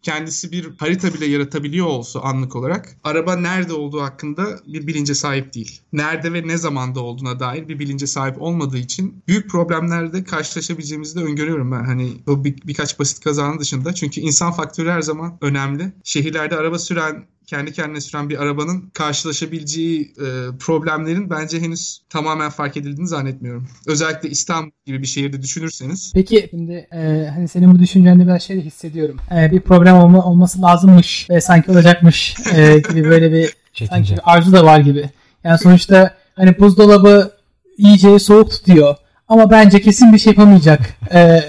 kendisi 0.04 0.52
bir 0.52 0.68
harita 0.78 1.14
bile 1.14 1.26
yaratabiliyor 1.26 1.86
olsa 1.86 2.20
anlık 2.20 2.56
olarak 2.56 2.96
araba 3.04 3.36
nerede 3.36 3.72
olduğu 3.72 4.02
hakkında 4.02 4.60
bir 4.66 4.86
bilince 4.86 5.14
sahip 5.14 5.54
değil. 5.54 5.80
Nerede 5.92 6.32
ve 6.32 6.48
ne 6.48 6.58
zamanda 6.58 7.00
olduğuna 7.00 7.40
dair 7.40 7.68
bir 7.68 7.78
bilince 7.78 8.06
sahip 8.06 8.42
olmadığı 8.42 8.78
için 8.78 9.22
büyük 9.28 9.50
problemlerde 9.50 10.24
karşılaşabileceğimizi 10.24 11.16
de 11.20 11.24
öngörüyorum 11.24 11.72
ben. 11.72 11.84
Hani 11.84 12.12
bu 12.26 12.44
bir, 12.44 12.56
birkaç 12.64 12.98
basit 12.98 13.24
kazanın 13.24 13.58
dışında. 13.58 13.94
Çünkü 13.94 14.20
insan 14.20 14.52
faktörü 14.52 14.90
her 14.90 15.02
zaman 15.02 15.38
önemli. 15.40 15.92
Şehirlerde 16.04 16.56
araba 16.56 16.78
süren 16.78 17.26
kendi 17.46 17.72
kendine 17.72 18.00
süren 18.00 18.30
bir 18.30 18.42
arabanın 18.42 18.90
karşılaşabileceği 18.94 20.00
e, 20.02 20.26
problemlerin 20.58 21.30
bence 21.30 21.60
henüz 21.60 22.00
tamamen 22.08 22.50
fark 22.50 22.76
edildiğini 22.76 23.08
zannetmiyorum. 23.08 23.68
Özellikle 23.86 24.28
İstanbul 24.28 24.70
gibi 24.86 25.02
bir 25.02 25.06
şehirde 25.06 25.42
düşünürseniz. 25.42 26.12
Peki 26.14 26.48
şimdi 26.50 26.88
e, 26.92 27.30
hani 27.34 27.48
senin 27.48 27.74
bu 27.74 27.78
düşüncende 27.78 28.28
ben 28.28 28.38
şey 28.38 28.60
hissediyorum. 28.60 29.16
E, 29.36 29.52
bir 29.52 29.60
problem 29.60 29.94
olma, 29.96 30.24
olması 30.24 30.62
lazımmış 30.62 31.30
ve 31.30 31.40
sanki 31.40 31.70
olacakmış 31.70 32.34
e, 32.54 32.78
gibi 32.78 33.04
böyle 33.04 33.32
bir 33.32 33.56
sanki 33.88 34.12
bir 34.12 34.20
arzu 34.24 34.52
da 34.52 34.64
var 34.64 34.78
gibi. 34.78 35.10
Yani 35.44 35.58
sonuçta 35.58 36.14
hani 36.34 36.58
buzdolabı 36.58 37.32
iyice 37.76 38.18
soğuk 38.18 38.50
tutuyor. 38.50 38.96
Ama 39.28 39.50
bence 39.50 39.80
kesin 39.80 40.12
bir 40.12 40.18
şey 40.18 40.30
yapamayacak. 40.30 40.98
Ee, 41.14 41.40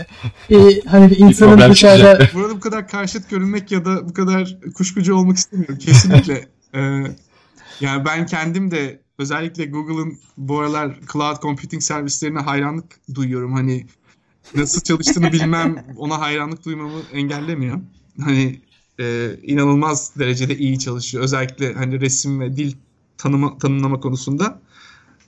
bir, 0.50 0.86
hani 0.86 1.12
bir 1.12 1.18
insanın 1.18 1.58
bir 1.58 1.70
dışarıda... 1.70 2.28
Burada 2.34 2.56
bu 2.56 2.60
kadar 2.60 2.88
karşıt 2.88 3.30
görünmek 3.30 3.72
ya 3.72 3.86
da 3.86 4.10
bu 4.10 4.14
kadar 4.14 4.58
kuşkucu 4.76 5.16
olmak 5.16 5.38
istemiyorum. 5.38 5.78
Kesinlikle. 5.78 6.48
ee, 6.74 6.80
yani 7.80 8.06
ben 8.06 8.26
kendim 8.26 8.72
de 8.72 9.00
özellikle 9.18 9.66
Google'ın 9.66 10.20
bu 10.38 10.60
aralar 10.60 11.00
cloud 11.14 11.42
computing 11.42 11.82
servislerine 11.82 12.40
hayranlık 12.40 13.00
duyuyorum. 13.16 13.54
Hani 13.54 13.86
nasıl 14.56 14.82
çalıştığını 14.82 15.32
bilmem 15.32 15.86
ona 15.98 16.20
hayranlık 16.20 16.66
duymamı 16.66 17.02
engellemiyor. 17.14 17.80
Hani 18.22 18.62
e, 19.00 19.36
inanılmaz 19.44 20.12
derecede 20.20 20.58
iyi 20.58 20.80
çalışıyor. 20.80 21.24
Özellikle 21.24 21.74
hani 21.74 22.02
resim 22.02 22.40
ve 22.40 22.58
dil 22.58 22.74
tanıma, 23.18 23.58
tanımlama 23.58 24.00
konusunda 24.00 24.62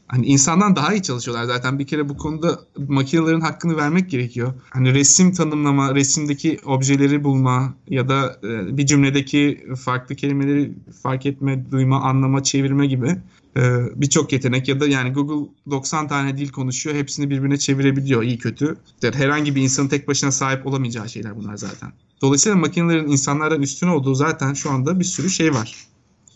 hani 0.08 0.26
insandan 0.26 0.76
daha 0.76 0.94
iyi 0.94 1.02
çalışıyorlar 1.02 1.46
zaten. 1.46 1.80
Bir 1.80 1.88
kere 1.88 2.10
bu 2.10 2.18
konuda 2.18 2.60
makinelerin 2.88 3.42
hakkını 3.42 3.78
vermek 3.78 4.10
gerekiyor. 4.10 4.54
Hani 4.70 4.94
resim 4.94 5.34
tanımlama, 5.34 5.96
resimdeki 5.96 6.60
objeleri 6.66 7.24
bulma 7.24 7.74
ya 7.90 8.10
da 8.10 8.40
e, 8.44 8.78
bir 8.78 8.86
cümledeki 8.86 9.68
farklı 9.86 10.16
kelimeleri 10.16 10.74
fark 11.04 11.26
etme, 11.26 11.72
duyma, 11.72 12.02
anlama, 12.02 12.44
çevirme 12.44 12.88
gibi 12.88 13.16
e, 13.58 13.62
birçok 13.96 14.34
yetenek 14.34 14.68
ya 14.68 14.80
da 14.80 14.88
yani 14.88 15.14
Google 15.14 15.52
90 15.70 16.08
tane 16.08 16.38
dil 16.38 16.50
konuşuyor. 16.50 16.96
Hepsini 16.96 17.30
birbirine 17.30 17.58
çevirebiliyor 17.58 18.24
iyi 18.24 18.38
kötü. 18.38 18.78
Herhangi 19.14 19.56
bir 19.56 19.62
insanın 19.62 19.88
tek 19.88 20.08
başına 20.08 20.32
sahip 20.32 20.68
olamayacağı 20.68 21.10
şeyler 21.10 21.38
bunlar 21.38 21.58
zaten. 21.58 21.92
Dolayısıyla 22.22 22.58
makinelerin 22.58 23.08
insanlardan 23.08 23.62
üstün 23.62 23.88
olduğu 23.88 24.16
zaten 24.16 24.54
şu 24.54 24.72
anda 24.72 25.00
bir 25.00 25.06
sürü 25.06 25.30
şey 25.30 25.54
var. 25.54 25.88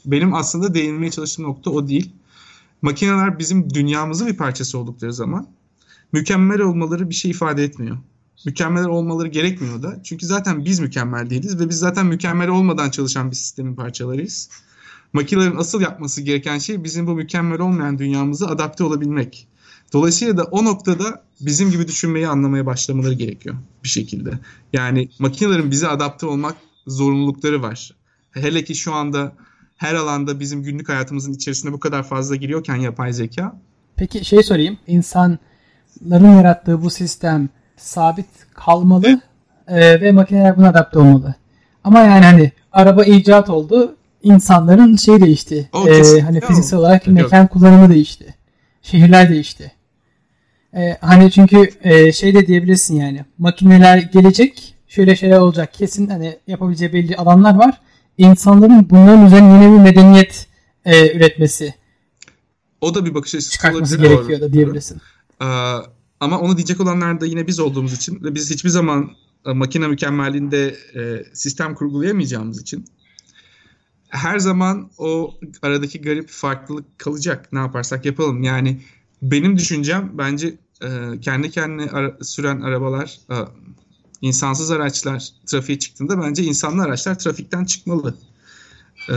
Benim 0.06 0.34
aslında 0.34 0.74
değinmeye 0.74 1.12
çalıştığım 1.12 1.46
nokta 1.46 1.72
o 1.72 1.88
değil. 1.88 2.12
Makineler 2.82 3.40
bizim 3.40 3.74
dünyamızın 3.74 4.28
bir 4.28 4.38
parçası 4.38 4.78
oldukları 4.78 5.14
zaman 5.14 5.48
mükemmel 6.14 6.62
olmaları 6.62 7.10
bir 7.10 7.16
şey 7.16 7.32
ifade 7.32 7.64
etmiyor. 7.64 7.98
Mükemmel 8.46 8.86
olmaları 8.86 9.28
gerekmiyor 9.28 9.84
da. 9.84 10.04
Çünkü 10.04 10.26
zaten 10.26 10.66
biz 10.66 10.80
mükemmel 10.80 11.30
değiliz 11.30 11.60
ve 11.60 11.70
biz 11.70 11.80
zaten 11.80 12.06
mükemmel 12.06 12.50
olmadan 12.50 12.90
çalışan 12.90 13.32
bir 13.32 13.36
sistemin 13.36 13.76
parçalarıyız. 13.76 14.50
Makinelerin 15.14 15.56
asıl 15.56 15.82
yapması 15.82 16.22
gereken 16.22 16.58
şey 16.58 16.84
bizim 16.84 17.08
bu 17.08 17.16
mükemmel 17.16 17.60
olmayan 17.60 18.00
dünyamıza 18.00 18.48
adapte 18.48 18.84
olabilmek. 18.84 19.48
Dolayısıyla 19.94 20.38
da 20.38 20.44
o 20.44 20.66
noktada 20.66 21.24
bizim 21.42 21.72
gibi 21.72 21.88
düşünmeyi 21.88 22.28
anlamaya 22.28 22.66
başlamaları 22.66 23.14
gerekiyor 23.14 23.56
bir 23.84 23.90
şekilde. 23.90 24.40
Yani 24.74 25.10
makinelerin 25.20 25.72
bize 25.72 25.88
adapte 25.88 26.26
olmak 26.26 26.56
zorunlulukları 26.88 27.62
var. 27.62 27.96
Hele 28.32 28.64
ki 28.64 28.76
şu 28.76 28.94
anda 28.94 29.36
her 29.82 29.96
alanda 29.96 30.40
bizim 30.40 30.64
günlük 30.64 30.90
hayatımızın 30.90 31.34
içerisinde 31.34 31.74
bu 31.74 31.80
kadar 31.80 32.04
fazla 32.04 32.36
giriyorken 32.36 32.76
yapay 32.76 33.14
zeka. 33.14 33.56
Peki 33.96 34.26
şey 34.26 34.44
sorayım. 34.44 34.78
İnsanların 34.88 36.36
yarattığı 36.36 36.82
bu 36.82 36.90
sistem 36.90 37.50
sabit 37.78 38.26
kalmalı 38.54 39.22
e, 39.68 40.02
ve 40.02 40.12
makineler 40.12 40.58
buna 40.58 40.70
adapte 40.70 41.00
olmalı. 41.00 41.36
Ama 41.84 42.00
yani 42.00 42.26
hani 42.26 42.52
araba 42.72 43.04
icat 43.04 43.50
oldu. 43.50 43.96
insanların 44.24 44.96
şey 44.96 45.22
değişti. 45.22 45.70
O 45.74 45.88
E, 45.88 46.22
hani 46.22 46.42
fiziksel 46.42 46.80
olarak 46.80 47.08
Yok. 47.08 47.16
mekan 47.16 47.48
kullanımı 47.48 47.90
değişti. 47.90 48.36
Şehirler 48.82 49.30
değişti. 49.30 49.72
E, 50.76 50.98
hani 51.02 51.32
çünkü 51.32 51.70
e, 51.82 52.12
şey 52.12 52.36
de 52.36 52.48
diyebilirsin 52.48 52.96
yani. 52.96 53.26
Makineler 53.38 53.98
gelecek. 53.98 54.76
Şöyle 54.88 55.16
şeyler 55.16 55.40
olacak. 55.40 55.74
Kesin 55.74 56.08
hani 56.08 56.38
yapabileceği 56.48 56.94
belli 56.94 57.16
alanlar 57.16 57.56
var. 57.56 57.82
İnsanların 58.22 58.90
bunların 58.90 59.26
üzerine 59.26 59.64
yeni 59.64 59.74
bir 59.74 59.84
medeniyet 59.84 60.48
e, 60.86 61.18
üretmesi 61.18 61.74
O 62.82 62.96
da 62.96 63.06
bir 63.06 63.14
bakış 63.14 63.36
açısı 63.36 63.52
çıkartması 63.52 63.96
olabilir. 63.96 64.10
gerekiyor 64.16 64.42
da 64.42 64.54
diyebilirsin. 64.54 65.02
Ee, 65.42 65.46
ama 66.20 66.40
onu 66.40 66.58
diyecek 66.58 66.82
olanlar 66.82 67.22
da 67.22 67.26
yine 67.26 67.48
biz 67.48 67.60
olduğumuz 67.60 67.94
için 67.94 68.24
ve 68.24 68.36
biz 68.36 68.50
hiçbir 68.52 68.70
zaman 68.70 69.12
e, 69.46 69.54
makine 69.54 69.88
mükemmelliğinde 69.88 70.76
e, 70.96 71.24
sistem 71.34 71.76
kurgulayamayacağımız 71.76 72.62
için 72.62 72.86
her 74.10 74.40
zaman 74.40 74.92
o 74.98 75.34
aradaki 75.62 76.02
garip 76.02 76.30
farklılık 76.30 77.00
kalacak. 77.00 77.54
Ne 77.54 77.60
yaparsak 77.60 78.06
yapalım. 78.06 78.44
Yani 78.44 78.82
benim 79.22 79.58
düşüncem 79.58 80.12
bence 80.14 80.54
e, 80.84 80.88
kendi 81.22 81.52
kendine 81.52 81.90
ara- 81.92 82.18
süren 82.24 82.62
arabalar, 82.62 83.20
e, 83.30 83.36
insansız 84.22 84.72
araçlar 84.72 85.30
trafiğe 85.46 85.80
çıktığında 85.80 86.22
bence 86.22 86.44
insanlı 86.44 86.84
araçlar 86.84 87.20
trafikten 87.20 87.66
çıkmalı. 87.66 88.16
E, 89.10 89.16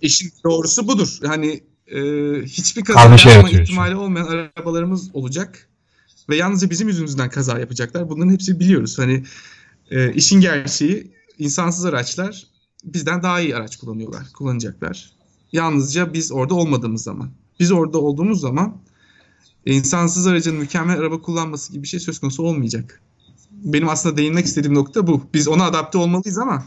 işin 0.00 0.32
doğrusu 0.44 0.88
budur. 0.88 1.18
Hani 1.26 1.62
e, 1.86 2.00
hiçbir 2.42 2.84
kaza 2.84 2.98
Karmaşa 2.98 3.30
yapma 3.30 3.50
ihtimali 3.50 3.96
olmayan 3.96 4.26
arabalarımız 4.26 5.10
olacak 5.14 5.68
ve 6.28 6.36
yalnızca 6.36 6.70
bizim 6.70 6.88
yüzümüzden 6.88 7.30
kaza 7.30 7.58
yapacaklar. 7.58 8.10
Bunların 8.10 8.32
hepsini 8.32 8.60
biliyoruz. 8.60 8.98
Hani 8.98 9.24
e, 9.90 10.12
işin 10.12 10.40
gerçeği 10.40 11.12
insansız 11.38 11.84
araçlar 11.84 12.46
bizden 12.84 13.22
daha 13.22 13.40
iyi 13.40 13.56
araç 13.56 13.76
kullanıyorlar, 13.76 14.32
kullanacaklar. 14.32 15.10
Yalnızca 15.52 16.12
biz 16.12 16.32
orada 16.32 16.54
olmadığımız 16.54 17.02
zaman. 17.02 17.30
Biz 17.60 17.72
orada 17.72 17.98
olduğumuz 17.98 18.40
zaman 18.40 18.76
insansız 19.66 20.26
aracın 20.26 20.56
mükemmel 20.56 20.98
araba 20.98 21.22
kullanması 21.22 21.72
gibi 21.72 21.82
bir 21.82 21.88
şey 21.88 22.00
söz 22.00 22.18
konusu 22.18 22.42
olmayacak. 22.42 23.02
Benim 23.64 23.88
aslında 23.88 24.16
değinmek 24.16 24.44
istediğim 24.44 24.74
nokta 24.74 25.06
bu. 25.06 25.22
Biz 25.34 25.48
ona 25.48 25.64
adapte 25.64 25.98
olmalıyız 25.98 26.38
ama 26.38 26.64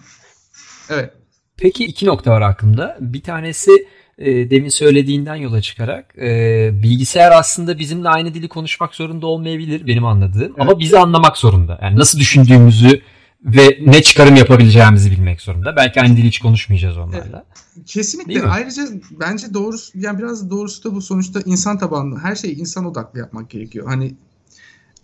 evet. 0.89 1.13
Peki 1.57 1.85
iki 1.85 2.05
nokta 2.05 2.31
var 2.31 2.41
aklımda. 2.41 2.97
Bir 2.99 3.21
tanesi 3.21 3.71
e, 4.17 4.49
demin 4.49 4.69
söylediğinden 4.69 5.35
yola 5.35 5.61
çıkarak 5.61 6.17
e, 6.17 6.69
bilgisayar 6.83 7.31
aslında 7.31 7.79
bizimle 7.79 8.09
aynı 8.09 8.33
dili 8.33 8.47
konuşmak 8.47 8.95
zorunda 8.95 9.27
olmayabilir 9.27 9.87
benim 9.87 10.05
anladığım. 10.05 10.53
Ama 10.59 10.79
bizi 10.79 10.99
anlamak 10.99 11.37
zorunda. 11.37 11.79
Yani 11.81 11.99
nasıl 11.99 12.19
düşündüğümüzü 12.19 13.01
ve 13.45 13.79
ne 13.85 14.01
çıkarım 14.01 14.35
yapabileceğimizi 14.35 15.11
bilmek 15.11 15.41
zorunda. 15.41 15.75
Belki 15.75 16.01
aynı 16.01 16.17
dili 16.17 16.27
hiç 16.27 16.39
konuşmayacağız 16.39 16.97
onlarla. 16.97 17.45
Kesinlikle. 17.85 18.33
Değil 18.33 18.45
mi? 18.45 18.51
Ayrıca 18.51 18.83
bence 19.11 19.53
doğrusu 19.53 19.99
yani 19.99 20.17
biraz 20.17 20.49
doğrusu 20.49 20.83
da 20.83 20.95
bu 20.95 21.01
sonuçta 21.01 21.39
insan 21.45 21.77
tabanlı. 21.77 22.19
Her 22.19 22.35
şeyi 22.35 22.55
insan 22.55 22.85
odaklı 22.85 23.19
yapmak 23.19 23.49
gerekiyor. 23.49 23.87
Hani 23.87 24.15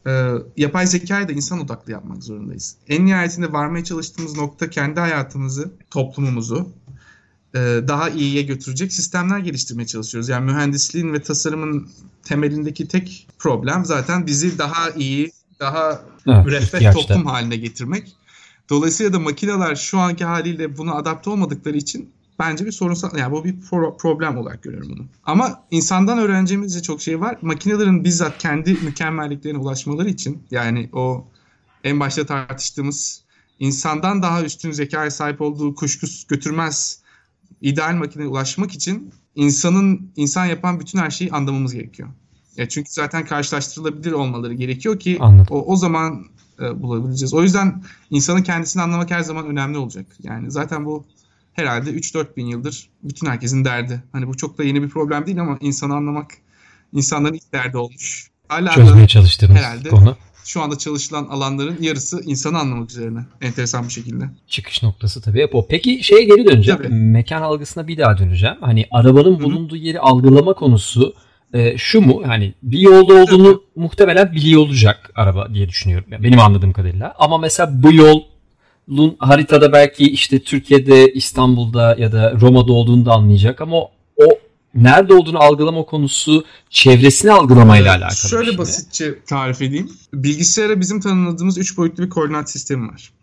e, 0.07 0.31
yapay 0.57 0.87
zekayı 0.87 1.27
da 1.27 1.31
insan 1.31 1.59
odaklı 1.61 1.91
yapmak 1.91 2.23
zorundayız. 2.23 2.75
En 2.89 3.05
nihayetinde 3.05 3.53
varmaya 3.53 3.83
çalıştığımız 3.83 4.37
nokta 4.37 4.69
kendi 4.69 4.99
hayatımızı, 4.99 5.71
toplumumuzu 5.91 6.69
e, 7.55 7.59
daha 7.87 8.09
iyiye 8.09 8.41
götürecek 8.41 8.93
sistemler 8.93 9.39
geliştirmeye 9.39 9.87
çalışıyoruz. 9.87 10.29
Yani 10.29 10.45
mühendisliğin 10.45 11.13
ve 11.13 11.21
tasarımın 11.21 11.89
temelindeki 12.23 12.87
tek 12.87 13.27
problem 13.39 13.85
zaten 13.85 14.27
bizi 14.27 14.57
daha 14.57 14.89
iyi, 14.89 15.31
daha 15.59 16.01
Evet, 16.27 16.45
müreffeh 16.45 16.77
ihtiyaçta. 16.77 17.01
toplum 17.01 17.25
haline 17.25 17.55
getirmek. 17.55 18.15
Dolayısıyla 18.69 19.13
da 19.13 19.19
makineler 19.19 19.75
şu 19.75 19.99
anki 19.99 20.25
haliyle 20.25 20.77
buna 20.77 20.93
adapte 20.93 21.29
olmadıkları 21.29 21.77
için 21.77 22.09
bence 22.39 22.65
bir 22.65 22.71
sorunsal 22.71 23.17
yani 23.17 23.31
bu 23.31 23.43
bir 23.43 23.53
pro- 23.61 23.97
problem 23.97 24.37
olarak 24.37 24.63
görüyorum 24.63 24.89
bunu. 24.89 25.05
Ama 25.23 25.63
insandan 25.71 26.17
öğreneceğimiz 26.17 26.75
de 26.75 26.81
çok 26.81 27.01
şey 27.01 27.21
var. 27.21 27.37
Makinelerin 27.41 28.03
bizzat 28.03 28.37
kendi 28.37 28.73
mükemmelliklerine 28.73 29.57
ulaşmaları 29.57 30.09
için 30.09 30.43
yani 30.51 30.89
o 30.93 31.27
en 31.83 31.99
başta 31.99 32.25
tartıştığımız 32.25 33.23
insandan 33.59 34.23
daha 34.23 34.43
üstün 34.43 34.71
zekaya 34.71 35.11
sahip 35.11 35.41
olduğu 35.41 35.75
kuşkusuz 35.75 36.27
götürmez 36.27 37.03
ideal 37.61 37.93
makineye 37.93 38.27
ulaşmak 38.27 38.71
için 38.71 39.13
insanın 39.35 40.11
insan 40.15 40.45
yapan 40.45 40.79
bütün 40.79 40.99
her 40.99 41.09
şeyi 41.09 41.31
anlamamız 41.31 41.73
gerekiyor. 41.73 42.09
Ya 42.57 42.69
çünkü 42.69 42.91
zaten 42.91 43.25
karşılaştırılabilir 43.25 44.11
olmaları 44.11 44.53
gerekiyor 44.53 44.99
ki 44.99 45.17
Anladım. 45.19 45.55
o, 45.55 45.73
o 45.73 45.75
zaman 45.75 46.25
e, 46.61 46.81
bulabileceğiz. 46.81 47.33
O 47.33 47.43
yüzden 47.43 47.83
insanın 48.09 48.41
kendisini 48.41 48.81
anlamak 48.81 49.11
her 49.11 49.21
zaman 49.21 49.45
önemli 49.45 49.77
olacak. 49.77 50.05
Yani 50.23 50.51
zaten 50.51 50.85
bu 50.85 51.05
herhalde 51.53 51.89
3-4 51.89 52.35
bin 52.37 52.45
yıldır 52.45 52.89
bütün 53.03 53.27
herkesin 53.27 53.65
derdi. 53.65 54.03
Hani 54.11 54.27
bu 54.27 54.37
çok 54.37 54.57
da 54.57 54.63
yeni 54.63 54.83
bir 54.83 54.89
problem 54.89 55.25
değil 55.25 55.41
ama 55.41 55.57
insanı 55.61 55.95
anlamak 55.95 56.31
insanların 56.93 57.33
ilk 57.33 57.53
derdi 57.53 57.77
olmuş. 57.77 58.27
Hala 58.47 58.71
Çözmeye 58.71 59.07
çalıştığımız 59.07 59.57
herhalde. 59.57 59.89
konu. 59.89 60.17
şu 60.45 60.61
anda 60.61 60.77
çalışılan 60.77 61.25
alanların 61.25 61.77
yarısı 61.81 62.21
insanı 62.25 62.59
anlamak 62.59 62.89
üzerine. 62.91 63.19
Enteresan 63.41 63.87
bir 63.87 63.93
şekilde. 63.93 64.25
Çıkış 64.47 64.83
noktası 64.83 65.21
tabii 65.21 65.41
hep 65.41 65.55
o. 65.55 65.67
Peki 65.67 66.03
şeye 66.03 66.23
geri 66.23 66.45
döneceğim. 66.45 66.81
Tabii. 66.81 66.93
Mekan 66.93 67.41
algısına 67.41 67.87
bir 67.87 67.97
daha 67.97 68.17
döneceğim. 68.17 68.55
Hani 68.61 68.85
arabanın 68.91 69.39
hı. 69.39 69.43
bulunduğu 69.43 69.75
yeri 69.75 69.99
algılama 69.99 70.53
konusu 70.53 71.15
e, 71.53 71.77
şu 71.77 72.01
mu? 72.01 72.21
Hani 72.25 72.53
bir 72.63 72.79
yolda 72.79 73.13
olduğunu 73.13 73.63
muhtemelen 73.75 74.31
biliyor 74.31 74.61
olacak 74.61 75.11
araba 75.15 75.53
diye 75.53 75.69
düşünüyorum. 75.69 76.07
Yani 76.11 76.23
benim 76.23 76.39
anladığım 76.39 76.73
kadarıyla. 76.73 77.13
Ama 77.17 77.37
mesela 77.37 77.83
bu 77.83 77.91
yolun 78.87 79.15
haritada 79.19 79.73
belki 79.73 80.03
işte 80.11 80.39
Türkiye'de, 80.43 81.13
İstanbul'da 81.13 81.95
ya 81.99 82.11
da 82.11 82.33
Roma'da 82.41 82.71
olduğunu 82.71 83.05
da 83.05 83.11
anlayacak 83.11 83.61
ama 83.61 83.75
o, 83.77 83.89
o 84.17 84.39
nerede 84.75 85.13
olduğunu 85.13 85.39
algılama 85.39 85.85
konusu 85.85 86.45
çevresini 86.69 87.31
algılamayla 87.31 87.93
Ee, 87.93 87.97
alakalı. 87.97 88.29
Şöyle 88.29 88.45
şimdi. 88.45 88.57
basitçe 88.57 89.19
tarif 89.25 89.61
edeyim. 89.61 89.91
Bilgisayara 90.13 90.79
bizim 90.79 90.99
tanımladığımız 90.99 91.57
3 91.57 91.77
boyutlu 91.77 92.03
bir 92.03 92.09
koordinat 92.09 92.49
sistemi 92.51 92.87
var. 92.87 93.13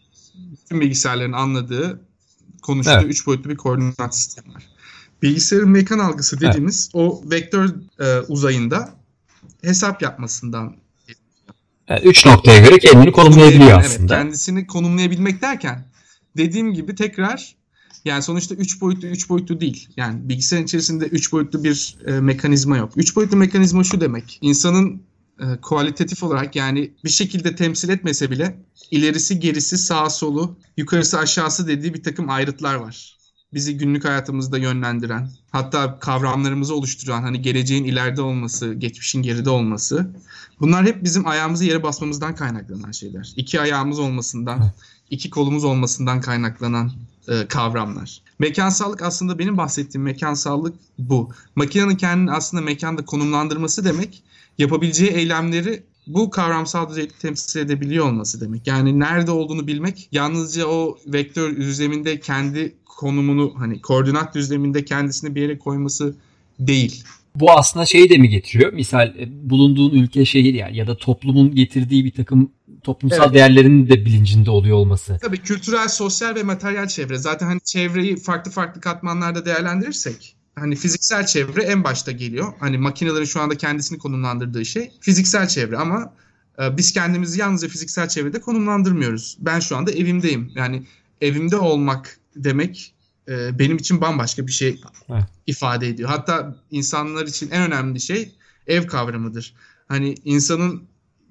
Bütün 0.52 0.80
bilgisayarların 0.80 1.32
anladığı, 1.32 2.00
konuştuğu 2.62 2.92
Evet. 2.92 3.04
3 3.10 3.26
boyutlu 3.26 3.50
bir 3.50 3.56
koordinat 3.56 4.16
sistemi 4.16 4.54
var. 4.54 4.62
Bilgisayarın 5.22 5.68
mekan 5.70 5.98
algısı 5.98 6.40
dediğimiz 6.40 6.90
o 6.92 7.22
vektör 7.30 7.70
e, 8.00 8.20
uzayında 8.28 8.94
hesap 9.62 10.02
yapmasından 10.02 10.76
Yani 11.90 12.00
üç 12.04 12.26
noktaya 12.26 12.58
göre 12.58 12.78
kendini 12.78 13.12
konumlayabiliyor 13.12 13.80
Evet, 13.80 13.86
aslında. 13.86 14.14
kendisini 14.14 14.66
konumlayabilmek 14.66 15.42
derken 15.42 15.84
dediğim 16.36 16.74
gibi 16.74 16.94
tekrar 16.94 17.54
yani 18.04 18.22
sonuçta 18.22 18.54
3 18.54 18.80
boyutlu 18.80 19.08
3 19.08 19.28
boyutlu 19.28 19.60
değil. 19.60 19.88
Yani 19.96 20.28
bilgisayarın 20.28 20.64
içerisinde 20.66 21.04
3 21.04 21.32
boyutlu 21.32 21.64
bir 21.64 21.96
e, 22.06 22.12
mekanizma 22.12 22.76
yok. 22.76 22.92
3 22.96 23.16
boyutlu 23.16 23.36
mekanizma 23.36 23.84
şu 23.84 24.00
demek. 24.00 24.38
İnsanın 24.42 25.02
e, 25.40 25.44
kualitatif 25.62 26.22
olarak 26.22 26.56
yani 26.56 26.90
bir 27.04 27.10
şekilde 27.10 27.56
temsil 27.56 27.88
etmese 27.88 28.30
bile 28.30 28.56
ilerisi 28.90 29.40
gerisi 29.40 29.78
sağa 29.78 30.10
solu 30.10 30.58
yukarısı 30.76 31.18
aşağısı 31.18 31.68
dediği 31.68 31.94
bir 31.94 32.02
takım 32.02 32.30
ayrıtlar 32.30 32.74
var. 32.74 33.19
Bizi 33.54 33.78
günlük 33.78 34.04
hayatımızda 34.04 34.58
yönlendiren 34.58 35.30
hatta 35.50 35.98
kavramlarımızı 35.98 36.74
oluşturan 36.74 37.22
hani 37.22 37.42
geleceğin 37.42 37.84
ileride 37.84 38.22
olması, 38.22 38.74
geçmişin 38.74 39.22
geride 39.22 39.50
olması 39.50 40.10
Bunlar 40.60 40.86
hep 40.86 41.04
bizim 41.04 41.26
ayağımızı 41.26 41.64
yere 41.64 41.82
basmamızdan 41.82 42.34
kaynaklanan 42.34 42.92
şeyler. 42.92 43.32
İki 43.36 43.60
ayağımız 43.60 43.98
olmasından, 43.98 44.72
iki 45.10 45.30
kolumuz 45.30 45.64
olmasından 45.64 46.20
kaynaklanan 46.20 46.92
e, 47.28 47.46
kavramlar. 47.46 48.22
Mekansallık 48.38 49.02
aslında 49.02 49.38
benim 49.38 49.56
bahsettiğim 49.56 50.02
mekansallık 50.02 50.74
bu. 50.98 51.30
Makinenin 51.56 51.96
kendini 51.96 52.32
aslında 52.32 52.62
mekanda 52.62 53.04
konumlandırması 53.04 53.84
demek, 53.84 54.22
yapabileceği 54.58 55.10
eylemleri 55.10 55.82
bu 56.06 56.30
kavramsal 56.30 56.88
düzeyde 56.88 57.12
temsil 57.20 57.60
edebiliyor 57.60 58.06
olması 58.06 58.40
demek. 58.40 58.66
Yani 58.66 59.00
nerede 59.00 59.30
olduğunu 59.30 59.66
bilmek 59.66 60.08
yalnızca 60.12 60.66
o 60.66 60.98
vektör 61.06 61.56
düzleminde 61.56 62.20
kendi 62.20 62.74
konumunu 63.00 63.54
hani 63.58 63.80
koordinat 63.80 64.34
düzleminde 64.34 64.84
kendisini 64.84 65.34
bir 65.34 65.42
yere 65.42 65.58
koyması 65.58 66.14
değil. 66.58 67.04
Bu 67.34 67.52
aslında 67.52 67.86
şeyi 67.86 68.10
de 68.10 68.18
mi 68.18 68.28
getiriyor? 68.28 68.72
Misal 68.72 69.06
e, 69.06 69.50
bulunduğun 69.50 69.90
ülke 69.90 70.24
şehir 70.24 70.54
ya 70.54 70.68
ya 70.68 70.86
da 70.86 70.96
toplumun 70.96 71.54
getirdiği 71.54 72.04
bir 72.04 72.10
takım 72.10 72.50
toplumsal 72.82 73.24
evet. 73.24 73.34
değerlerin 73.34 73.88
de 73.88 74.04
bilincinde 74.04 74.50
oluyor 74.50 74.76
olması. 74.76 75.18
Tabii 75.22 75.38
kültürel, 75.38 75.88
sosyal 75.88 76.34
ve 76.34 76.42
materyal 76.42 76.88
çevre. 76.88 77.18
Zaten 77.18 77.46
hani 77.46 77.60
çevreyi 77.60 78.16
farklı 78.16 78.50
farklı 78.50 78.80
katmanlarda 78.80 79.46
değerlendirirsek 79.46 80.36
hani 80.54 80.76
fiziksel 80.76 81.26
çevre 81.26 81.62
en 81.62 81.84
başta 81.84 82.12
geliyor. 82.12 82.52
Hani 82.60 82.78
makinelerin 82.78 83.24
şu 83.24 83.40
anda 83.40 83.54
kendisini 83.54 83.98
konumlandırdığı 83.98 84.64
şey 84.64 84.90
fiziksel 85.00 85.48
çevre 85.48 85.76
ama 85.76 86.14
e, 86.62 86.76
biz 86.76 86.92
kendimizi 86.92 87.40
yalnızca 87.40 87.68
fiziksel 87.68 88.08
çevrede 88.08 88.40
konumlandırmıyoruz. 88.40 89.36
Ben 89.40 89.60
şu 89.60 89.76
anda 89.76 89.92
evimdeyim. 89.92 90.52
Yani 90.54 90.82
evimde 91.20 91.56
olmak 91.56 92.19
demek 92.36 92.94
e, 93.28 93.58
benim 93.58 93.76
için 93.76 94.00
bambaşka 94.00 94.46
bir 94.46 94.52
şey 94.52 94.80
evet. 95.10 95.24
ifade 95.46 95.88
ediyor. 95.88 96.08
Hatta 96.08 96.56
insanlar 96.70 97.26
için 97.26 97.50
en 97.50 97.62
önemli 97.62 98.00
şey 98.00 98.32
ev 98.66 98.86
kavramıdır. 98.86 99.54
Hani 99.88 100.14
insanın 100.24 100.82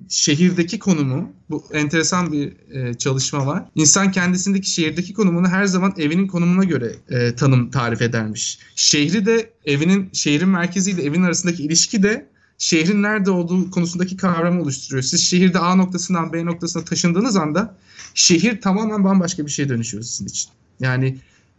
şehirdeki 0.09 0.79
konumu 0.79 1.33
bu 1.49 1.63
enteresan 1.73 2.31
bir 2.31 2.53
e, 2.71 2.93
çalışma 2.93 3.45
var. 3.45 3.65
İnsan 3.75 4.11
kendisindeki 4.11 4.69
şehirdeki 4.69 5.13
konumunu 5.13 5.47
her 5.47 5.65
zaman 5.65 5.93
evinin 5.97 6.27
konumuna 6.27 6.63
göre 6.63 6.95
e, 7.09 7.35
tanım 7.35 7.71
tarif 7.71 8.01
edermiş. 8.01 8.59
Şehri 8.75 9.25
de 9.25 9.53
evinin 9.65 10.09
şehrin 10.13 10.49
merkeziyle 10.49 11.03
evin 11.03 11.23
arasındaki 11.23 11.63
ilişki 11.63 12.03
de 12.03 12.29
şehrin 12.57 13.03
nerede 13.03 13.31
olduğu 13.31 13.71
konusundaki 13.71 14.17
kavramı 14.17 14.61
oluşturuyor. 14.61 15.03
Siz 15.03 15.21
şehirde 15.21 15.59
A 15.59 15.75
noktasından 15.75 16.33
B 16.33 16.45
noktasına 16.45 16.83
taşındığınız 16.83 17.35
anda 17.35 17.75
şehir 18.13 18.61
tamamen 18.61 19.03
bambaşka 19.03 19.45
bir 19.45 19.51
şeye 19.51 19.69
dönüşüyor 19.69 20.03
sizin 20.03 20.25
için. 20.25 20.49
Yani 20.79 21.17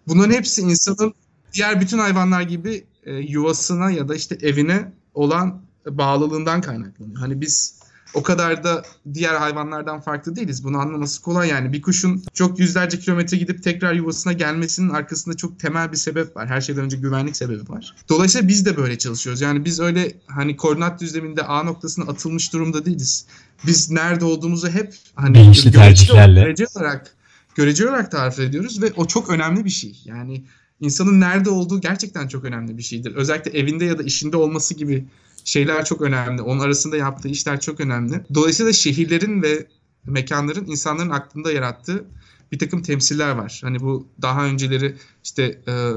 bunların 0.09 0.35
hepsi 0.35 0.63
insanın 0.63 1.15
diğer 1.53 1.81
bütün 1.81 1.99
hayvanlar 1.99 2.43
gibi 2.43 2.85
e, 3.05 3.15
yuvasına 3.15 3.91
ya 3.91 4.09
da 4.09 4.15
işte 4.15 4.39
evine 4.43 4.93
olan 5.15 5.63
bağlılığından 5.87 6.61
kaynaklanıyor. 6.61 7.17
Hani 7.17 7.41
biz 7.41 7.81
o 8.15 8.23
kadar 8.23 8.65
da 8.65 8.83
diğer 9.15 9.35
hayvanlardan 9.35 10.01
farklı 10.01 10.37
değiliz. 10.37 10.65
Bunu 10.65 10.79
anlaması 10.79 11.23
kolay 11.23 11.49
yani. 11.49 11.73
Bir 11.73 11.83
kuşun 11.83 12.23
çok 12.35 12.59
yüzlerce 12.59 12.99
kilometre 12.99 13.37
gidip 13.37 13.63
tekrar 13.63 13.93
yuvasına 13.93 14.33
gelmesinin 14.33 14.91
arkasında 14.91 15.37
çok 15.37 15.59
temel 15.59 15.93
bir 15.93 15.97
sebep 15.97 16.37
var. 16.37 16.49
Her 16.49 16.61
şeyden 16.61 16.85
önce 16.85 16.97
güvenlik 16.97 17.37
sebebi 17.37 17.69
var. 17.69 17.95
Dolayısıyla 18.09 18.49
biz 18.49 18.67
de 18.67 18.77
böyle 18.77 18.99
çalışıyoruz. 18.99 19.41
Yani 19.41 19.65
biz 19.65 19.81
öyle 19.81 20.13
hani 20.27 20.57
koordinat 20.57 21.01
düzleminde 21.01 21.43
A 21.43 21.63
noktasına 21.63 22.05
atılmış 22.05 22.53
durumda 22.53 22.85
değiliz. 22.85 23.27
Biz 23.67 23.91
nerede 23.91 24.25
olduğumuzu 24.25 24.69
hep 24.69 24.95
hani 25.15 25.35
bilinçli 25.35 25.73
tercihlerle 25.73 26.55
olarak 26.77 27.17
görece 27.55 27.89
olarak 27.89 28.11
tarif 28.11 28.39
ediyoruz 28.39 28.83
ve 28.83 28.93
o 28.97 29.07
çok 29.07 29.31
önemli 29.31 29.65
bir 29.65 29.71
şey. 29.71 30.01
Yani 30.05 30.45
insanın 30.81 31.21
nerede 31.21 31.51
olduğu 31.51 31.81
gerçekten 31.81 32.29
çok 32.29 32.45
önemli 32.45 32.79
bir 32.79 32.83
şeydir. 32.83 33.15
Özellikle 33.15 33.59
evinde 33.59 33.85
ya 33.85 33.99
da 33.99 34.03
işinde 34.03 34.37
olması 34.37 34.75
gibi 34.75 35.05
şeyler 35.45 35.85
çok 35.85 36.01
önemli. 36.01 36.43
Onun 36.43 36.61
arasında 36.61 36.97
yaptığı 36.97 37.29
işler 37.29 37.61
çok 37.61 37.81
önemli. 37.81 38.25
Dolayısıyla 38.35 38.73
şehirlerin 38.73 39.43
ve 39.43 39.67
mekanların 40.07 40.67
insanların 40.67 41.11
aklında 41.11 41.53
yarattığı 41.53 42.05
bir 42.53 42.59
takım 42.59 42.83
temsiller 42.83 43.31
var. 43.31 43.61
Hani 43.65 43.81
bu 43.81 44.09
daha 44.23 44.45
önceleri 44.45 44.97
işte 45.25 45.61
e, 45.69 45.93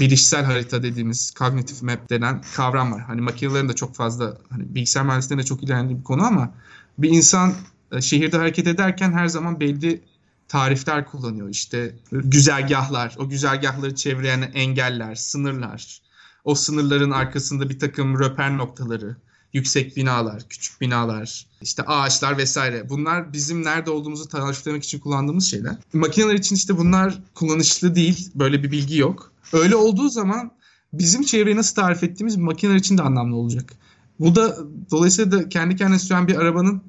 bilişsel 0.00 0.44
harita 0.44 0.82
dediğimiz 0.82 1.34
cognitive 1.38 1.92
map 1.92 2.10
denen 2.10 2.42
kavram 2.56 2.92
var. 2.92 3.02
Hani 3.02 3.20
makinelerin 3.20 3.68
de 3.68 3.72
çok 3.72 3.94
fazla 3.94 4.38
hani 4.50 4.74
bilgisayar 4.74 5.04
mühendisliğinde 5.04 5.44
çok 5.44 5.62
ilerleyen 5.62 5.98
bir 5.98 6.04
konu 6.04 6.24
ama 6.24 6.54
bir 6.98 7.10
insan 7.10 7.54
e, 7.92 8.00
şehirde 8.00 8.36
hareket 8.36 8.66
ederken 8.66 9.12
her 9.12 9.28
zaman 9.28 9.60
belli 9.60 10.00
tarifler 10.48 11.06
kullanıyor. 11.06 11.48
İşte 11.48 11.96
güzergahlar, 12.12 13.16
o 13.18 13.28
güzergahları 13.28 13.94
çevreyen 13.94 14.50
engeller, 14.54 15.14
sınırlar, 15.14 16.00
o 16.44 16.54
sınırların 16.54 17.10
arkasında 17.10 17.70
bir 17.70 17.78
takım 17.78 18.18
röper 18.18 18.56
noktaları, 18.56 19.16
yüksek 19.52 19.96
binalar, 19.96 20.42
küçük 20.48 20.80
binalar, 20.80 21.46
işte 21.62 21.82
ağaçlar 21.82 22.38
vesaire. 22.38 22.88
Bunlar 22.88 23.32
bizim 23.32 23.64
nerede 23.64 23.90
olduğumuzu 23.90 24.28
tariflemek 24.28 24.84
için 24.84 24.98
kullandığımız 24.98 25.50
şeyler. 25.50 25.76
Makineler 25.92 26.34
için 26.34 26.56
işte 26.56 26.78
bunlar 26.78 27.18
kullanışlı 27.34 27.94
değil. 27.94 28.30
Böyle 28.34 28.62
bir 28.62 28.70
bilgi 28.70 28.98
yok. 28.98 29.32
Öyle 29.52 29.76
olduğu 29.76 30.08
zaman 30.08 30.50
bizim 30.92 31.22
çevreyi 31.22 31.56
nasıl 31.56 31.74
tarif 31.74 32.02
ettiğimiz 32.02 32.36
makineler 32.36 32.76
için 32.76 32.98
de 32.98 33.02
anlamlı 33.02 33.36
olacak. 33.36 33.72
Bu 34.20 34.34
da 34.34 34.56
dolayısıyla 34.90 35.32
da 35.32 35.48
kendi 35.48 35.76
kendine 35.76 35.98
süren 35.98 36.28
bir 36.28 36.36
arabanın 36.36 36.82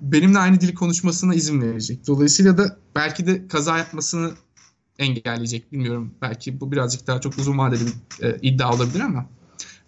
benimle 0.00 0.38
aynı 0.38 0.60
dili 0.60 0.74
konuşmasına 0.74 1.34
izin 1.34 1.62
verecek. 1.62 2.06
Dolayısıyla 2.06 2.58
da 2.58 2.78
belki 2.96 3.26
de 3.26 3.48
kaza 3.48 3.78
yapmasını 3.78 4.32
engelleyecek 4.98 5.72
bilmiyorum. 5.72 6.14
Belki 6.22 6.60
bu 6.60 6.72
birazcık 6.72 7.06
daha 7.06 7.20
çok 7.20 7.38
uzun 7.38 7.58
vadeli 7.58 7.80
bir 7.86 8.24
e, 8.24 8.38
iddia 8.42 8.74
olabilir 8.74 9.00
ama. 9.00 9.26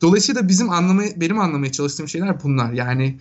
Dolayısıyla 0.01 0.49
bizim 0.49 0.71
anlamaya, 0.71 1.21
benim 1.21 1.39
anlamaya 1.41 1.73
çalıştığım 1.73 2.09
şeyler 2.09 2.43
bunlar. 2.43 2.73
Yani 2.73 3.19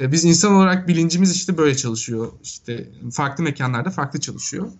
e, 0.00 0.12
biz 0.12 0.24
insan 0.24 0.52
olarak 0.52 0.88
bilincimiz 0.88 1.32
işte 1.32 1.58
böyle 1.58 1.76
çalışıyor. 1.76 2.32
İşte 2.42 2.88
farklı 3.12 3.44
mekanlarda 3.44 3.90
farklı 3.90 4.20
çalışıyor. 4.20 4.72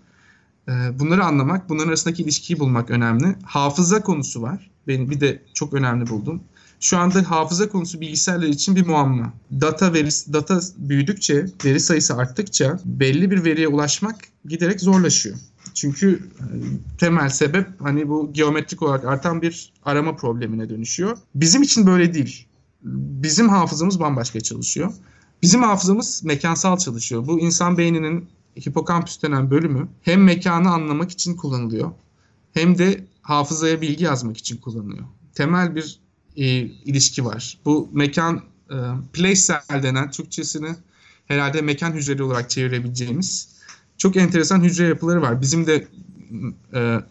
E, 0.69 0.73
bunları 0.99 1.25
anlamak, 1.25 1.69
bunların 1.69 1.89
arasındaki 1.89 2.23
ilişkiyi 2.23 2.59
bulmak 2.59 2.91
önemli. 2.91 3.37
Hafıza 3.45 4.03
konusu 4.03 4.43
var. 4.43 4.71
Benim 4.87 5.11
bir 5.11 5.21
de 5.21 5.43
çok 5.55 5.75
önemli 5.75 6.09
buldum. 6.09 6.43
Şu 6.81 6.99
anda 6.99 7.31
hafıza 7.31 7.69
konusu 7.69 8.01
bilgisayarlar 8.01 8.47
için 8.47 8.77
bir 8.77 8.87
muamma. 8.87 9.33
Data 9.61 9.93
verisi, 9.93 10.33
data 10.33 10.61
büyüdükçe, 10.77 11.47
veri 11.65 11.81
sayısı 11.81 12.15
arttıkça 12.17 12.79
belli 12.85 13.31
bir 13.31 13.45
veriye 13.45 13.69
ulaşmak 13.69 14.17
giderek 14.49 14.81
zorlaşıyor. 14.81 15.37
Çünkü 15.75 16.21
e, 16.39 16.45
temel 16.99 17.29
sebep 17.29 17.67
hani 17.81 18.09
bu 18.09 18.33
geometrik 18.33 18.83
olarak 18.83 19.05
artan 19.05 19.43
bir 19.43 19.73
arama 19.85 20.17
problemine 20.17 20.69
dönüşüyor. 20.69 21.19
Bizim 21.35 21.63
için 21.63 21.87
böyle 21.87 22.15
değil. 22.15 22.47
Bizim 23.23 23.49
hafızamız 23.49 24.01
bambaşka 24.01 24.41
çalışıyor. 24.41 24.93
Bizim 25.43 25.63
hafızamız 25.63 26.25
mekansal 26.25 26.77
çalışıyor. 26.77 27.27
Bu 27.27 27.41
insan 27.41 27.79
beyninin 27.79 28.29
hipokampüs 28.67 29.23
denen 29.23 29.51
bölümü 29.51 29.89
hem 30.03 30.25
mekanı 30.25 30.71
anlamak 30.71 31.11
için 31.11 31.37
kullanılıyor 31.37 31.91
hem 32.53 32.79
de 32.79 33.05
hafızaya 33.23 33.81
bilgi 33.81 34.05
yazmak 34.05 34.37
için 34.37 34.57
kullanılıyor. 34.57 35.05
Temel 35.35 35.75
bir 35.75 36.01
e, 36.37 36.45
ilişki 36.61 37.25
var. 37.25 37.59
Bu 37.65 37.91
mekan 37.93 38.43
e, 38.71 38.77
place 39.13 39.35
cell 39.35 39.83
denen 39.83 40.11
Türkçesini 40.11 40.77
herhalde 41.27 41.63
mekan 41.63 41.93
hücreli 41.93 42.23
olarak 42.23 42.51
çevirebileceğimiz 42.51 43.49
çok 43.99 44.17
enteresan 44.17 44.65
hücre 44.65 44.87
yapıları 44.87 45.23
var. 45.23 45.41
Bizim 45.43 45.67
de 45.67 45.89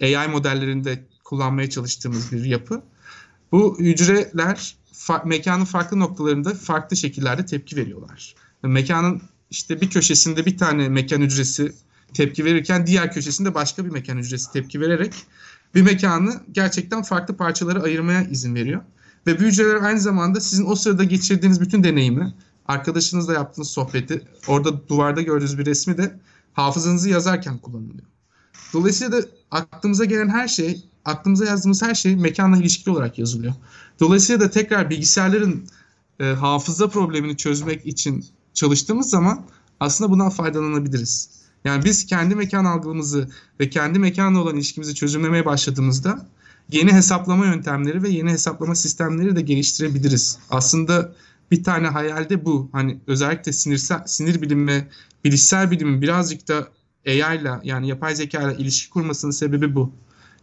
e, 0.02 0.18
AI 0.18 0.28
modellerinde 0.28 1.04
kullanmaya 1.24 1.70
çalıştığımız 1.70 2.32
bir 2.32 2.44
yapı. 2.44 2.82
Bu 3.52 3.80
hücreler 3.80 4.76
fa- 4.94 5.28
mekanın 5.28 5.66
farklı 5.66 6.00
noktalarında 6.00 6.54
farklı 6.54 6.98
şekillerde 6.98 7.46
tepki 7.46 7.76
veriyorlar. 7.76 8.36
Mekanın 8.64 9.22
işte 9.50 9.82
bir 9.82 9.90
köşesinde 9.90 10.46
bir 10.46 10.58
tane 10.58 10.90
mekan 10.90 11.22
hücresi 11.22 11.74
tepki 12.14 12.46
verirken 12.46 12.88
diğer 12.88 13.14
köşesinde 13.14 13.54
başka 13.54 13.86
bir 13.86 13.90
mekan 13.90 14.18
hücresi 14.18 14.52
tepki 14.52 14.82
vererek 14.82 15.14
bir 15.76 15.82
mekanı 15.82 16.42
gerçekten 16.52 17.04
farklı 17.04 17.38
parçalara 17.38 17.82
ayırmaya 17.82 18.24
izin 18.24 18.56
veriyor. 18.56 18.82
Ve 19.28 19.40
bu 19.40 19.44
hücreler 19.44 19.76
aynı 19.76 20.00
zamanda 20.00 20.42
sizin 20.42 20.66
o 20.66 20.76
sırada 20.76 21.04
geçirdiğiniz 21.04 21.62
bütün 21.62 21.84
deneyimi, 21.84 22.34
arkadaşınızla 22.68 23.34
yaptığınız 23.34 23.70
sohbeti, 23.70 24.22
orada 24.48 24.88
duvarda 24.88 25.22
gördüğünüz 25.22 25.58
bir 25.58 25.66
resmi 25.66 25.98
de 25.98 26.20
hafızanızı 26.54 27.10
yazarken 27.10 27.58
kullanılıyor. 27.58 28.06
Dolayısıyla 28.74 29.12
da 29.12 29.28
aklımıza 29.52 30.06
gelen 30.06 30.30
her 30.30 30.48
şey, 30.48 30.86
aklımıza 31.06 31.46
yazdığımız 31.46 31.82
her 31.82 31.96
şey 31.96 32.16
mekanla 32.16 32.58
ilişkili 32.58 32.94
olarak 32.94 33.20
yazılıyor. 33.20 33.54
Dolayısıyla 34.00 34.42
da 34.42 34.50
tekrar 34.50 34.90
bilgisayarların 34.90 35.68
e, 36.20 36.26
hafıza 36.26 36.90
problemini 36.90 37.38
çözmek 37.38 37.86
için 37.86 38.26
çalıştığımız 38.54 39.10
zaman 39.10 39.46
aslında 39.80 40.12
bundan 40.12 40.30
faydalanabiliriz. 40.30 41.30
Yani 41.66 41.86
biz 41.86 42.06
kendi 42.06 42.36
mekan 42.36 42.66
algımızı 42.66 43.30
ve 43.60 43.70
kendi 43.70 44.00
mekanla 44.00 44.40
olan 44.40 44.56
ilişkimizi 44.56 44.96
çözümlemeye 44.96 45.46
başladığımızda 45.46 46.28
yeni 46.72 46.94
hesaplama 46.94 47.46
yöntemleri 47.46 48.04
ve 48.04 48.10
yeni 48.10 48.30
hesaplama 48.30 48.76
sistemleri 48.76 49.36
de 49.36 49.42
geliştirebiliriz. 49.42 50.40
Aslında 50.50 51.16
bir 51.52 51.64
tane 51.64 51.88
hayalde 51.88 52.46
bu. 52.46 52.70
Hani 52.72 52.98
özellikle 53.08 53.54
sinirsel, 53.54 54.04
sinir 54.06 54.42
bilimi 54.42 54.68
ve 54.68 54.88
bilişsel 55.24 55.72
bilimin 55.72 56.02
birazcık 56.02 56.48
da 56.48 56.68
AI 57.08 57.42
ile 57.42 57.52
yani 57.64 57.88
yapay 57.88 58.16
zeka 58.16 58.52
ile 58.52 58.58
ilişki 58.58 58.90
kurmasının 58.90 59.32
sebebi 59.32 59.76
bu. 59.76 59.92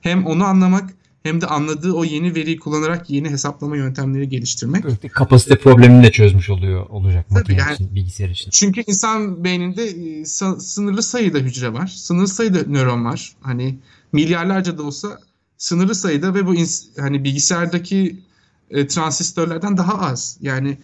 Hem 0.00 0.26
onu 0.26 0.44
anlamak 0.44 0.90
hem 1.22 1.40
de 1.40 1.46
anladığı 1.46 1.92
o 1.92 2.04
yeni 2.04 2.34
veriyi 2.34 2.58
kullanarak 2.58 3.10
yeni 3.10 3.30
hesaplama 3.30 3.76
yöntemleri 3.76 4.28
geliştirmek. 4.28 4.84
Evet, 4.84 5.12
kapasite 5.12 5.58
problemini 5.58 6.02
de 6.02 6.10
çözmüş 6.10 6.50
oluyor 6.50 6.86
olacak 6.88 7.30
makine 7.30 7.58
yani, 7.58 7.74
için, 7.74 7.94
bilgisayar 7.94 8.28
için. 8.28 8.50
Çünkü 8.50 8.82
insan 8.86 9.44
beyninde 9.44 9.84
e, 9.84 10.24
sınırlı 10.58 11.02
sayıda 11.02 11.38
hücre 11.38 11.72
var. 11.72 11.86
Sınırlı 11.86 12.28
sayıda 12.28 12.58
nöron 12.66 13.04
var. 13.04 13.32
Hani 13.40 13.78
milyarlarca 14.12 14.78
da 14.78 14.82
olsa 14.82 15.18
sınırlı 15.62 15.94
sayıda 15.94 16.34
ve 16.34 16.46
bu 16.46 16.54
hani 17.00 17.24
bilgisayardaki 17.24 18.20
e, 18.70 18.86
transistörlerden 18.86 19.76
daha 19.76 20.00
az. 20.00 20.38
Yani 20.40 20.78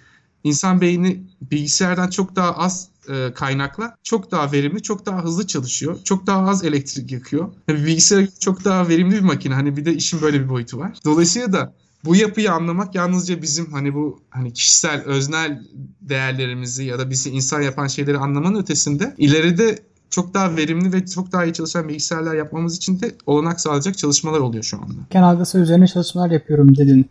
insan 0.45 0.81
beyni 0.81 1.22
bilgisayardan 1.51 2.11
çok 2.11 2.37
daha 2.37 2.57
az 2.57 2.89
e, 3.09 3.33
kaynakla 3.35 3.97
çok 4.03 4.31
daha 4.31 4.53
verimli, 4.53 4.83
çok 4.83 5.07
daha 5.07 5.24
hızlı 5.24 5.47
çalışıyor. 5.47 5.99
Çok 6.05 6.26
daha 6.26 6.49
az 6.49 6.64
elektrik 6.64 7.12
yakıyor. 7.12 7.53
Yani 7.68 7.87
bilgisayar 7.87 8.29
çok 8.41 8.64
daha 8.64 8.89
verimli 8.89 9.14
bir 9.14 9.20
makine. 9.20 9.55
Hani 9.55 9.76
bir 9.76 9.85
de 9.85 9.95
işin 9.95 10.20
böyle 10.20 10.41
bir 10.41 10.49
boyutu 10.49 10.79
var. 10.79 10.99
Dolayısıyla 11.05 11.53
da 11.53 11.74
bu 12.05 12.16
yapıyı 12.16 12.53
anlamak 12.53 12.95
yalnızca 12.95 13.43
bizim 13.43 13.72
hani 13.72 13.95
bu 13.95 14.22
hani 14.31 14.53
kişisel 14.53 15.03
öznel 15.03 15.64
değerlerimizi 16.01 16.85
ya 16.85 16.99
da 16.99 17.11
bizi 17.11 17.31
insan 17.31 17.62
yapan 17.62 17.87
şeyleri 17.87 18.18
anlamanın 18.18 18.62
ötesinde 18.62 19.14
ileride 19.18 19.79
çok 20.19 20.35
daha 20.35 20.57
verimli 20.57 20.93
ve 20.93 21.07
çok 21.07 21.33
daha 21.33 21.45
iyi 21.45 21.53
çalışan 21.53 21.89
bilgisayarlar 21.89 22.35
yapmamız 22.35 22.77
için 22.77 23.01
de 23.01 23.14
olanak 23.27 23.61
sağlayacak 23.61 23.99
çalışmalar 23.99 24.41
oluyor 24.41 24.64
şu 24.64 24.77
anda. 24.77 24.95
Genelde 25.11 25.59
üzerine 25.59 25.87
çalışmalar 25.87 26.31
yapıyorum 26.31 26.77
dedin. 26.77 27.11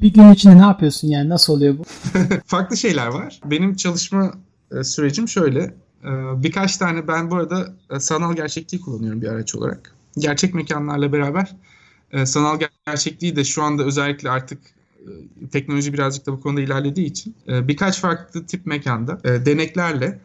Bir 0.00 0.12
gün 0.12 0.32
içinde 0.32 0.58
ne 0.58 0.62
yapıyorsun 0.62 1.08
yani 1.08 1.28
nasıl 1.28 1.52
oluyor 1.52 1.78
bu? 1.78 1.82
Farklı 2.46 2.76
şeyler 2.76 3.06
var. 3.06 3.40
Benim 3.44 3.76
çalışma 3.76 4.32
e, 4.78 4.84
sürecim 4.84 5.28
şöyle. 5.28 5.60
E, 6.04 6.10
birkaç 6.42 6.76
tane 6.76 7.08
ben 7.08 7.30
bu 7.30 7.36
arada 7.36 7.72
e, 7.90 8.00
sanal 8.00 8.36
gerçekliği 8.36 8.80
kullanıyorum 8.80 9.22
bir 9.22 9.28
araç 9.28 9.54
olarak. 9.54 9.94
Gerçek 10.18 10.54
mekanlarla 10.54 11.12
beraber 11.12 11.56
sanal 12.24 12.58
gerçekliği 12.86 13.36
de 13.36 13.44
şu 13.44 13.62
anda 13.62 13.84
özellikle 13.84 14.30
artık 14.30 14.58
teknoloji 15.52 15.92
birazcık 15.92 16.26
da 16.26 16.32
bu 16.32 16.40
konuda 16.40 16.60
ilerlediği 16.60 17.06
için 17.06 17.34
birkaç 17.48 18.00
farklı 18.00 18.46
tip 18.46 18.66
mekanda 18.66 19.20
deneklerle 19.46 20.18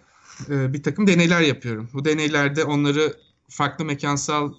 bir 0.50 0.84
takım 0.84 1.08
deneyler 1.08 1.42
yapıyorum. 1.42 1.90
Bu 1.94 2.06
deneylerde 2.06 2.64
onları 2.64 3.14
farklı 3.50 3.86
mekansal 3.86 4.54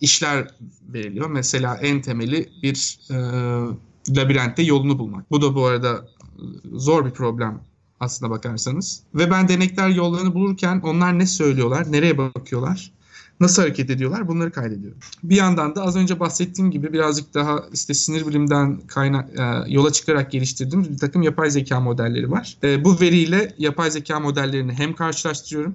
işler 0.00 0.48
veriliyor. 0.88 1.30
Mesela 1.30 1.76
en 1.76 2.02
temeli 2.02 2.48
bir 2.62 2.98
labirentte 4.08 4.62
yolunu 4.62 4.98
bulmak. 4.98 5.30
Bu 5.30 5.42
da 5.42 5.54
bu 5.54 5.66
arada 5.66 6.08
zor 6.72 7.06
bir 7.06 7.10
problem 7.10 7.60
aslına 8.00 8.30
bakarsanız. 8.30 9.02
Ve 9.14 9.30
ben 9.30 9.48
denekler 9.48 9.88
yollarını 9.88 10.34
bulurken 10.34 10.80
onlar 10.84 11.18
ne 11.18 11.26
söylüyorlar, 11.26 11.92
nereye 11.92 12.18
bakıyorlar, 12.18 12.92
nasıl 13.42 13.62
hareket 13.62 13.90
ediyorlar 13.90 14.28
bunları 14.28 14.50
kaydediyorum. 14.52 14.98
Bir 15.22 15.36
yandan 15.36 15.74
da 15.74 15.82
az 15.82 15.96
önce 15.96 16.20
bahsettiğim 16.20 16.70
gibi 16.70 16.92
birazcık 16.92 17.34
daha 17.34 17.64
işte 17.72 17.94
sinir 17.94 18.26
bilimden 18.26 18.80
kaynak 18.80 19.30
e, 19.38 19.72
yola 19.72 19.92
çıkarak 19.92 20.32
geliştirdiğim 20.32 20.84
bir 20.84 20.98
takım 20.98 21.22
yapay 21.22 21.50
zeka 21.50 21.80
modelleri 21.80 22.30
var. 22.30 22.56
E, 22.62 22.84
bu 22.84 23.00
veriyle 23.00 23.54
yapay 23.58 23.90
zeka 23.90 24.20
modellerini 24.20 24.72
hem 24.72 24.94
karşılaştırıyorum 24.94 25.74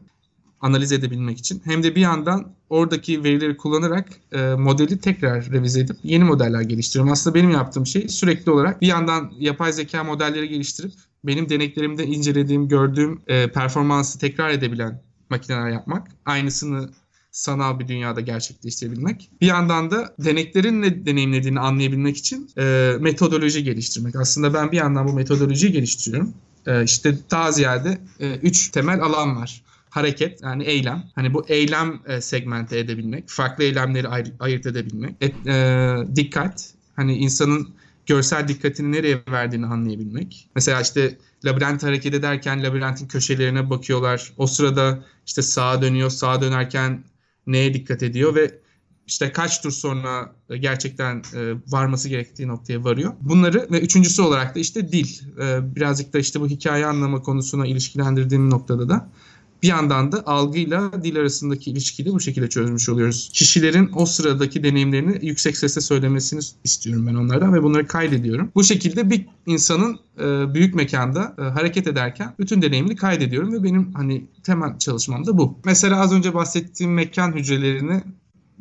analiz 0.62 0.92
edebilmek 0.92 1.38
için. 1.38 1.62
Hem 1.66 1.84
de 1.84 1.96
bir 1.96 2.02
yandan 2.02 2.48
oradaki 2.70 3.24
verileri 3.24 3.58
kullanarak 3.58 4.10
e, 4.32 4.54
modeli 4.54 5.00
tekrar 5.00 5.52
revize 5.52 5.80
edip 5.80 5.98
yeni 6.04 6.24
modeller 6.24 6.62
geliştiriyorum. 6.62 7.12
Aslında 7.12 7.36
benim 7.36 7.52
yaptığım 7.52 7.86
şey 7.86 8.08
sürekli 8.08 8.52
olarak 8.52 8.82
bir 8.82 8.88
yandan 8.88 9.32
yapay 9.40 9.74
zeka 9.74 10.04
modelleri 10.04 10.50
geliştirip 10.50 10.92
benim 11.24 11.50
deneklerimde 11.50 12.06
incelediğim, 12.06 12.68
gördüğüm 12.68 13.22
e, 13.28 13.52
performansı 13.52 14.20
tekrar 14.20 14.50
edebilen 14.50 15.02
makineler 15.30 15.70
yapmak. 15.70 16.08
Aynısını 16.26 16.90
sanal 17.38 17.80
bir 17.80 17.88
dünyada 17.88 18.22
gerçekleştirebilmek. 18.22 19.30
Bir 19.42 19.48
yandan 19.48 19.92
da 19.92 20.16
deneklerin 20.20 20.82
ne 20.82 21.06
deneyimlediğini 21.06 21.60
anlayabilmek 21.60 22.18
için 22.18 22.50
e, 22.58 22.94
metodoloji 23.00 23.64
geliştirmek. 23.64 24.16
Aslında 24.16 24.54
ben 24.54 24.72
bir 24.72 24.78
yandan 24.78 25.08
bu 25.08 25.14
metodolojiyi 25.14 25.72
geliştiriyorum. 25.72 26.34
E, 26.66 26.84
işte 26.84 27.18
daha 27.32 27.52
ziyade 27.52 27.98
e, 28.20 28.36
üç 28.36 28.70
temel 28.70 29.02
alan 29.02 29.36
var 29.36 29.64
hareket 29.90 30.42
yani 30.42 30.64
eylem. 30.64 31.04
Hani 31.16 31.34
bu 31.34 31.46
eylem 31.48 32.00
e, 32.06 32.22
segmente 32.22 32.80
edebilmek, 32.80 33.30
farklı 33.30 33.64
eylemleri 33.64 34.08
ayr- 34.08 34.34
ayırt 34.40 34.66
edebilmek. 34.66 35.16
Et, 35.22 35.48
e, 35.48 35.96
dikkat, 36.16 36.74
hani 36.96 37.18
insanın 37.18 37.70
görsel 38.06 38.48
dikkatini 38.48 38.92
nereye 38.92 39.24
verdiğini 39.32 39.66
anlayabilmek. 39.66 40.50
Mesela 40.56 40.82
işte 40.82 41.18
labirent 41.46 41.84
hareket 41.84 42.14
ederken 42.14 42.64
labirentin 42.64 43.08
köşelerine 43.08 43.70
bakıyorlar. 43.70 44.34
O 44.38 44.48
sırada 44.48 45.00
işte 45.26 45.42
sağa 45.42 45.82
dönüyor, 45.82 46.10
sağa 46.10 46.42
dönerken 46.42 47.04
neye 47.48 47.74
dikkat 47.74 48.04
ediyor 48.04 48.36
ve 48.36 48.60
işte 49.08 49.32
kaç 49.32 49.62
tur 49.62 49.72
sonra 49.72 50.36
gerçekten 50.60 51.24
e, 51.36 51.54
varması 51.68 52.10
gerektiği 52.10 52.48
noktaya 52.48 52.84
varıyor. 52.84 53.14
Bunları 53.22 53.68
ve 53.72 53.82
üçüncüsü 53.82 54.22
olarak 54.22 54.56
da 54.56 54.60
işte 54.60 54.92
dil. 54.92 55.08
E, 55.42 55.76
birazcık 55.76 56.14
da 56.14 56.20
işte 56.20 56.42
bu 56.42 56.48
hikaye 56.48 56.86
anlama 56.86 57.22
konusuna 57.22 57.68
ilişkilendirdiğim 57.68 58.50
noktada 58.50 58.90
da 58.90 59.10
bir 59.64 59.68
yandan 59.68 60.12
da 60.12 60.28
algıyla 60.28 61.04
dil 61.04 61.20
arasındaki 61.20 61.72
ilişkiyi 61.72 62.06
de 62.06 62.12
bu 62.12 62.20
şekilde 62.20 62.50
çözmüş 62.50 62.90
oluyoruz. 62.90 63.30
Kişilerin 63.34 63.92
o 63.96 64.06
sıradaki 64.06 64.64
deneyimlerini 64.64 65.26
yüksek 65.26 65.58
sesle 65.58 65.82
söylemesini 65.82 66.40
istiyorum 66.64 67.08
ben 67.08 67.16
onlardan 67.16 67.54
ve 67.54 67.64
bunları 67.64 67.88
kaydediyorum. 67.88 68.52
Bu 68.56 68.64
şekilde 68.64 69.10
bir 69.10 69.26
insanın 69.46 70.00
e, 70.20 70.54
büyük 70.54 70.76
mekanda 70.76 71.36
e, 71.38 71.42
hareket 71.42 71.88
ederken 71.88 72.34
bütün 72.40 72.62
deneyimini 72.62 72.96
kaydediyorum 72.96 73.54
ve 73.54 73.64
benim 73.64 73.94
hani 73.94 74.26
temel 74.44 74.80
çalışmam 74.80 75.26
da 75.26 75.38
bu. 75.38 75.60
Mesela 75.66 76.00
az 76.00 76.14
önce 76.14 76.34
bahsettiğim 76.34 76.94
mekan 76.94 77.32
hücrelerini 77.32 78.04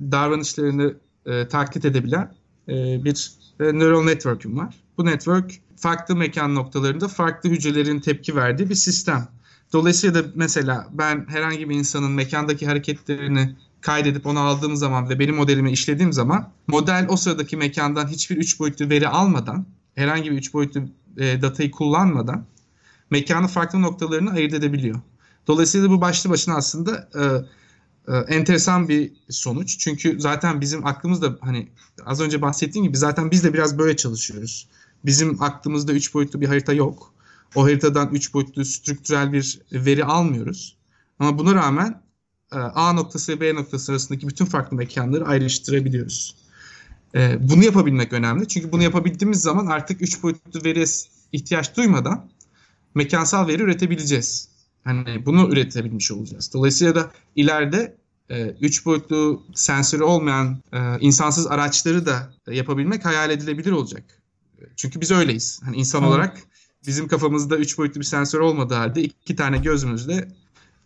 davranışlarını 0.00 0.94
e, 1.26 1.48
taklit 1.48 1.84
edebilen 1.84 2.34
e, 2.68 3.04
bir 3.04 3.32
e, 3.60 3.64
neural 3.64 4.04
network'üm 4.04 4.58
var. 4.58 4.74
Bu 4.98 5.06
network 5.06 5.50
farklı 5.76 6.16
mekan 6.16 6.54
noktalarında 6.54 7.08
farklı 7.08 7.50
hücrelerin 7.50 8.00
tepki 8.00 8.36
verdiği 8.36 8.70
bir 8.70 8.74
sistem. 8.74 9.28
Dolayısıyla 9.72 10.24
da 10.24 10.28
mesela 10.34 10.88
ben 10.92 11.26
herhangi 11.28 11.68
bir 11.68 11.74
insanın 11.74 12.10
mekandaki 12.10 12.66
hareketlerini 12.66 13.56
kaydedip 13.80 14.26
onu 14.26 14.40
aldığım 14.40 14.76
zaman 14.76 15.08
ve 15.08 15.18
benim 15.18 15.36
modelime 15.36 15.72
işlediğim 15.72 16.12
zaman 16.12 16.52
model 16.66 17.06
o 17.08 17.16
sıradaki 17.16 17.56
mekandan 17.56 18.08
hiçbir 18.08 18.36
üç 18.36 18.60
boyutlu 18.60 18.90
veri 18.90 19.08
almadan 19.08 19.66
herhangi 19.94 20.30
bir 20.30 20.36
üç 20.36 20.54
boyutlu 20.54 20.80
e, 21.16 21.42
datayı 21.42 21.70
kullanmadan 21.70 22.46
mekanın 23.10 23.46
farklı 23.46 23.82
noktalarını 23.82 24.30
ayırt 24.30 24.54
edebiliyor. 24.54 25.00
Dolayısıyla 25.46 25.90
bu 25.90 26.00
başlı 26.00 26.30
başına 26.30 26.56
aslında 26.56 27.08
e, 27.14 27.22
e, 28.12 28.16
enteresan 28.16 28.88
bir 28.88 29.12
sonuç. 29.30 29.78
Çünkü 29.78 30.20
zaten 30.20 30.60
bizim 30.60 30.86
aklımızda 30.86 31.38
hani 31.40 31.68
az 32.04 32.20
önce 32.20 32.42
bahsettiğim 32.42 32.86
gibi 32.86 32.96
zaten 32.96 33.30
biz 33.30 33.44
de 33.44 33.54
biraz 33.54 33.78
böyle 33.78 33.96
çalışıyoruz. 33.96 34.68
Bizim 35.04 35.42
aklımızda 35.42 35.92
üç 35.92 36.14
boyutlu 36.14 36.40
bir 36.40 36.46
harita 36.46 36.72
yok 36.72 37.12
o 37.54 37.64
haritadan 37.64 38.14
3 38.14 38.34
boyutlu 38.34 38.64
strüktürel 38.64 39.32
bir 39.32 39.60
veri 39.72 40.04
almıyoruz. 40.04 40.76
Ama 41.18 41.38
buna 41.38 41.54
rağmen 41.54 42.02
e, 42.52 42.56
A 42.56 42.92
noktası 42.92 43.32
ve 43.32 43.40
B 43.40 43.54
noktası 43.54 43.92
arasındaki 43.92 44.28
bütün 44.28 44.44
farklı 44.44 44.76
mekanları 44.76 45.26
ayrıştırabiliyoruz. 45.26 46.34
E, 47.14 47.48
bunu 47.48 47.64
yapabilmek 47.64 48.12
önemli. 48.12 48.48
Çünkü 48.48 48.72
bunu 48.72 48.82
yapabildiğimiz 48.82 49.40
zaman 49.42 49.66
artık 49.66 50.02
3 50.02 50.22
boyutlu 50.22 50.64
veriye 50.64 50.84
ihtiyaç 51.32 51.76
duymadan 51.76 52.30
mekansal 52.94 53.48
veri 53.48 53.62
üretebileceğiz. 53.62 54.48
Hani 54.84 55.26
bunu 55.26 55.48
üretebilmiş 55.52 56.12
olacağız. 56.12 56.50
Dolayısıyla 56.54 56.94
da 56.94 57.12
ileride 57.36 57.96
3 58.60 58.80
e, 58.80 58.84
boyutlu 58.84 59.42
sensörü 59.54 60.02
olmayan 60.02 60.62
insansız 61.00 61.46
araçları 61.46 62.06
da 62.06 62.32
yapabilmek 62.50 63.04
hayal 63.04 63.30
edilebilir 63.30 63.72
olacak. 63.72 64.04
Çünkü 64.76 65.00
biz 65.00 65.10
öyleyiz. 65.10 65.60
Hani 65.64 65.76
insan 65.76 66.04
olarak 66.04 66.42
bizim 66.86 67.08
kafamızda 67.08 67.56
üç 67.56 67.78
boyutlu 67.78 68.00
bir 68.00 68.06
sensör 68.06 68.40
olmadığı 68.40 68.74
halde 68.74 69.02
iki 69.02 69.36
tane 69.36 69.58
gözümüzle 69.58 70.28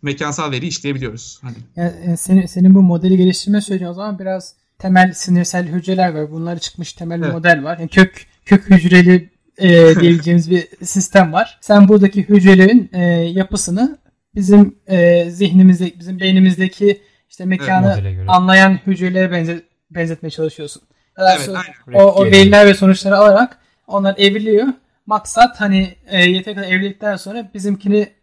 mekansal 0.01 0.51
veri 0.51 0.67
işleyebiliyoruz. 0.67 1.39
Hani. 1.41 1.55
Yani 1.75 1.93
e, 2.13 2.17
senin, 2.17 2.45
senin 2.45 2.75
bu 2.75 2.81
modeli 2.81 3.17
geliştirme 3.17 3.61
sürecin 3.61 3.85
o 3.85 3.93
zaman 3.93 4.19
biraz 4.19 4.55
temel 4.79 5.13
sinirsel 5.13 5.67
hücreler 5.67 6.13
var. 6.13 6.31
Bunları 6.31 6.59
çıkmış 6.59 6.93
temel 6.93 7.19
evet. 7.19 7.27
bir 7.27 7.33
model 7.33 7.63
var. 7.63 7.77
Yani 7.77 7.89
kök 7.89 8.25
kök 8.45 8.69
hücreli 8.69 9.29
e, 9.57 9.69
diyebileceğimiz 10.01 10.51
bir 10.51 10.67
sistem 10.83 11.33
var. 11.33 11.59
Sen 11.61 11.87
buradaki 11.87 12.29
hücrelerin 12.29 12.89
e, 12.93 13.03
yapısını 13.11 13.97
bizim 14.35 14.75
e, 14.87 15.29
zihnimizde, 15.31 15.91
bizim 15.99 16.19
beynimizdeki 16.19 17.01
işte 17.29 17.45
mekanı 17.45 17.97
evet, 18.01 18.19
anlayan 18.27 18.79
hücrelere 18.87 19.31
benzet, 19.31 19.63
benzetmeye 19.91 20.31
çalışıyorsun. 20.31 20.81
Daha 21.17 21.35
evet, 21.35 21.49
o, 21.93 22.03
o 22.03 22.25
veriler 22.25 22.65
ve 22.65 22.73
sonuçları 22.73 23.17
alarak 23.17 23.57
onlar 23.87 24.15
evriliyor 24.17 24.67
maksat 25.11 25.61
hani 25.61 25.95
e, 26.07 26.21
yeteri 26.23 26.55
kadar 26.55 26.67
evlilikten 26.67 27.15
sonra 27.15 27.51
bizimkini 27.53 28.13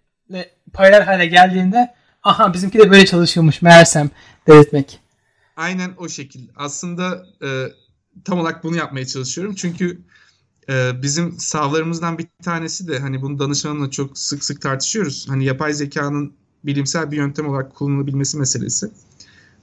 paylar 0.72 1.04
hale 1.04 1.26
geldiğinde 1.26 1.94
aha 2.22 2.54
bizimki 2.54 2.78
de 2.78 2.90
böyle 2.90 3.06
çalışıyormuş 3.06 3.62
meğersem 3.62 4.10
dedirtmek. 4.46 5.00
Aynen 5.56 5.90
o 5.96 6.08
şekil. 6.08 6.48
Aslında 6.56 7.26
e, 7.42 7.48
tam 8.24 8.40
olarak 8.40 8.64
bunu 8.64 8.76
yapmaya 8.76 9.06
çalışıyorum. 9.06 9.54
Çünkü 9.54 10.00
e, 10.68 11.02
bizim 11.02 11.38
savlarımızdan 11.38 12.18
bir 12.18 12.26
tanesi 12.42 12.88
de 12.88 12.98
hani 12.98 13.22
bunu 13.22 13.38
danışmanımla 13.38 13.90
çok 13.90 14.18
sık 14.18 14.44
sık 14.44 14.62
tartışıyoruz. 14.62 15.26
Hani 15.28 15.44
yapay 15.44 15.72
zekanın 15.72 16.32
bilimsel 16.64 17.10
bir 17.10 17.16
yöntem 17.16 17.48
olarak 17.48 17.74
kullanılabilmesi 17.74 18.38
meselesi. 18.38 18.90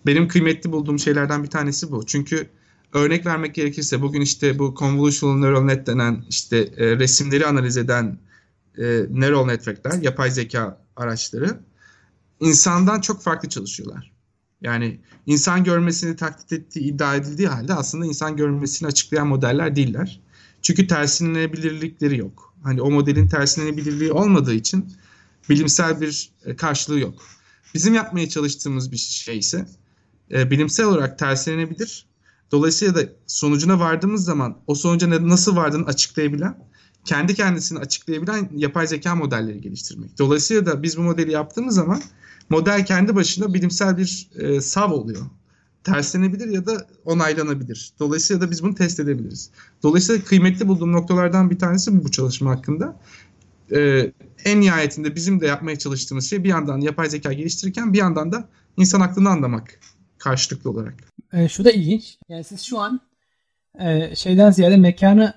Benim 0.05 0.28
kıymetli 0.28 0.71
bulduğum 0.71 0.99
şeylerden 0.99 1.43
bir 1.43 1.49
tanesi 1.49 1.91
bu. 1.91 2.05
Çünkü 2.05 2.49
örnek 2.94 3.26
vermek 3.26 3.56
gerekirse 3.56 4.02
bugün 4.02 4.22
işte 4.22 4.60
bu 4.60 4.76
convolutional 4.80 5.38
neural 5.38 5.64
net 5.64 5.88
denen 5.88 6.26
işte 6.30 6.58
e, 6.58 7.00
resimleri 7.00 7.46
analiz 7.46 7.78
eden 7.78 8.18
e, 8.78 9.06
neural 9.10 9.46
networkler, 9.46 10.02
yapay 10.02 10.32
zeka 10.32 10.82
araçları 10.96 11.60
insandan 12.40 13.02
çok 13.02 13.22
farklı 13.22 13.50
çalışıyorlar. 13.50 14.12
Yani 14.62 15.00
insan 15.26 15.64
görmesini 15.64 16.16
taklit 16.16 16.54
ettiği 16.54 16.80
iddia 16.80 17.16
edildiği 17.16 17.48
halde 17.48 17.74
aslında 17.74 18.06
insan 18.06 18.38
görmesini 18.38 18.88
açıklayan 18.88 19.28
modeller 19.28 19.76
değiller. 19.76 20.22
Çünkü 20.62 20.88
tersinebilirlikleri 20.88 22.18
yok. 22.18 22.54
hani 22.64 22.82
o 22.82 22.92
modelin 22.92 23.28
terslenebilirliği 23.28 24.12
olmadığı 24.12 24.54
için 24.54 24.94
bilimsel 25.50 26.02
bir 26.02 26.30
e, 26.46 26.56
karşılığı 26.56 27.00
yok. 27.00 27.22
Bizim 27.74 27.94
yapmaya 27.94 28.30
çalıştığımız 28.30 28.92
bir 28.92 28.98
şey 28.98 29.38
ise 29.38 29.68
e, 30.32 30.52
bilimsel 30.52 30.86
olarak 30.86 31.20
terslenebilir. 31.20 32.06
Dolayısıyla 32.52 32.96
da 32.96 33.10
sonucuna 33.28 33.80
vardığımız 33.80 34.26
zaman 34.26 34.58
o 34.68 34.76
sonuca 34.76 35.28
nasıl 35.30 35.56
vardığını 35.56 35.86
açıklayabilen, 35.86 36.58
kendi 37.06 37.34
kendisini 37.36 37.80
açıklayabilen 37.80 38.50
yapay 38.56 38.88
zeka 38.88 39.16
modelleri 39.16 39.62
geliştirmek. 39.62 40.20
Dolayısıyla 40.20 40.66
da 40.66 40.84
biz 40.84 40.98
bu 40.98 41.02
modeli 41.02 41.32
yaptığımız 41.32 41.76
zaman 41.76 42.02
model 42.50 42.86
kendi 42.86 43.16
başına 43.16 43.54
bilimsel 43.54 43.98
bir 43.98 44.30
e, 44.36 44.62
sav 44.62 44.91
oluyor. 44.91 45.26
Terslenebilir 45.84 46.48
ya 46.48 46.66
da 46.66 46.88
onaylanabilir. 47.06 47.93
Dolayısıyla 48.00 48.41
da 48.41 48.52
biz 48.52 48.64
bunu 48.64 48.76
test 48.76 49.00
edebiliriz. 49.00 49.50
Dolayısıyla 49.84 50.24
kıymetli 50.24 50.68
bulduğum 50.68 50.91
noktalardan 50.91 51.50
bir 51.50 51.60
tanesi 51.60 52.04
bu 52.04 52.12
çalışma 52.12 52.52
hakkında. 52.52 53.00
Ee, 53.72 54.12
en 54.46 54.62
nihayetinde 54.62 55.16
bizim 55.16 55.41
de 55.41 55.48
yapmaya 55.48 55.76
çalıştığımız 55.80 56.30
şey 56.30 56.43
bir 56.43 56.50
yandan 56.50 56.82
yapay 56.82 57.10
zeka 57.10 57.34
geliştirirken 57.34 57.93
bir 57.93 57.98
yandan 57.98 58.32
da 58.32 58.50
insan 58.78 59.02
aklını 59.02 59.30
anlamak 59.30 59.80
karşılıklı 60.26 60.69
olarak. 60.69 60.93
E, 61.34 61.49
şu 61.49 61.65
da 61.65 61.71
ilginç. 61.71 62.17
Yani 62.30 62.43
siz 62.43 62.61
şu 62.61 62.80
an 62.80 63.01
e, 63.80 64.15
şeyden 64.15 64.51
ziyade 64.51 64.78
mekanı 64.78 65.34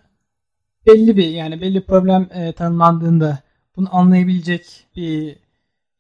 belli 0.86 1.16
bir 1.16 1.28
yani 1.28 1.61
belli 1.61 1.86
problem 1.86 2.28
e, 2.34 2.53
tanımlandığında 2.53 3.39
bunu 3.76 3.97
anlayabilecek 3.97 4.86
bir 4.97 5.36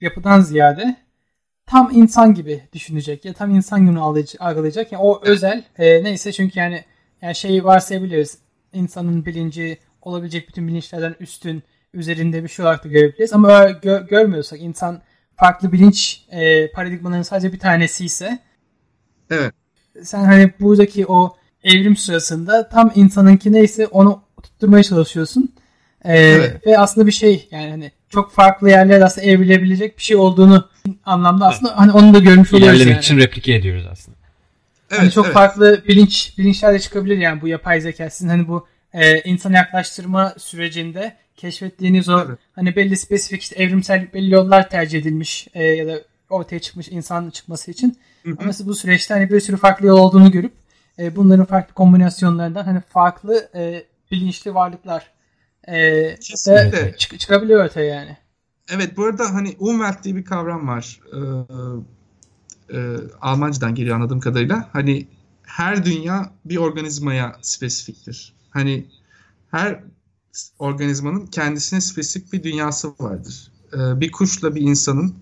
yapıdan 0.00 0.40
ziyade 0.40 0.96
tam 1.66 1.90
insan 1.92 2.34
gibi 2.34 2.62
düşünecek 2.72 3.24
ya 3.24 3.32
tam 3.32 3.54
insan 3.54 3.86
gibi 3.86 3.98
algılayacak. 4.40 4.92
Yani 4.92 5.02
o 5.02 5.20
özel 5.24 5.64
e, 5.78 6.04
neyse 6.04 6.32
çünkü 6.32 6.58
yani 6.58 6.84
yani 7.22 7.34
şeyi 7.34 7.64
varsayabiliriz. 7.64 8.38
İnsanın 8.72 9.26
bilinci 9.26 9.78
olabilecek 10.02 10.48
bütün 10.48 10.68
bilinçlerden 10.68 11.14
üstün 11.20 11.62
üzerinde 11.94 12.42
bir 12.42 12.48
şey 12.48 12.64
olarak 12.64 12.84
da 12.84 12.88
görebiliriz. 12.88 13.32
Ama 13.32 13.70
gö- 13.70 14.08
görmüyorsak 14.08 14.60
insan 14.60 15.02
farklı 15.36 15.72
bilinç 15.72 16.26
e, 16.30 16.70
paradigmalarının 16.70 17.22
sadece 17.22 17.52
bir 17.52 17.58
tanesi 17.58 18.04
ise 18.04 18.47
evet. 19.30 19.54
sen 20.02 20.24
hani 20.24 20.52
buradaki 20.60 21.06
o 21.06 21.36
evrim 21.64 21.96
sırasında 21.96 22.68
tam 22.68 22.92
insanınki 22.94 23.52
neyse 23.52 23.86
onu 23.86 24.22
tutturmaya 24.42 24.82
çalışıyorsun. 24.82 25.52
Ee, 26.04 26.18
evet. 26.18 26.66
Ve 26.66 26.78
aslında 26.78 27.06
bir 27.06 27.12
şey 27.12 27.48
yani 27.50 27.70
hani 27.70 27.92
çok 28.10 28.32
farklı 28.32 28.70
yerlerde 28.70 29.04
aslında 29.04 29.26
evrilebilecek 29.26 29.98
bir 29.98 30.02
şey 30.02 30.16
olduğunu 30.16 30.68
anlamda 31.04 31.46
aslında 31.46 31.70
evet. 31.70 31.80
hani 31.80 31.92
onu 31.92 32.14
da 32.14 32.18
görmüş 32.18 32.52
oluyoruz 32.52 32.76
İlerlemek 32.76 32.94
yani. 32.94 33.02
için 33.02 33.18
replike 33.18 33.54
ediyoruz 33.54 33.86
aslında. 33.92 34.18
Evet, 34.90 35.00
hani 35.00 35.10
çok 35.10 35.24
evet. 35.24 35.34
farklı 35.34 35.82
bilinç 35.88 36.34
bilinçler 36.38 36.74
de 36.74 36.78
çıkabilir 36.78 37.18
yani 37.18 37.40
bu 37.40 37.48
yapay 37.48 37.80
zeka. 37.80 38.10
Sizin 38.10 38.28
hani 38.28 38.48
bu 38.48 38.66
e, 38.94 39.20
insan 39.20 39.52
yaklaştırma 39.52 40.34
sürecinde 40.38 41.16
keşfettiğiniz 41.36 42.08
o 42.08 42.24
evet. 42.26 42.38
hani 42.52 42.76
belli 42.76 42.96
spesifik 42.96 43.42
işte 43.42 43.62
evrimsel 43.62 44.12
belli 44.14 44.34
yollar 44.34 44.70
tercih 44.70 44.98
edilmiş 44.98 45.48
e, 45.54 45.64
ya 45.64 45.86
da 45.86 46.02
ortaya 46.30 46.58
çıkmış 46.58 46.88
insan 46.88 47.30
çıkması 47.30 47.70
için. 47.70 47.98
Hı 48.32 48.40
hı. 48.40 48.42
Ama 48.42 48.52
siz 48.52 48.66
bu 48.66 48.74
süreçte 48.74 49.14
hani 49.14 49.30
bir 49.30 49.40
sürü 49.40 49.56
farklı 49.56 49.86
yol 49.86 49.98
olduğunu 49.98 50.30
görüp 50.30 50.52
e, 50.98 51.16
bunların 51.16 51.44
farklı 51.44 51.74
kombinasyonlarından 51.74 52.64
hani 52.64 52.80
farklı 52.80 53.48
e, 53.54 53.84
bilinçli 54.10 54.54
varlıklar 54.54 55.12
e, 55.68 56.14
Kesinlikle. 56.14 56.94
Çık, 56.96 57.20
çıkabiliyor 57.20 57.64
ortaya 57.64 57.94
yani. 57.94 58.16
Evet 58.70 58.96
bu 58.96 59.04
arada 59.04 59.34
hani 59.34 59.56
Umwelt 59.58 60.04
diye 60.04 60.16
bir 60.16 60.24
kavram 60.24 60.68
var. 60.68 61.00
Ee, 61.12 61.18
e, 62.76 62.96
Almancadan 63.20 63.74
geliyor 63.74 63.96
anladığım 63.96 64.20
kadarıyla. 64.20 64.68
Hani 64.72 65.08
her 65.42 65.84
dünya 65.84 66.32
bir 66.44 66.56
organizmaya 66.56 67.36
spesifiktir. 67.42 68.34
Hani 68.50 68.86
her 69.50 69.80
organizmanın 70.58 71.26
kendisine 71.26 71.80
spesifik 71.80 72.32
bir 72.32 72.42
dünyası 72.42 72.88
vardır. 73.00 73.52
Ee, 73.72 74.00
bir 74.00 74.12
kuşla 74.12 74.54
bir 74.54 74.60
insanın 74.60 75.14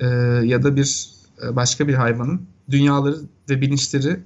e, 0.00 0.06
ya 0.44 0.62
da 0.62 0.76
bir 0.76 1.13
başka 1.42 1.88
bir 1.88 1.94
hayvanın 1.94 2.46
dünyaları 2.70 3.16
ve 3.48 3.60
bilinçleri 3.60 4.20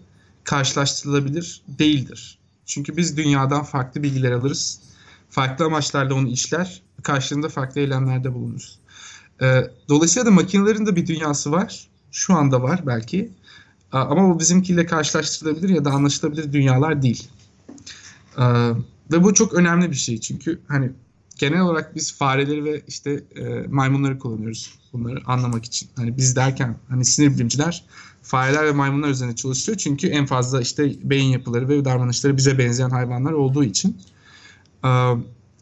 karşılaştırılabilir 0.44 1.62
değildir. 1.68 2.38
Çünkü 2.66 2.96
biz 2.96 3.16
dünyadan 3.16 3.62
farklı 3.62 4.02
bilgiler 4.02 4.32
alırız. 4.32 4.80
Farklı 5.30 5.64
amaçlarla 5.64 6.14
onu 6.14 6.28
işler. 6.28 6.82
Karşılığında 7.02 7.48
farklı 7.48 7.80
eylemlerde 7.80 8.34
bulunuruz. 8.34 8.78
Ee, 9.42 9.70
dolayısıyla 9.88 10.26
da 10.26 10.30
makinelerin 10.30 10.86
de 10.86 10.96
bir 10.96 11.06
dünyası 11.06 11.52
var. 11.52 11.88
Şu 12.12 12.34
anda 12.34 12.62
var 12.62 12.82
belki. 12.86 13.30
Ama 13.92 14.34
bu 14.34 14.40
bizimkiyle 14.40 14.86
karşılaştırılabilir 14.86 15.68
ya 15.68 15.84
da 15.84 15.90
anlaşılabilir 15.90 16.52
dünyalar 16.52 17.02
değil. 17.02 17.28
Ve 19.12 19.24
bu 19.24 19.34
çok 19.34 19.54
önemli 19.54 19.90
bir 19.90 19.96
şey 19.96 20.20
çünkü 20.20 20.60
hani 20.68 20.90
genel 21.38 21.60
olarak 21.60 21.96
biz 21.96 22.14
fareleri 22.14 22.64
ve 22.64 22.82
işte 22.88 23.24
e, 23.36 23.66
maymunları 23.68 24.18
kullanıyoruz 24.18 24.78
bunları 24.92 25.20
anlamak 25.26 25.64
için. 25.64 25.88
Hani 25.96 26.16
biz 26.16 26.36
derken 26.36 26.76
hani 26.88 27.04
sinir 27.04 27.34
bilimciler 27.34 27.84
fareler 28.22 28.66
ve 28.66 28.72
maymunlar 28.72 29.08
üzerine 29.08 29.36
çalışıyor 29.36 29.78
çünkü 29.78 30.08
en 30.08 30.26
fazla 30.26 30.60
işte 30.60 30.92
beyin 31.10 31.30
yapıları 31.30 31.68
ve 31.68 31.84
davranışları 31.84 32.36
bize 32.36 32.58
benzeyen 32.58 32.90
hayvanlar 32.90 33.32
olduğu 33.32 33.64
için. 33.64 33.96
Ee, 34.84 34.88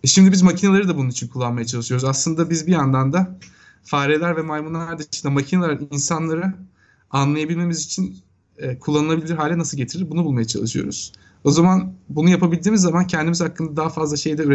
şimdi 0.05 0.33
biz 0.33 0.43
makineleri 0.43 0.89
de 0.89 0.97
bunun 0.97 1.09
için 1.09 1.29
kullanmaya 1.29 1.67
çalışıyoruz. 1.67 2.05
Aslında 2.05 2.51
biz 2.51 2.67
bir 2.67 2.73
yandan 2.73 3.13
da 3.13 3.39
fareler 3.85 4.37
ve 4.37 4.43
maymunlar 4.43 4.99
dışında 4.99 5.33
makineler 5.33 5.79
insanları 5.91 6.55
anlayabilmemiz 7.11 7.85
için 7.85 8.19
e, 8.59 8.79
kullanılabilir 8.79 9.35
hale 9.35 9.59
nasıl 9.59 9.77
getirir 9.77 10.11
bunu 10.11 10.25
bulmaya 10.25 10.47
çalışıyoruz. 10.47 11.13
O 11.45 11.51
zaman 11.51 11.93
bunu 12.09 12.31
yapabildiğimiz 12.31 12.81
zaman 12.81 13.07
kendimiz 13.07 13.41
hakkında 13.41 13.77
daha 13.77 13.89
fazla 13.89 14.17
şey 14.17 14.39
de 14.39 14.49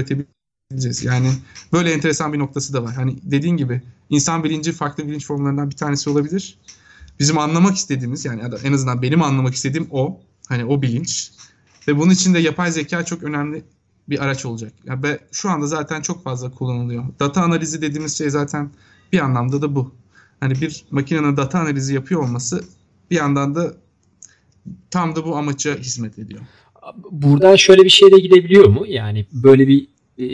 üretebileceğiz. 0.72 1.04
Yani 1.04 1.32
böyle 1.74 1.94
enteresan 1.94 2.34
bir 2.34 2.40
noktası 2.40 2.74
da 2.74 2.84
var. 2.84 2.94
Hani 2.94 3.18
dediğin 3.24 3.58
gibi 3.58 3.82
insan 4.10 4.44
bilinci 4.44 4.72
farklı 4.72 5.08
bilinç 5.08 5.26
formlarından 5.26 5.70
bir 5.70 5.76
tanesi 5.76 6.10
olabilir. 6.10 6.58
Bizim 7.20 7.38
anlamak 7.38 7.76
istediğimiz 7.76 8.26
yani 8.26 8.42
ya 8.42 8.52
da 8.52 8.58
en 8.64 8.74
azından 8.74 9.02
benim 9.02 9.22
anlamak 9.22 9.54
istediğim 9.54 9.88
o. 9.92 10.20
Hani 10.48 10.66
o 10.66 10.82
bilinç. 10.82 11.32
Ve 11.88 11.98
bunun 11.98 12.12
için 12.12 12.34
de 12.34 12.40
yapay 12.40 12.72
zeka 12.72 13.06
çok 13.06 13.24
önemli 13.24 13.64
bir 14.10 14.24
araç 14.24 14.46
olacak. 14.46 14.74
Yani 14.86 15.04
ve 15.04 15.20
şu 15.32 15.50
anda 15.50 15.68
zaten 15.68 16.02
çok 16.02 16.24
fazla 16.24 16.52
kullanılıyor. 16.52 17.04
Data 17.20 17.42
analizi 17.42 17.82
dediğimiz 17.82 18.18
şey 18.18 18.30
zaten 18.30 18.70
bir 19.14 19.20
anlamda 19.20 19.62
da 19.62 19.76
bu. 19.76 19.92
Hani 20.40 20.62
bir 20.62 20.86
makinenin 20.92 21.38
data 21.38 21.60
analizi 21.60 21.94
yapıyor 21.94 22.24
olması 22.24 22.64
bir 23.12 23.16
yandan 23.16 23.56
da 23.56 23.74
tam 24.92 25.16
da 25.16 25.26
bu 25.26 25.36
amaça 25.36 25.76
hizmet 25.76 26.20
ediyor. 26.20 26.42
Buradan 27.12 27.56
şöyle 27.56 27.84
bir 27.84 27.90
şey 27.90 28.12
de 28.12 28.20
gidebiliyor 28.20 28.68
mu? 28.68 28.86
Yani 28.88 29.26
böyle 29.34 29.68
bir 29.68 29.88
e, 30.18 30.26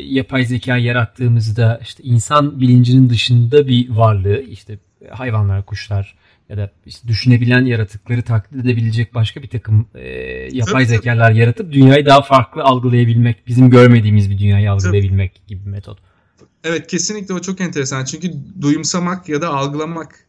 yapay 0.00 0.44
zeka 0.44 0.76
yarattığımızda 0.76 1.80
işte 1.82 2.02
insan 2.02 2.60
bilincinin 2.60 3.10
dışında 3.10 3.68
bir 3.68 3.90
varlığı 3.90 4.40
işte 4.40 4.78
hayvanlar, 5.10 5.66
kuşlar 5.66 6.16
ya 6.48 6.56
da 6.56 6.70
işte 6.86 7.08
düşünebilen 7.08 7.64
yaratıkları 7.64 8.22
taklit 8.22 8.64
edebilecek 8.64 9.14
başka 9.14 9.42
bir 9.42 9.48
takım 9.48 9.86
e, 9.94 10.08
yapay 10.52 10.84
tabii, 10.84 10.96
zekalar 10.96 11.28
tabii. 11.30 11.38
yaratıp 11.38 11.72
dünyayı 11.72 12.06
daha 12.06 12.22
farklı 12.22 12.62
algılayabilmek, 12.62 13.46
bizim 13.46 13.70
görmediğimiz 13.70 14.30
bir 14.30 14.38
dünyayı 14.38 14.72
algılayabilmek 14.72 15.34
tabii. 15.34 15.46
gibi 15.46 15.66
bir 15.66 15.70
metot. 15.70 15.98
Evet 16.64 16.86
kesinlikle 16.86 17.34
o 17.34 17.40
çok 17.40 17.60
enteresan. 17.60 18.04
Çünkü 18.04 18.32
duyumsamak 18.60 19.28
ya 19.28 19.42
da 19.42 19.48
algılamak 19.48 20.26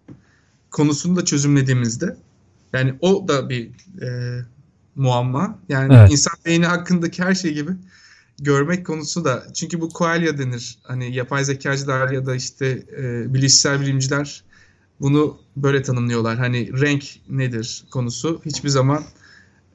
konusunu 0.71 1.15
da 1.15 1.25
çözümlediğimizde 1.25 2.17
yani 2.73 2.93
o 3.01 3.27
da 3.27 3.49
bir 3.49 3.65
e, 4.01 4.39
muamma. 4.95 5.59
Yani 5.69 5.95
evet. 5.95 6.11
insan 6.11 6.33
beyni 6.45 6.65
hakkındaki 6.65 7.23
her 7.23 7.35
şey 7.35 7.53
gibi 7.53 7.71
görmek 8.39 8.85
konusu 8.85 9.25
da 9.25 9.47
çünkü 9.53 9.81
bu 9.81 9.89
koalya 9.89 10.37
denir. 10.37 10.77
Hani 10.83 11.15
yapay 11.15 11.45
zekacılar 11.45 12.11
ya 12.11 12.25
da 12.25 12.35
işte 12.35 12.83
e, 12.97 13.33
bilişsel 13.33 13.81
bilimciler 13.81 14.43
bunu 15.01 15.37
böyle 15.55 15.83
tanımlıyorlar. 15.83 16.37
Hani 16.37 16.81
renk 16.81 17.03
nedir 17.29 17.83
konusu 17.91 18.41
hiçbir 18.45 18.69
zaman 18.69 19.03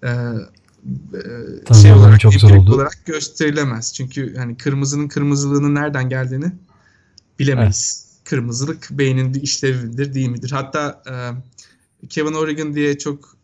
e, 0.03 0.09
e, 1.71 1.75
şey 1.75 1.93
olarak 1.93 2.21
çok 2.21 2.35
zor 2.35 2.51
oldu. 2.51 2.75
olarak 2.75 3.07
gösterilemez. 3.07 3.95
Çünkü 3.95 4.37
hani 4.37 4.57
kırmızının 4.57 5.09
kırmızılığının 5.09 5.75
nereden 5.75 6.09
geldiğini 6.09 6.53
bilemeyiz. 7.39 8.05
Evet. 8.07 8.13
Kırmızılık 8.25 8.89
beynin 8.91 9.35
bir 9.35 9.43
işlevidir 9.43 10.15
değil 10.15 10.29
midir? 10.29 10.51
Hatta 10.51 11.03
e, 11.11 11.15
Kevin 12.09 12.33
O'Regan 12.33 12.75
diye 12.75 12.99
çok 12.99 13.37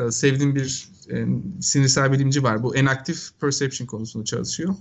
e, 0.00 0.10
sevdiğim 0.10 0.54
bir 0.54 0.88
e, 1.10 1.26
sinirsel 1.60 2.12
bilimci 2.12 2.42
var. 2.42 2.62
Bu 2.62 2.76
enactive 2.76 3.16
perception 3.40 3.86
konusunu 3.86 4.24
çalışıyor. 4.24 4.74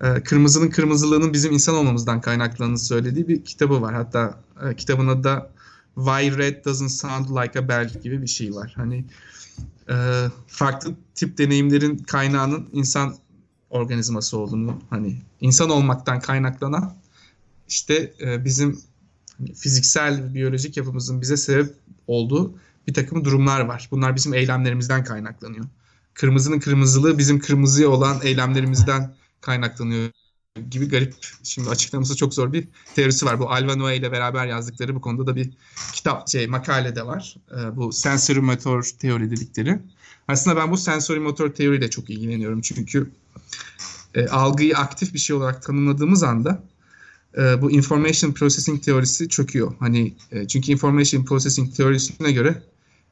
E, 0.00 0.22
kırmızının 0.22 0.70
kırmızılığının 0.70 1.32
bizim 1.32 1.52
insan 1.52 1.74
olmamızdan 1.74 2.20
kaynaklandığını 2.20 2.78
söylediği 2.78 3.28
bir 3.28 3.44
kitabı 3.44 3.82
var. 3.82 3.94
Hatta 3.94 4.40
e, 4.64 4.76
kitabın 4.76 5.08
adı 5.08 5.24
da 5.24 5.50
Why 5.94 6.38
Red 6.38 6.64
Doesn't 6.64 6.90
Sound 6.90 7.28
Like 7.28 7.58
a 7.58 7.68
Bell 7.68 7.88
gibi 8.02 8.22
bir 8.22 8.26
şey 8.26 8.54
var. 8.54 8.72
Hani 8.76 9.04
e, 9.90 10.26
farklı 10.46 10.94
tip 11.14 11.38
deneyimlerin 11.38 11.96
kaynağının 11.96 12.68
insan 12.72 13.16
organizması 13.70 14.38
olduğunu 14.38 14.80
hani 14.90 15.16
insan 15.40 15.70
olmaktan 15.70 16.20
kaynaklanan 16.20 16.94
işte 17.68 18.12
bizim 18.44 18.78
hani, 19.38 19.54
fiziksel 19.54 20.34
biyolojik 20.34 20.76
yapımızın 20.76 21.20
bize 21.20 21.36
sebep 21.36 21.74
olduğu 22.06 22.54
bir 22.88 22.94
takım 22.94 23.24
durumlar 23.24 23.60
var. 23.60 23.88
Bunlar 23.90 24.16
bizim 24.16 24.34
eylemlerimizden 24.34 25.04
kaynaklanıyor. 25.04 25.64
Kırmızının 26.14 26.60
kırmızılığı 26.60 27.18
bizim 27.18 27.40
kırmızıya 27.40 27.88
olan 27.88 28.20
eylemlerimizden 28.22 29.14
kaynaklanıyor 29.40 30.10
gibi 30.70 30.88
garip. 30.88 31.14
Şimdi 31.42 31.68
açıklaması 31.68 32.16
çok 32.16 32.34
zor 32.34 32.52
bir 32.52 32.68
teorisi 32.94 33.26
var. 33.26 33.38
Bu 33.38 33.50
Alva 33.50 33.76
Noe 33.76 33.96
ile 33.96 34.12
beraber 34.12 34.46
yazdıkları 34.46 34.94
bu 34.94 35.00
konuda 35.00 35.26
da 35.26 35.36
bir 35.36 35.50
kitap 35.92 36.28
şey 36.28 36.46
makale 36.46 36.96
de 36.96 37.06
var. 37.06 37.36
E, 37.50 37.76
bu 37.76 37.92
sensory 37.92 38.40
motor 38.40 38.82
teori 38.82 39.30
dedikleri. 39.30 39.78
Aslında 40.28 40.56
ben 40.56 40.70
bu 40.70 40.76
sensory 40.76 41.18
motor 41.18 41.48
teoriyle 41.48 41.90
çok 41.90 42.10
ilgileniyorum. 42.10 42.60
Çünkü 42.60 43.10
e, 44.14 44.26
algıyı 44.26 44.76
aktif 44.76 45.14
bir 45.14 45.18
şey 45.18 45.36
olarak 45.36 45.62
tanımladığımız 45.62 46.22
anda 46.22 46.62
e, 47.38 47.62
bu 47.62 47.70
information 47.70 48.32
processing 48.32 48.82
teorisi 48.82 49.28
çöküyor. 49.28 49.74
Hani 49.78 50.14
e, 50.32 50.48
çünkü 50.48 50.72
information 50.72 51.24
processing 51.24 51.76
teorisine 51.76 52.32
göre 52.32 52.62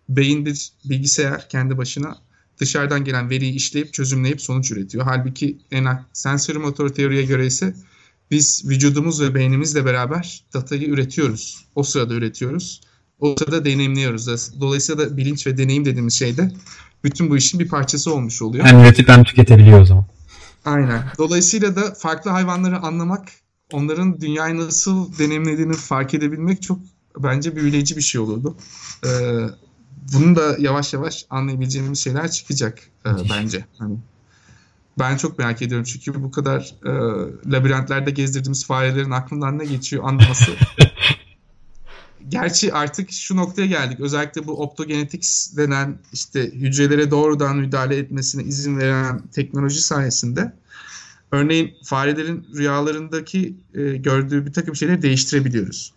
beyin 0.09 0.47
bir 0.47 0.73
bilgisayar 0.85 1.49
kendi 1.49 1.79
başına 1.79 2.17
dışarıdan 2.59 3.05
gelen 3.05 3.31
veriyi 3.31 3.53
işleyip 3.53 3.93
çözümleyip 3.93 4.43
sonuç 4.43 4.71
üretiyor. 4.71 5.05
Halbuki 5.05 5.59
en 5.71 5.87
sensörü 6.13 6.59
motor 6.59 6.89
teoriye 6.89 7.23
göre 7.23 7.47
ise 7.47 7.75
biz 8.31 8.69
vücudumuz 8.69 9.21
ve 9.21 9.35
beynimizle 9.35 9.85
beraber 9.85 10.45
datayı 10.55 10.89
üretiyoruz. 10.89 11.65
O 11.75 11.83
sırada 11.83 12.15
üretiyoruz. 12.15 12.81
O 13.21 13.37
sırada 13.39 13.65
deneyimliyoruz. 13.65 14.61
Dolayısıyla 14.61 15.07
da 15.07 15.17
bilinç 15.17 15.47
ve 15.47 15.59
deneyim 15.59 15.85
dediğimiz 15.85 16.15
şey 16.15 16.37
de 16.37 16.53
bütün 17.05 17.31
bu 17.31 17.37
işin 17.37 17.61
bir 17.61 17.69
parçası 17.69 18.15
olmuş 18.15 18.43
oluyor. 18.43 18.65
Hem 18.65 18.81
üretip 18.81 19.09
hem 19.09 19.25
tüketebiliyor 19.25 19.81
o 19.81 19.85
zaman. 19.85 20.07
Aynen. 20.65 21.03
Dolayısıyla 21.19 21.77
da 21.77 21.95
farklı 21.95 22.31
hayvanları 22.31 22.79
anlamak, 22.79 23.29
onların 23.73 24.21
dünyayı 24.21 24.57
nasıl 24.57 25.19
deneyimlediğini 25.19 25.73
fark 25.75 26.15
edebilmek 26.15 26.63
çok 26.63 26.79
bence 27.19 27.57
büyüleyici 27.57 27.97
bir 27.97 28.03
şey 28.03 28.21
olurdu. 28.21 28.57
Ee, 29.05 29.09
bunu 30.13 30.37
da 30.37 30.57
yavaş 30.59 30.93
yavaş 30.93 31.27
anlayabileceğimiz 31.31 31.99
şeyler 31.99 32.31
çıkacak 32.31 32.79
e, 33.07 33.11
bence. 33.31 33.65
Hani 33.79 33.99
ben 34.99 35.17
çok 35.17 35.39
merak 35.39 35.63
ediyorum 35.63 35.85
çünkü 35.85 36.23
bu 36.23 36.31
kadar 36.31 36.75
e, 36.85 36.91
labirentlerde 37.53 38.11
gezdirdiğimiz 38.11 38.67
farelerin 38.67 39.11
aklından 39.11 39.59
ne 39.59 39.65
geçiyor 39.65 40.05
anlaması. 40.05 40.53
Gerçi 42.29 42.75
artık 42.75 43.13
şu 43.13 43.37
noktaya 43.37 43.67
geldik. 43.67 44.01
Özellikle 44.01 44.47
bu 44.47 44.63
optogenetics 44.63 45.57
denen 45.57 45.99
işte 46.13 46.51
hücrelere 46.51 47.11
doğrudan 47.11 47.57
müdahale 47.57 47.97
etmesine 47.97 48.43
izin 48.43 48.79
veren 48.79 49.23
teknoloji 49.33 49.83
sayesinde 49.83 50.53
örneğin 51.33 51.75
farelerin 51.85 52.47
rüyalarındaki 52.55 53.57
e, 53.75 53.83
gördüğü 53.97 54.47
bir 54.47 54.53
takım 54.53 54.77
şeyleri 54.77 55.03
değiştirebiliyoruz. 55.03 55.93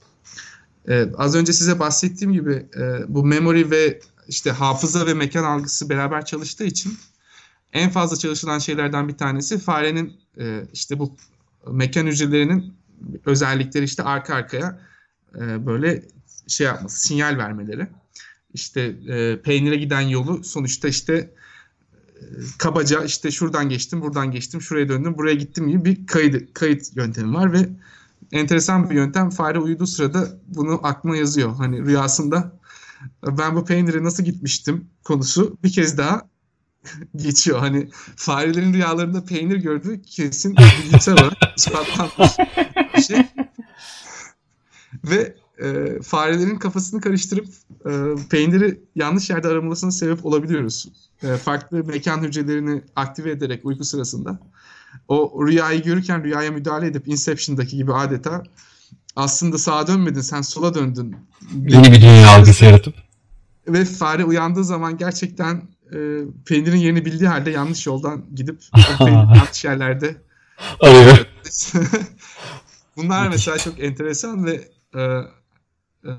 Ee, 0.90 1.10
az 1.18 1.36
önce 1.36 1.54
size 1.54 1.80
bahsettiğim 1.80 2.34
gibi 2.34 2.66
e, 2.78 3.02
bu 3.08 3.26
memory 3.26 3.72
ve 3.72 4.00
işte 4.28 4.52
hafıza 4.52 5.08
ve 5.08 5.14
mekan 5.14 5.44
algısı 5.44 5.90
beraber 5.90 6.26
çalıştığı 6.26 6.64
için 6.64 6.98
en 7.74 7.90
fazla 7.90 8.18
çalışılan 8.18 8.60
şeylerden 8.60 9.08
bir 9.08 9.18
tanesi 9.18 9.60
farenin 9.60 10.14
e, 10.40 10.64
işte 10.74 11.00
bu 11.00 11.16
mekan 11.72 12.06
hücrelerinin 12.06 12.74
özellikleri 13.26 13.86
işte 13.86 14.04
arka 14.04 14.36
arkaya 14.36 14.80
e, 15.36 15.66
böyle 15.66 16.04
şey 16.48 16.68
yapması, 16.68 17.08
sinyal 17.08 17.38
vermeleri. 17.38 17.88
İşte 18.54 18.82
e, 19.08 19.42
peynire 19.42 19.76
giden 19.76 20.02
yolu 20.02 20.44
sonuçta 20.44 20.88
işte 20.88 21.14
e, 21.14 22.26
kabaca 22.58 23.04
işte 23.04 23.32
şuradan 23.32 23.70
geçtim, 23.70 24.02
buradan 24.02 24.32
geçtim, 24.32 24.62
şuraya 24.62 24.90
döndüm, 24.90 25.18
buraya 25.18 25.36
gittim 25.36 25.68
gibi 25.68 25.86
bir 25.86 26.08
kayıt, 26.08 26.54
kayıt 26.54 26.96
yöntemi 26.96 27.34
var 27.34 27.54
ve 27.54 27.70
enteresan 28.32 28.90
bir 28.90 28.96
yöntem. 28.96 29.30
Fare 29.30 29.60
uyuduğu 29.60 29.88
sırada 29.88 30.28
bunu 30.48 30.80
aklına 30.84 31.16
yazıyor. 31.16 31.56
Hani 31.56 31.86
rüyasında 31.86 32.60
ben 33.24 33.56
bu 33.56 33.66
peynire 33.66 34.04
nasıl 34.04 34.24
gitmiştim 34.24 34.90
konusu 35.04 35.58
bir 35.64 35.74
kez 35.74 35.98
daha 35.98 36.22
geçiyor. 37.16 37.60
Hani 37.60 37.90
farelerin 38.16 38.74
rüyalarında 38.74 39.26
peynir 39.26 39.58
gördüğü 39.58 40.02
kesin 40.02 40.56
bilimsel 40.58 41.14
olarak 41.14 41.38
ispatlanmış 41.58 42.38
bir 42.96 43.02
şey. 43.02 43.28
Ve 45.04 45.36
e, 45.64 46.00
farelerin 46.02 46.56
kafasını 46.56 47.02
karıştırıp 47.02 47.48
e, 47.86 47.92
peyniri 48.30 48.82
yanlış 48.96 49.30
yerde 49.30 49.48
aramasına 49.48 49.92
sebep 49.92 50.26
olabiliyoruz. 50.26 50.88
E, 51.24 51.38
farklı 51.38 51.84
mekan 51.84 52.24
hücrelerini 52.24 52.82
aktive 52.96 53.32
ederek 53.32 53.66
uyku 53.66 53.84
sırasında 53.84 54.40
o 55.08 55.48
rüyayı 55.48 55.84
görürken 55.84 56.24
rüyaya 56.24 56.52
müdahale 56.52 56.88
edip 56.88 57.08
Inception'daki 57.08 57.78
gibi 57.78 57.94
adeta 57.94 58.44
aslında 59.16 59.58
sağa 59.58 59.88
dönmedin 59.88 60.22
sen 60.22 60.42
sola 60.42 60.74
döndün. 60.74 61.16
Yeni 61.68 61.92
bir 61.92 62.02
dünya 62.02 62.30
algısı 62.30 62.66
yaratıp. 62.66 62.96
Ve 63.68 63.86
fare 63.86 64.26
uyandığı 64.26 64.64
zaman 64.64 64.98
gerçekten 64.98 65.56
e, 65.94 65.98
peynirin 66.46 66.78
yerini 66.78 67.06
bildiği 67.06 67.28
halde 67.28 67.52
yanlış 67.52 67.86
yoldan 67.86 68.26
gidip 68.36 68.64
yanlış 69.00 69.66
yerlerde 69.66 70.18
arıyor. 70.80 71.18
Bunlar 72.98 73.28
mesela 73.28 73.58
çok 73.58 73.80
enteresan 73.80 74.46
ve 74.46 74.70
e, 74.96 75.02
e, 76.06 76.12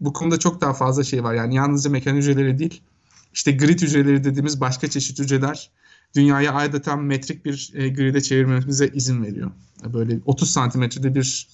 bu 0.00 0.12
konuda 0.12 0.38
çok 0.38 0.60
daha 0.60 0.74
fazla 0.74 1.04
şey 1.04 1.24
var. 1.24 1.34
Yani 1.34 1.54
yalnızca 1.54 1.90
mekan 1.90 2.14
hücreleri 2.14 2.58
değil, 2.58 2.82
işte 3.32 3.52
grid 3.52 3.80
hücreleri 3.82 4.24
dediğimiz 4.24 4.60
başka 4.60 4.90
çeşit 4.90 5.18
hücreler 5.18 5.70
dünyayı 6.16 6.52
adeta 6.52 6.96
metrik 6.96 7.44
bir 7.44 7.70
e, 7.74 7.88
gride 7.88 8.20
çevirmemize 8.20 8.88
izin 8.88 9.24
veriyor. 9.24 9.50
Böyle 9.92 10.20
30 10.24 10.50
santimetrede 10.50 11.14
bir 11.14 11.48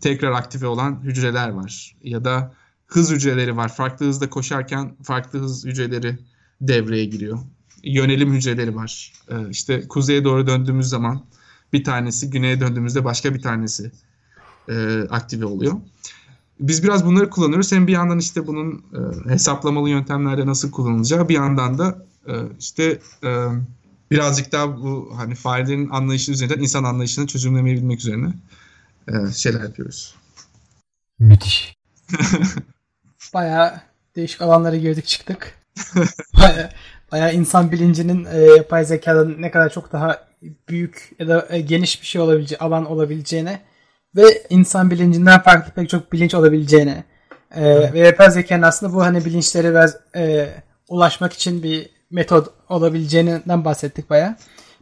tekrar 0.00 0.32
aktive 0.32 0.66
olan 0.66 1.00
hücreler 1.02 1.48
var. 1.48 1.96
Ya 2.02 2.24
da 2.24 2.54
hız 2.86 3.10
hücreleri 3.10 3.56
var. 3.56 3.74
Farklı 3.74 4.06
hızda 4.06 4.30
koşarken 4.30 4.96
farklı 5.02 5.38
hız 5.38 5.64
hücreleri 5.64 6.18
devreye 6.60 7.04
giriyor. 7.04 7.38
Yönelim 7.82 8.32
hücreleri 8.32 8.76
var. 8.76 9.12
E, 9.28 9.50
işte 9.50 9.88
kuzeye 9.88 10.24
doğru 10.24 10.46
döndüğümüz 10.46 10.88
zaman 10.88 11.24
bir 11.72 11.84
tanesi, 11.84 12.30
güneye 12.30 12.60
döndüğümüzde 12.60 13.04
başka 13.04 13.34
bir 13.34 13.42
tanesi 13.42 13.92
e, 14.68 15.00
aktive 15.10 15.44
oluyor. 15.44 15.74
Biz 16.60 16.84
biraz 16.84 17.06
bunları 17.06 17.30
kullanıyoruz. 17.30 17.72
Hem 17.72 17.86
bir 17.86 17.92
yandan 17.92 18.18
işte 18.18 18.46
bunun 18.46 18.72
e, 18.72 19.30
hesaplamalı 19.30 19.90
yöntemlerde 19.90 20.46
nasıl 20.46 20.70
kullanılacağı, 20.70 21.28
bir 21.28 21.34
yandan 21.34 21.78
da 21.78 22.06
e, 22.26 22.32
işte 22.58 22.98
e, 23.24 23.46
birazcık 24.12 24.52
daha 24.52 24.76
bu 24.76 25.12
hani 25.16 25.34
farelerin 25.34 25.90
anlayışı 25.90 26.32
üzerinden 26.32 26.62
insan 26.62 26.84
anlayışını 26.84 27.26
çözümlemeyi 27.26 27.96
üzerine 27.96 28.32
e, 29.08 29.32
şeyler 29.32 29.60
yapıyoruz. 29.62 30.14
Müthiş. 31.18 31.76
Baya 33.34 33.82
değişik 34.16 34.42
alanlara 34.42 34.76
girdik 34.76 35.06
çıktık. 35.06 35.54
Baya, 36.40 36.72
baya 37.12 37.30
insan 37.30 37.72
bilincinin 37.72 38.24
e, 38.24 38.40
yapay 38.40 38.84
zekadan 38.84 39.42
ne 39.42 39.50
kadar 39.50 39.70
çok 39.70 39.92
daha 39.92 40.28
büyük 40.68 41.14
ya 41.18 41.28
da 41.28 41.46
e, 41.50 41.60
geniş 41.60 42.02
bir 42.02 42.06
şey 42.06 42.20
olabileceği 42.20 42.58
alan 42.58 42.84
olabileceğine 42.84 43.60
ve 44.16 44.46
insan 44.50 44.90
bilincinden 44.90 45.42
farklı 45.42 45.72
pek 45.72 45.90
çok 45.90 46.12
bilinç 46.12 46.34
olabileceğine 46.34 47.04
e, 47.54 47.92
ve 47.92 47.98
yapay 47.98 48.30
zekanın 48.30 48.62
aslında 48.62 48.92
bu 48.92 49.02
hani 49.02 49.24
bilinçlere 49.24 49.70
biraz 49.70 49.96
e, 50.16 50.48
ulaşmak 50.88 51.32
için 51.32 51.62
bir 51.62 51.90
metod 52.12 52.46
olabileceğinden 52.68 53.64
bahsettik 53.64 54.10
baya. 54.10 54.36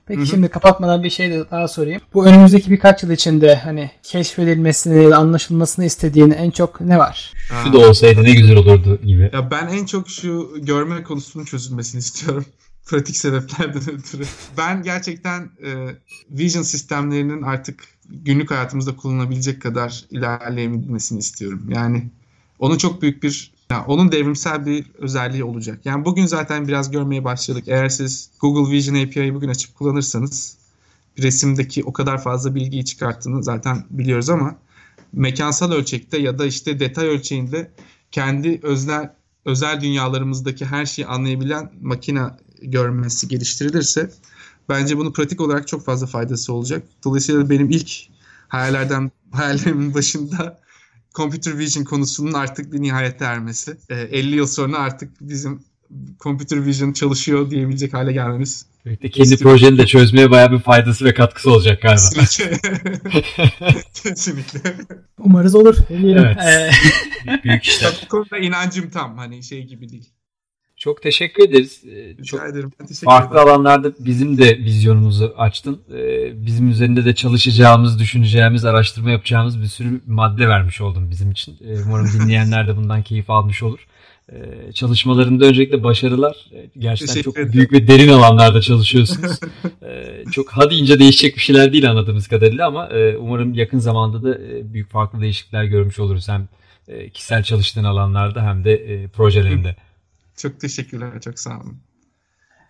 Peki 0.07 0.21
Hı-hı. 0.21 0.27
şimdi 0.27 0.49
kapatmadan 0.49 1.03
bir 1.03 1.11
şey 1.11 1.31
de 1.31 1.51
daha 1.51 1.69
sorayım. 1.69 2.03
Bu 2.15 2.27
önümüzdeki 2.27 2.71
birkaç 2.71 3.03
yıl 3.03 3.11
içinde 3.11 3.55
hani 3.55 3.91
keşfedilmesini, 4.03 5.15
anlaşılmasını 5.15 5.85
istediğin 5.85 6.31
en 6.31 6.51
çok 6.51 6.81
ne 6.81 6.99
var? 6.99 7.33
Şu 7.65 7.73
da 7.73 7.79
olsaydı 7.79 8.23
ne 8.23 8.33
güzel 8.33 8.57
olurdu 8.57 9.01
gibi. 9.05 9.31
Ya 9.33 9.51
ben 9.51 9.67
en 9.67 9.87
çok 9.87 10.09
şu 10.09 10.55
görme 10.63 11.03
konusunun 11.03 11.45
çözülmesini 11.45 11.99
istiyorum. 11.99 12.45
Pratik 12.87 13.17
sebeplerden 13.17 13.95
ötürü. 13.95 14.25
Ben 14.59 14.83
gerçekten 14.83 15.41
e, 15.43 15.71
vision 16.31 16.63
sistemlerinin 16.63 17.43
artık 17.43 17.85
günlük 18.09 18.51
hayatımızda 18.51 18.97
kullanabilecek 18.97 19.63
kadar 19.63 20.05
ilerleyebilmesini 20.11 21.19
istiyorum. 21.19 21.67
Yani 21.69 22.11
onu 22.59 22.79
çok 22.79 23.03
büyük 23.03 23.23
bir 23.23 23.53
yani 23.71 23.85
onun 23.87 24.13
devrimsel 24.13 24.67
bir 24.67 24.87
özelliği 24.99 25.45
olacak. 25.45 25.81
Yani 25.85 26.05
bugün 26.05 26.27
zaten 26.27 26.69
biraz 26.69 26.91
görmeye 26.91 27.25
başladık. 27.25 27.65
Eğer 27.67 27.89
siz 27.89 28.31
Google 28.41 28.73
Vision 28.73 28.95
API'yi 28.95 29.35
bugün 29.35 29.49
açıp 29.49 29.75
kullanırsanız 29.75 30.57
resimdeki 31.19 31.85
o 31.85 31.93
kadar 31.93 32.23
fazla 32.23 32.55
bilgiyi 32.55 32.85
çıkarttığını 32.85 33.43
zaten 33.43 33.85
biliyoruz 33.91 34.31
ama 34.31 34.57
mekansal 35.13 35.73
ölçekte 35.73 36.19
ya 36.19 36.39
da 36.39 36.47
işte 36.47 36.81
detay 36.81 37.07
ölçeğinde 37.07 37.71
kendi 38.11 38.61
özel 38.63 39.15
özel 39.45 39.81
dünyalarımızdaki 39.81 40.67
her 40.67 40.87
şeyi 40.87 41.07
anlayabilen 41.07 41.73
makine 41.81 42.21
görmesi 42.63 43.29
geliştirilirse 43.29 44.11
bence 44.69 44.99
bunu 44.99 45.13
pratik 45.13 45.41
olarak 45.41 45.69
çok 45.69 45.85
fazla 45.85 46.07
faydası 46.07 46.53
olacak. 46.53 46.83
Dolayısıyla 47.05 47.51
benim 47.51 47.71
ilk 47.71 47.91
hayallerden 48.49 49.11
hayallerimin 49.33 49.95
başında 49.95 50.61
computer 51.15 51.59
vision 51.59 51.85
konusunun 51.85 52.33
artık 52.33 52.73
bir 52.73 52.83
nihayete 52.83 53.25
ermesi. 53.25 53.77
E, 53.89 53.95
ee, 53.95 54.19
50 54.19 54.37
yıl 54.37 54.47
sonra 54.47 54.79
artık 54.79 55.11
bizim 55.21 55.61
computer 56.21 56.67
vision 56.67 56.93
çalışıyor 56.93 57.51
diyebilecek 57.51 57.95
hale 57.95 58.13
gelmemiz. 58.13 58.67
Evet, 58.87 59.11
kendi 59.11 59.37
projeni 59.37 59.79
de 59.79 59.87
çözmeye 59.87 60.31
bayağı 60.31 60.53
bir 60.53 60.59
faydası 60.59 61.05
ve 61.05 61.15
katkısı 61.15 61.51
olacak 61.51 61.83
galiba. 61.83 62.21
Kesinlikle. 62.21 62.81
Kesinlikle. 63.95 64.61
Umarız 65.19 65.55
olur. 65.55 65.77
Evet. 65.91 66.37
Ee... 66.39 66.71
Büyük 67.45 67.65
işler. 67.69 68.01
Bu 68.05 68.09
konuda 68.09 68.39
inancım 68.39 68.91
tam. 68.91 69.19
Hani 69.19 69.43
şey 69.43 69.65
gibi 69.65 69.89
değil. 69.89 70.09
Çok 70.81 71.03
teşekkür 71.03 71.43
ederiz. 71.49 71.83
Ee, 71.87 71.91
Rica 72.09 72.25
Çok 72.25 72.41
ederim. 72.51 72.73
Ben 72.81 72.87
teşekkür 72.87 73.07
farklı 73.07 73.37
ederim. 73.37 73.49
alanlarda 73.49 73.93
bizim 73.99 74.39
de 74.39 74.59
vizyonumuzu 74.59 75.35
açtın. 75.39 75.81
Ee, 75.95 76.47
Bizim 76.47 76.71
üzerinde 76.71 77.05
de 77.05 77.15
çalışacağımız, 77.15 77.99
düşüneceğimiz, 77.99 78.65
araştırma 78.65 79.11
yapacağımız 79.11 79.63
bir 79.63 79.67
sürü 79.67 80.01
madde 80.07 80.49
vermiş 80.49 80.81
oldun 80.81 81.11
bizim 81.11 81.31
için. 81.31 81.57
Ee, 81.69 81.83
Umarım 81.87 82.07
dinleyenler 82.21 82.69
de 82.69 82.77
bundan 82.77 83.03
keyif 83.03 83.31
almış 83.31 83.63
olur. 83.63 83.87
Çalışmalarında 84.75 85.45
öncelikle 85.45 85.85
başarılar. 85.85 86.37
Gerçekten 86.79 87.07
Teşekkür 87.15 87.23
çok 87.25 87.39
ederim. 87.39 87.53
büyük 87.53 87.73
ve 87.73 87.89
derin 87.89 88.09
alanlarda 88.09 88.61
çalışıyorsunuz. 88.61 89.41
Çok 90.33 90.51
ha 90.51 90.71
deyince 90.71 90.99
değişecek 90.99 91.37
bir 91.37 91.41
şeyler 91.41 91.73
değil 91.73 91.91
anladığımız 91.91 92.29
kadarıyla 92.29 92.67
ama 92.67 92.87
e, 92.89 93.17
umarım 93.17 93.55
yakın 93.55 93.79
zamanda 93.79 94.23
da 94.23 94.35
e, 94.35 94.73
büyük 94.73 94.91
farklı 94.91 95.21
değişiklikler 95.21 95.65
görmüş 95.65 95.99
oluruz. 95.99 96.29
Hem 96.29 96.49
e, 96.89 97.11
kişisel 97.11 97.43
çalıştığın 97.43 97.85
alanlarda 97.85 98.43
hem 98.43 98.65
de 98.65 99.07
projelerinde. 99.17 99.77
Çok 100.43 100.61
teşekkürler. 100.61 101.21
Çok 101.21 101.39
sağ 101.39 101.51
olun. 101.51 101.79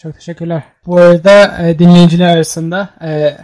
Çok 0.03 0.15
teşekkürler. 0.15 0.63
Bu 0.87 0.97
arada 0.97 1.69
e, 1.69 1.79
dinleyiciler 1.79 2.37
arasında 2.37 2.91
e, 3.03 3.37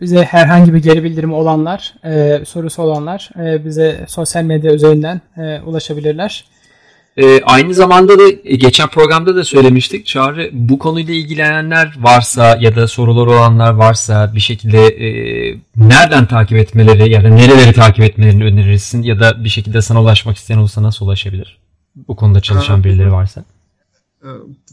bize 0.00 0.24
herhangi 0.24 0.74
bir 0.74 0.82
geri 0.82 1.04
bildirimi 1.04 1.34
olanlar, 1.34 1.94
e, 2.04 2.44
sorusu 2.44 2.82
olanlar 2.82 3.30
e, 3.36 3.64
bize 3.64 4.04
sosyal 4.08 4.44
medya 4.44 4.74
üzerinden 4.74 5.20
e, 5.36 5.60
ulaşabilirler. 5.60 6.44
Ee, 7.16 7.42
aynı 7.42 7.74
zamanda 7.74 8.18
da 8.18 8.22
e, 8.44 8.56
geçen 8.56 8.88
programda 8.88 9.36
da 9.36 9.44
söylemiştik. 9.44 10.06
Çağrı 10.06 10.50
bu 10.52 10.78
konuyla 10.78 11.14
ilgilenenler 11.14 11.94
varsa 11.98 12.58
ya 12.60 12.76
da 12.76 12.88
sorular 12.88 13.26
olanlar 13.26 13.72
varsa 13.72 14.34
bir 14.34 14.40
şekilde 14.40 14.86
e, 14.86 15.08
nereden 15.76 16.26
takip 16.26 16.58
etmeleri 16.58 17.12
ya 17.12 17.24
da 17.24 17.28
nereleri 17.28 17.72
takip 17.72 18.04
etmelerini 18.04 18.44
önerirsin 18.44 19.02
ya 19.02 19.20
da 19.20 19.44
bir 19.44 19.48
şekilde 19.48 19.82
sana 19.82 20.02
ulaşmak 20.02 20.36
isteyen 20.36 20.58
olursa 20.58 20.82
nasıl 20.82 21.06
ulaşabilir? 21.06 21.58
Bu 22.08 22.16
konuda 22.16 22.40
çalışan 22.40 22.84
birileri 22.84 23.12
varsa. 23.12 23.44
Ee, 24.22 24.28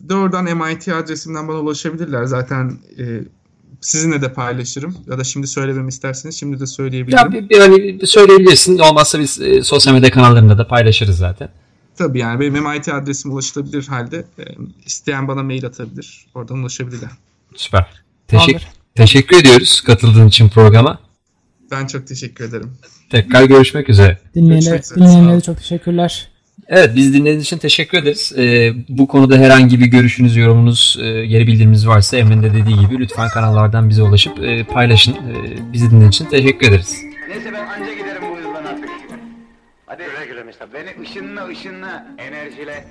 Doğrudan 0.10 0.58
MIT 0.58 0.88
adresimden 0.88 1.48
bana 1.48 1.58
ulaşabilirler. 1.58 2.26
Zaten 2.26 2.78
e, 3.00 3.04
sizinle 3.82 4.22
de 4.22 4.34
paylaşırım. 4.34 4.98
Ya 5.08 5.20
da 5.20 5.24
şimdi 5.24 5.48
söylememi 5.48 5.90
isterseniz 5.90 6.40
şimdi 6.40 6.60
de 6.60 6.68
söyleyebilirim. 6.68 7.18
Ya 7.18 7.32
bir, 7.32 7.50
bir, 7.50 7.60
hani 7.60 7.78
bir 7.84 8.06
söyleyebilirsin. 8.06 8.78
Olmazsa 8.78 9.20
biz 9.20 9.42
e, 9.42 9.64
sosyal 9.64 9.94
medya 9.94 10.12
kanallarında 10.12 10.58
da 10.58 10.68
paylaşırız 10.68 11.18
zaten. 11.18 11.50
Tabii 11.98 12.20
yani 12.20 12.40
benim 12.40 12.70
MIT 12.70 12.90
adresim 12.90 13.32
ulaşılabilir 13.32 13.88
halde. 13.88 14.26
E, 14.40 14.44
isteyen 14.86 15.28
bana 15.28 15.44
mail 15.44 15.66
atabilir. 15.66 16.26
Oradan 16.36 16.58
ulaşabilirler. 16.58 17.10
Süper. 17.56 17.88
Teşekkür, 18.28 18.68
teşekkür 18.96 19.38
ediyoruz 19.38 19.82
katıldığın 19.82 20.28
için 20.28 20.50
programa. 20.50 21.00
Ben 21.72 21.88
çok 21.88 22.08
teşekkür 22.08 22.44
ederim. 22.44 22.72
Tekrar 23.10 23.44
görüşmek 23.44 23.90
üzere. 23.90 24.18
Dinleyenler, 24.36 24.56
Görüşmek 24.56 24.84
üzere, 24.84 25.00
dinleyenlere 25.00 25.42
çok 25.42 25.58
teşekkürler. 25.58 26.29
Evet 26.68 26.96
biz 26.96 27.14
dinlediğiniz 27.14 27.44
için 27.44 27.58
teşekkür 27.58 27.98
ederiz. 27.98 28.34
Ee, 28.38 28.72
bu 28.90 29.08
konuda 29.08 29.38
herhangi 29.38 29.80
bir 29.80 29.86
görüşünüz, 29.86 30.36
yorumunuz, 30.38 30.98
e, 31.02 31.26
geri 31.26 31.48
bildiriminiz 31.48 31.88
varsa 31.88 32.18
Emre'nin 32.18 32.44
de 32.44 32.54
dediği 32.54 32.80
gibi 32.80 33.00
lütfen 33.00 33.30
kanallardan 33.30 33.90
bize 33.90 34.04
ulaşıp 34.04 34.40
e, 34.40 34.64
paylaşın. 34.64 35.14
E, 35.14 35.74
bizi 35.74 35.86
dinlediğiniz 35.86 36.16
için 36.16 36.26
teşekkür 36.26 36.68
ederiz. 36.68 37.02
Neyse 37.30 37.54
ben 37.54 37.68
anca 37.68 37.94
giderim 37.94 38.22
bu 38.32 38.38
hızdan 38.38 38.66
artık. 38.66 38.90
Hadi 39.86 40.04
güle 40.04 40.26
güle 40.26 40.44
Mustafa. 40.44 40.74
Beni 40.74 41.02
ışınla 41.04 41.48
ışınla 41.48 42.08
enerjiyle. 42.18 42.86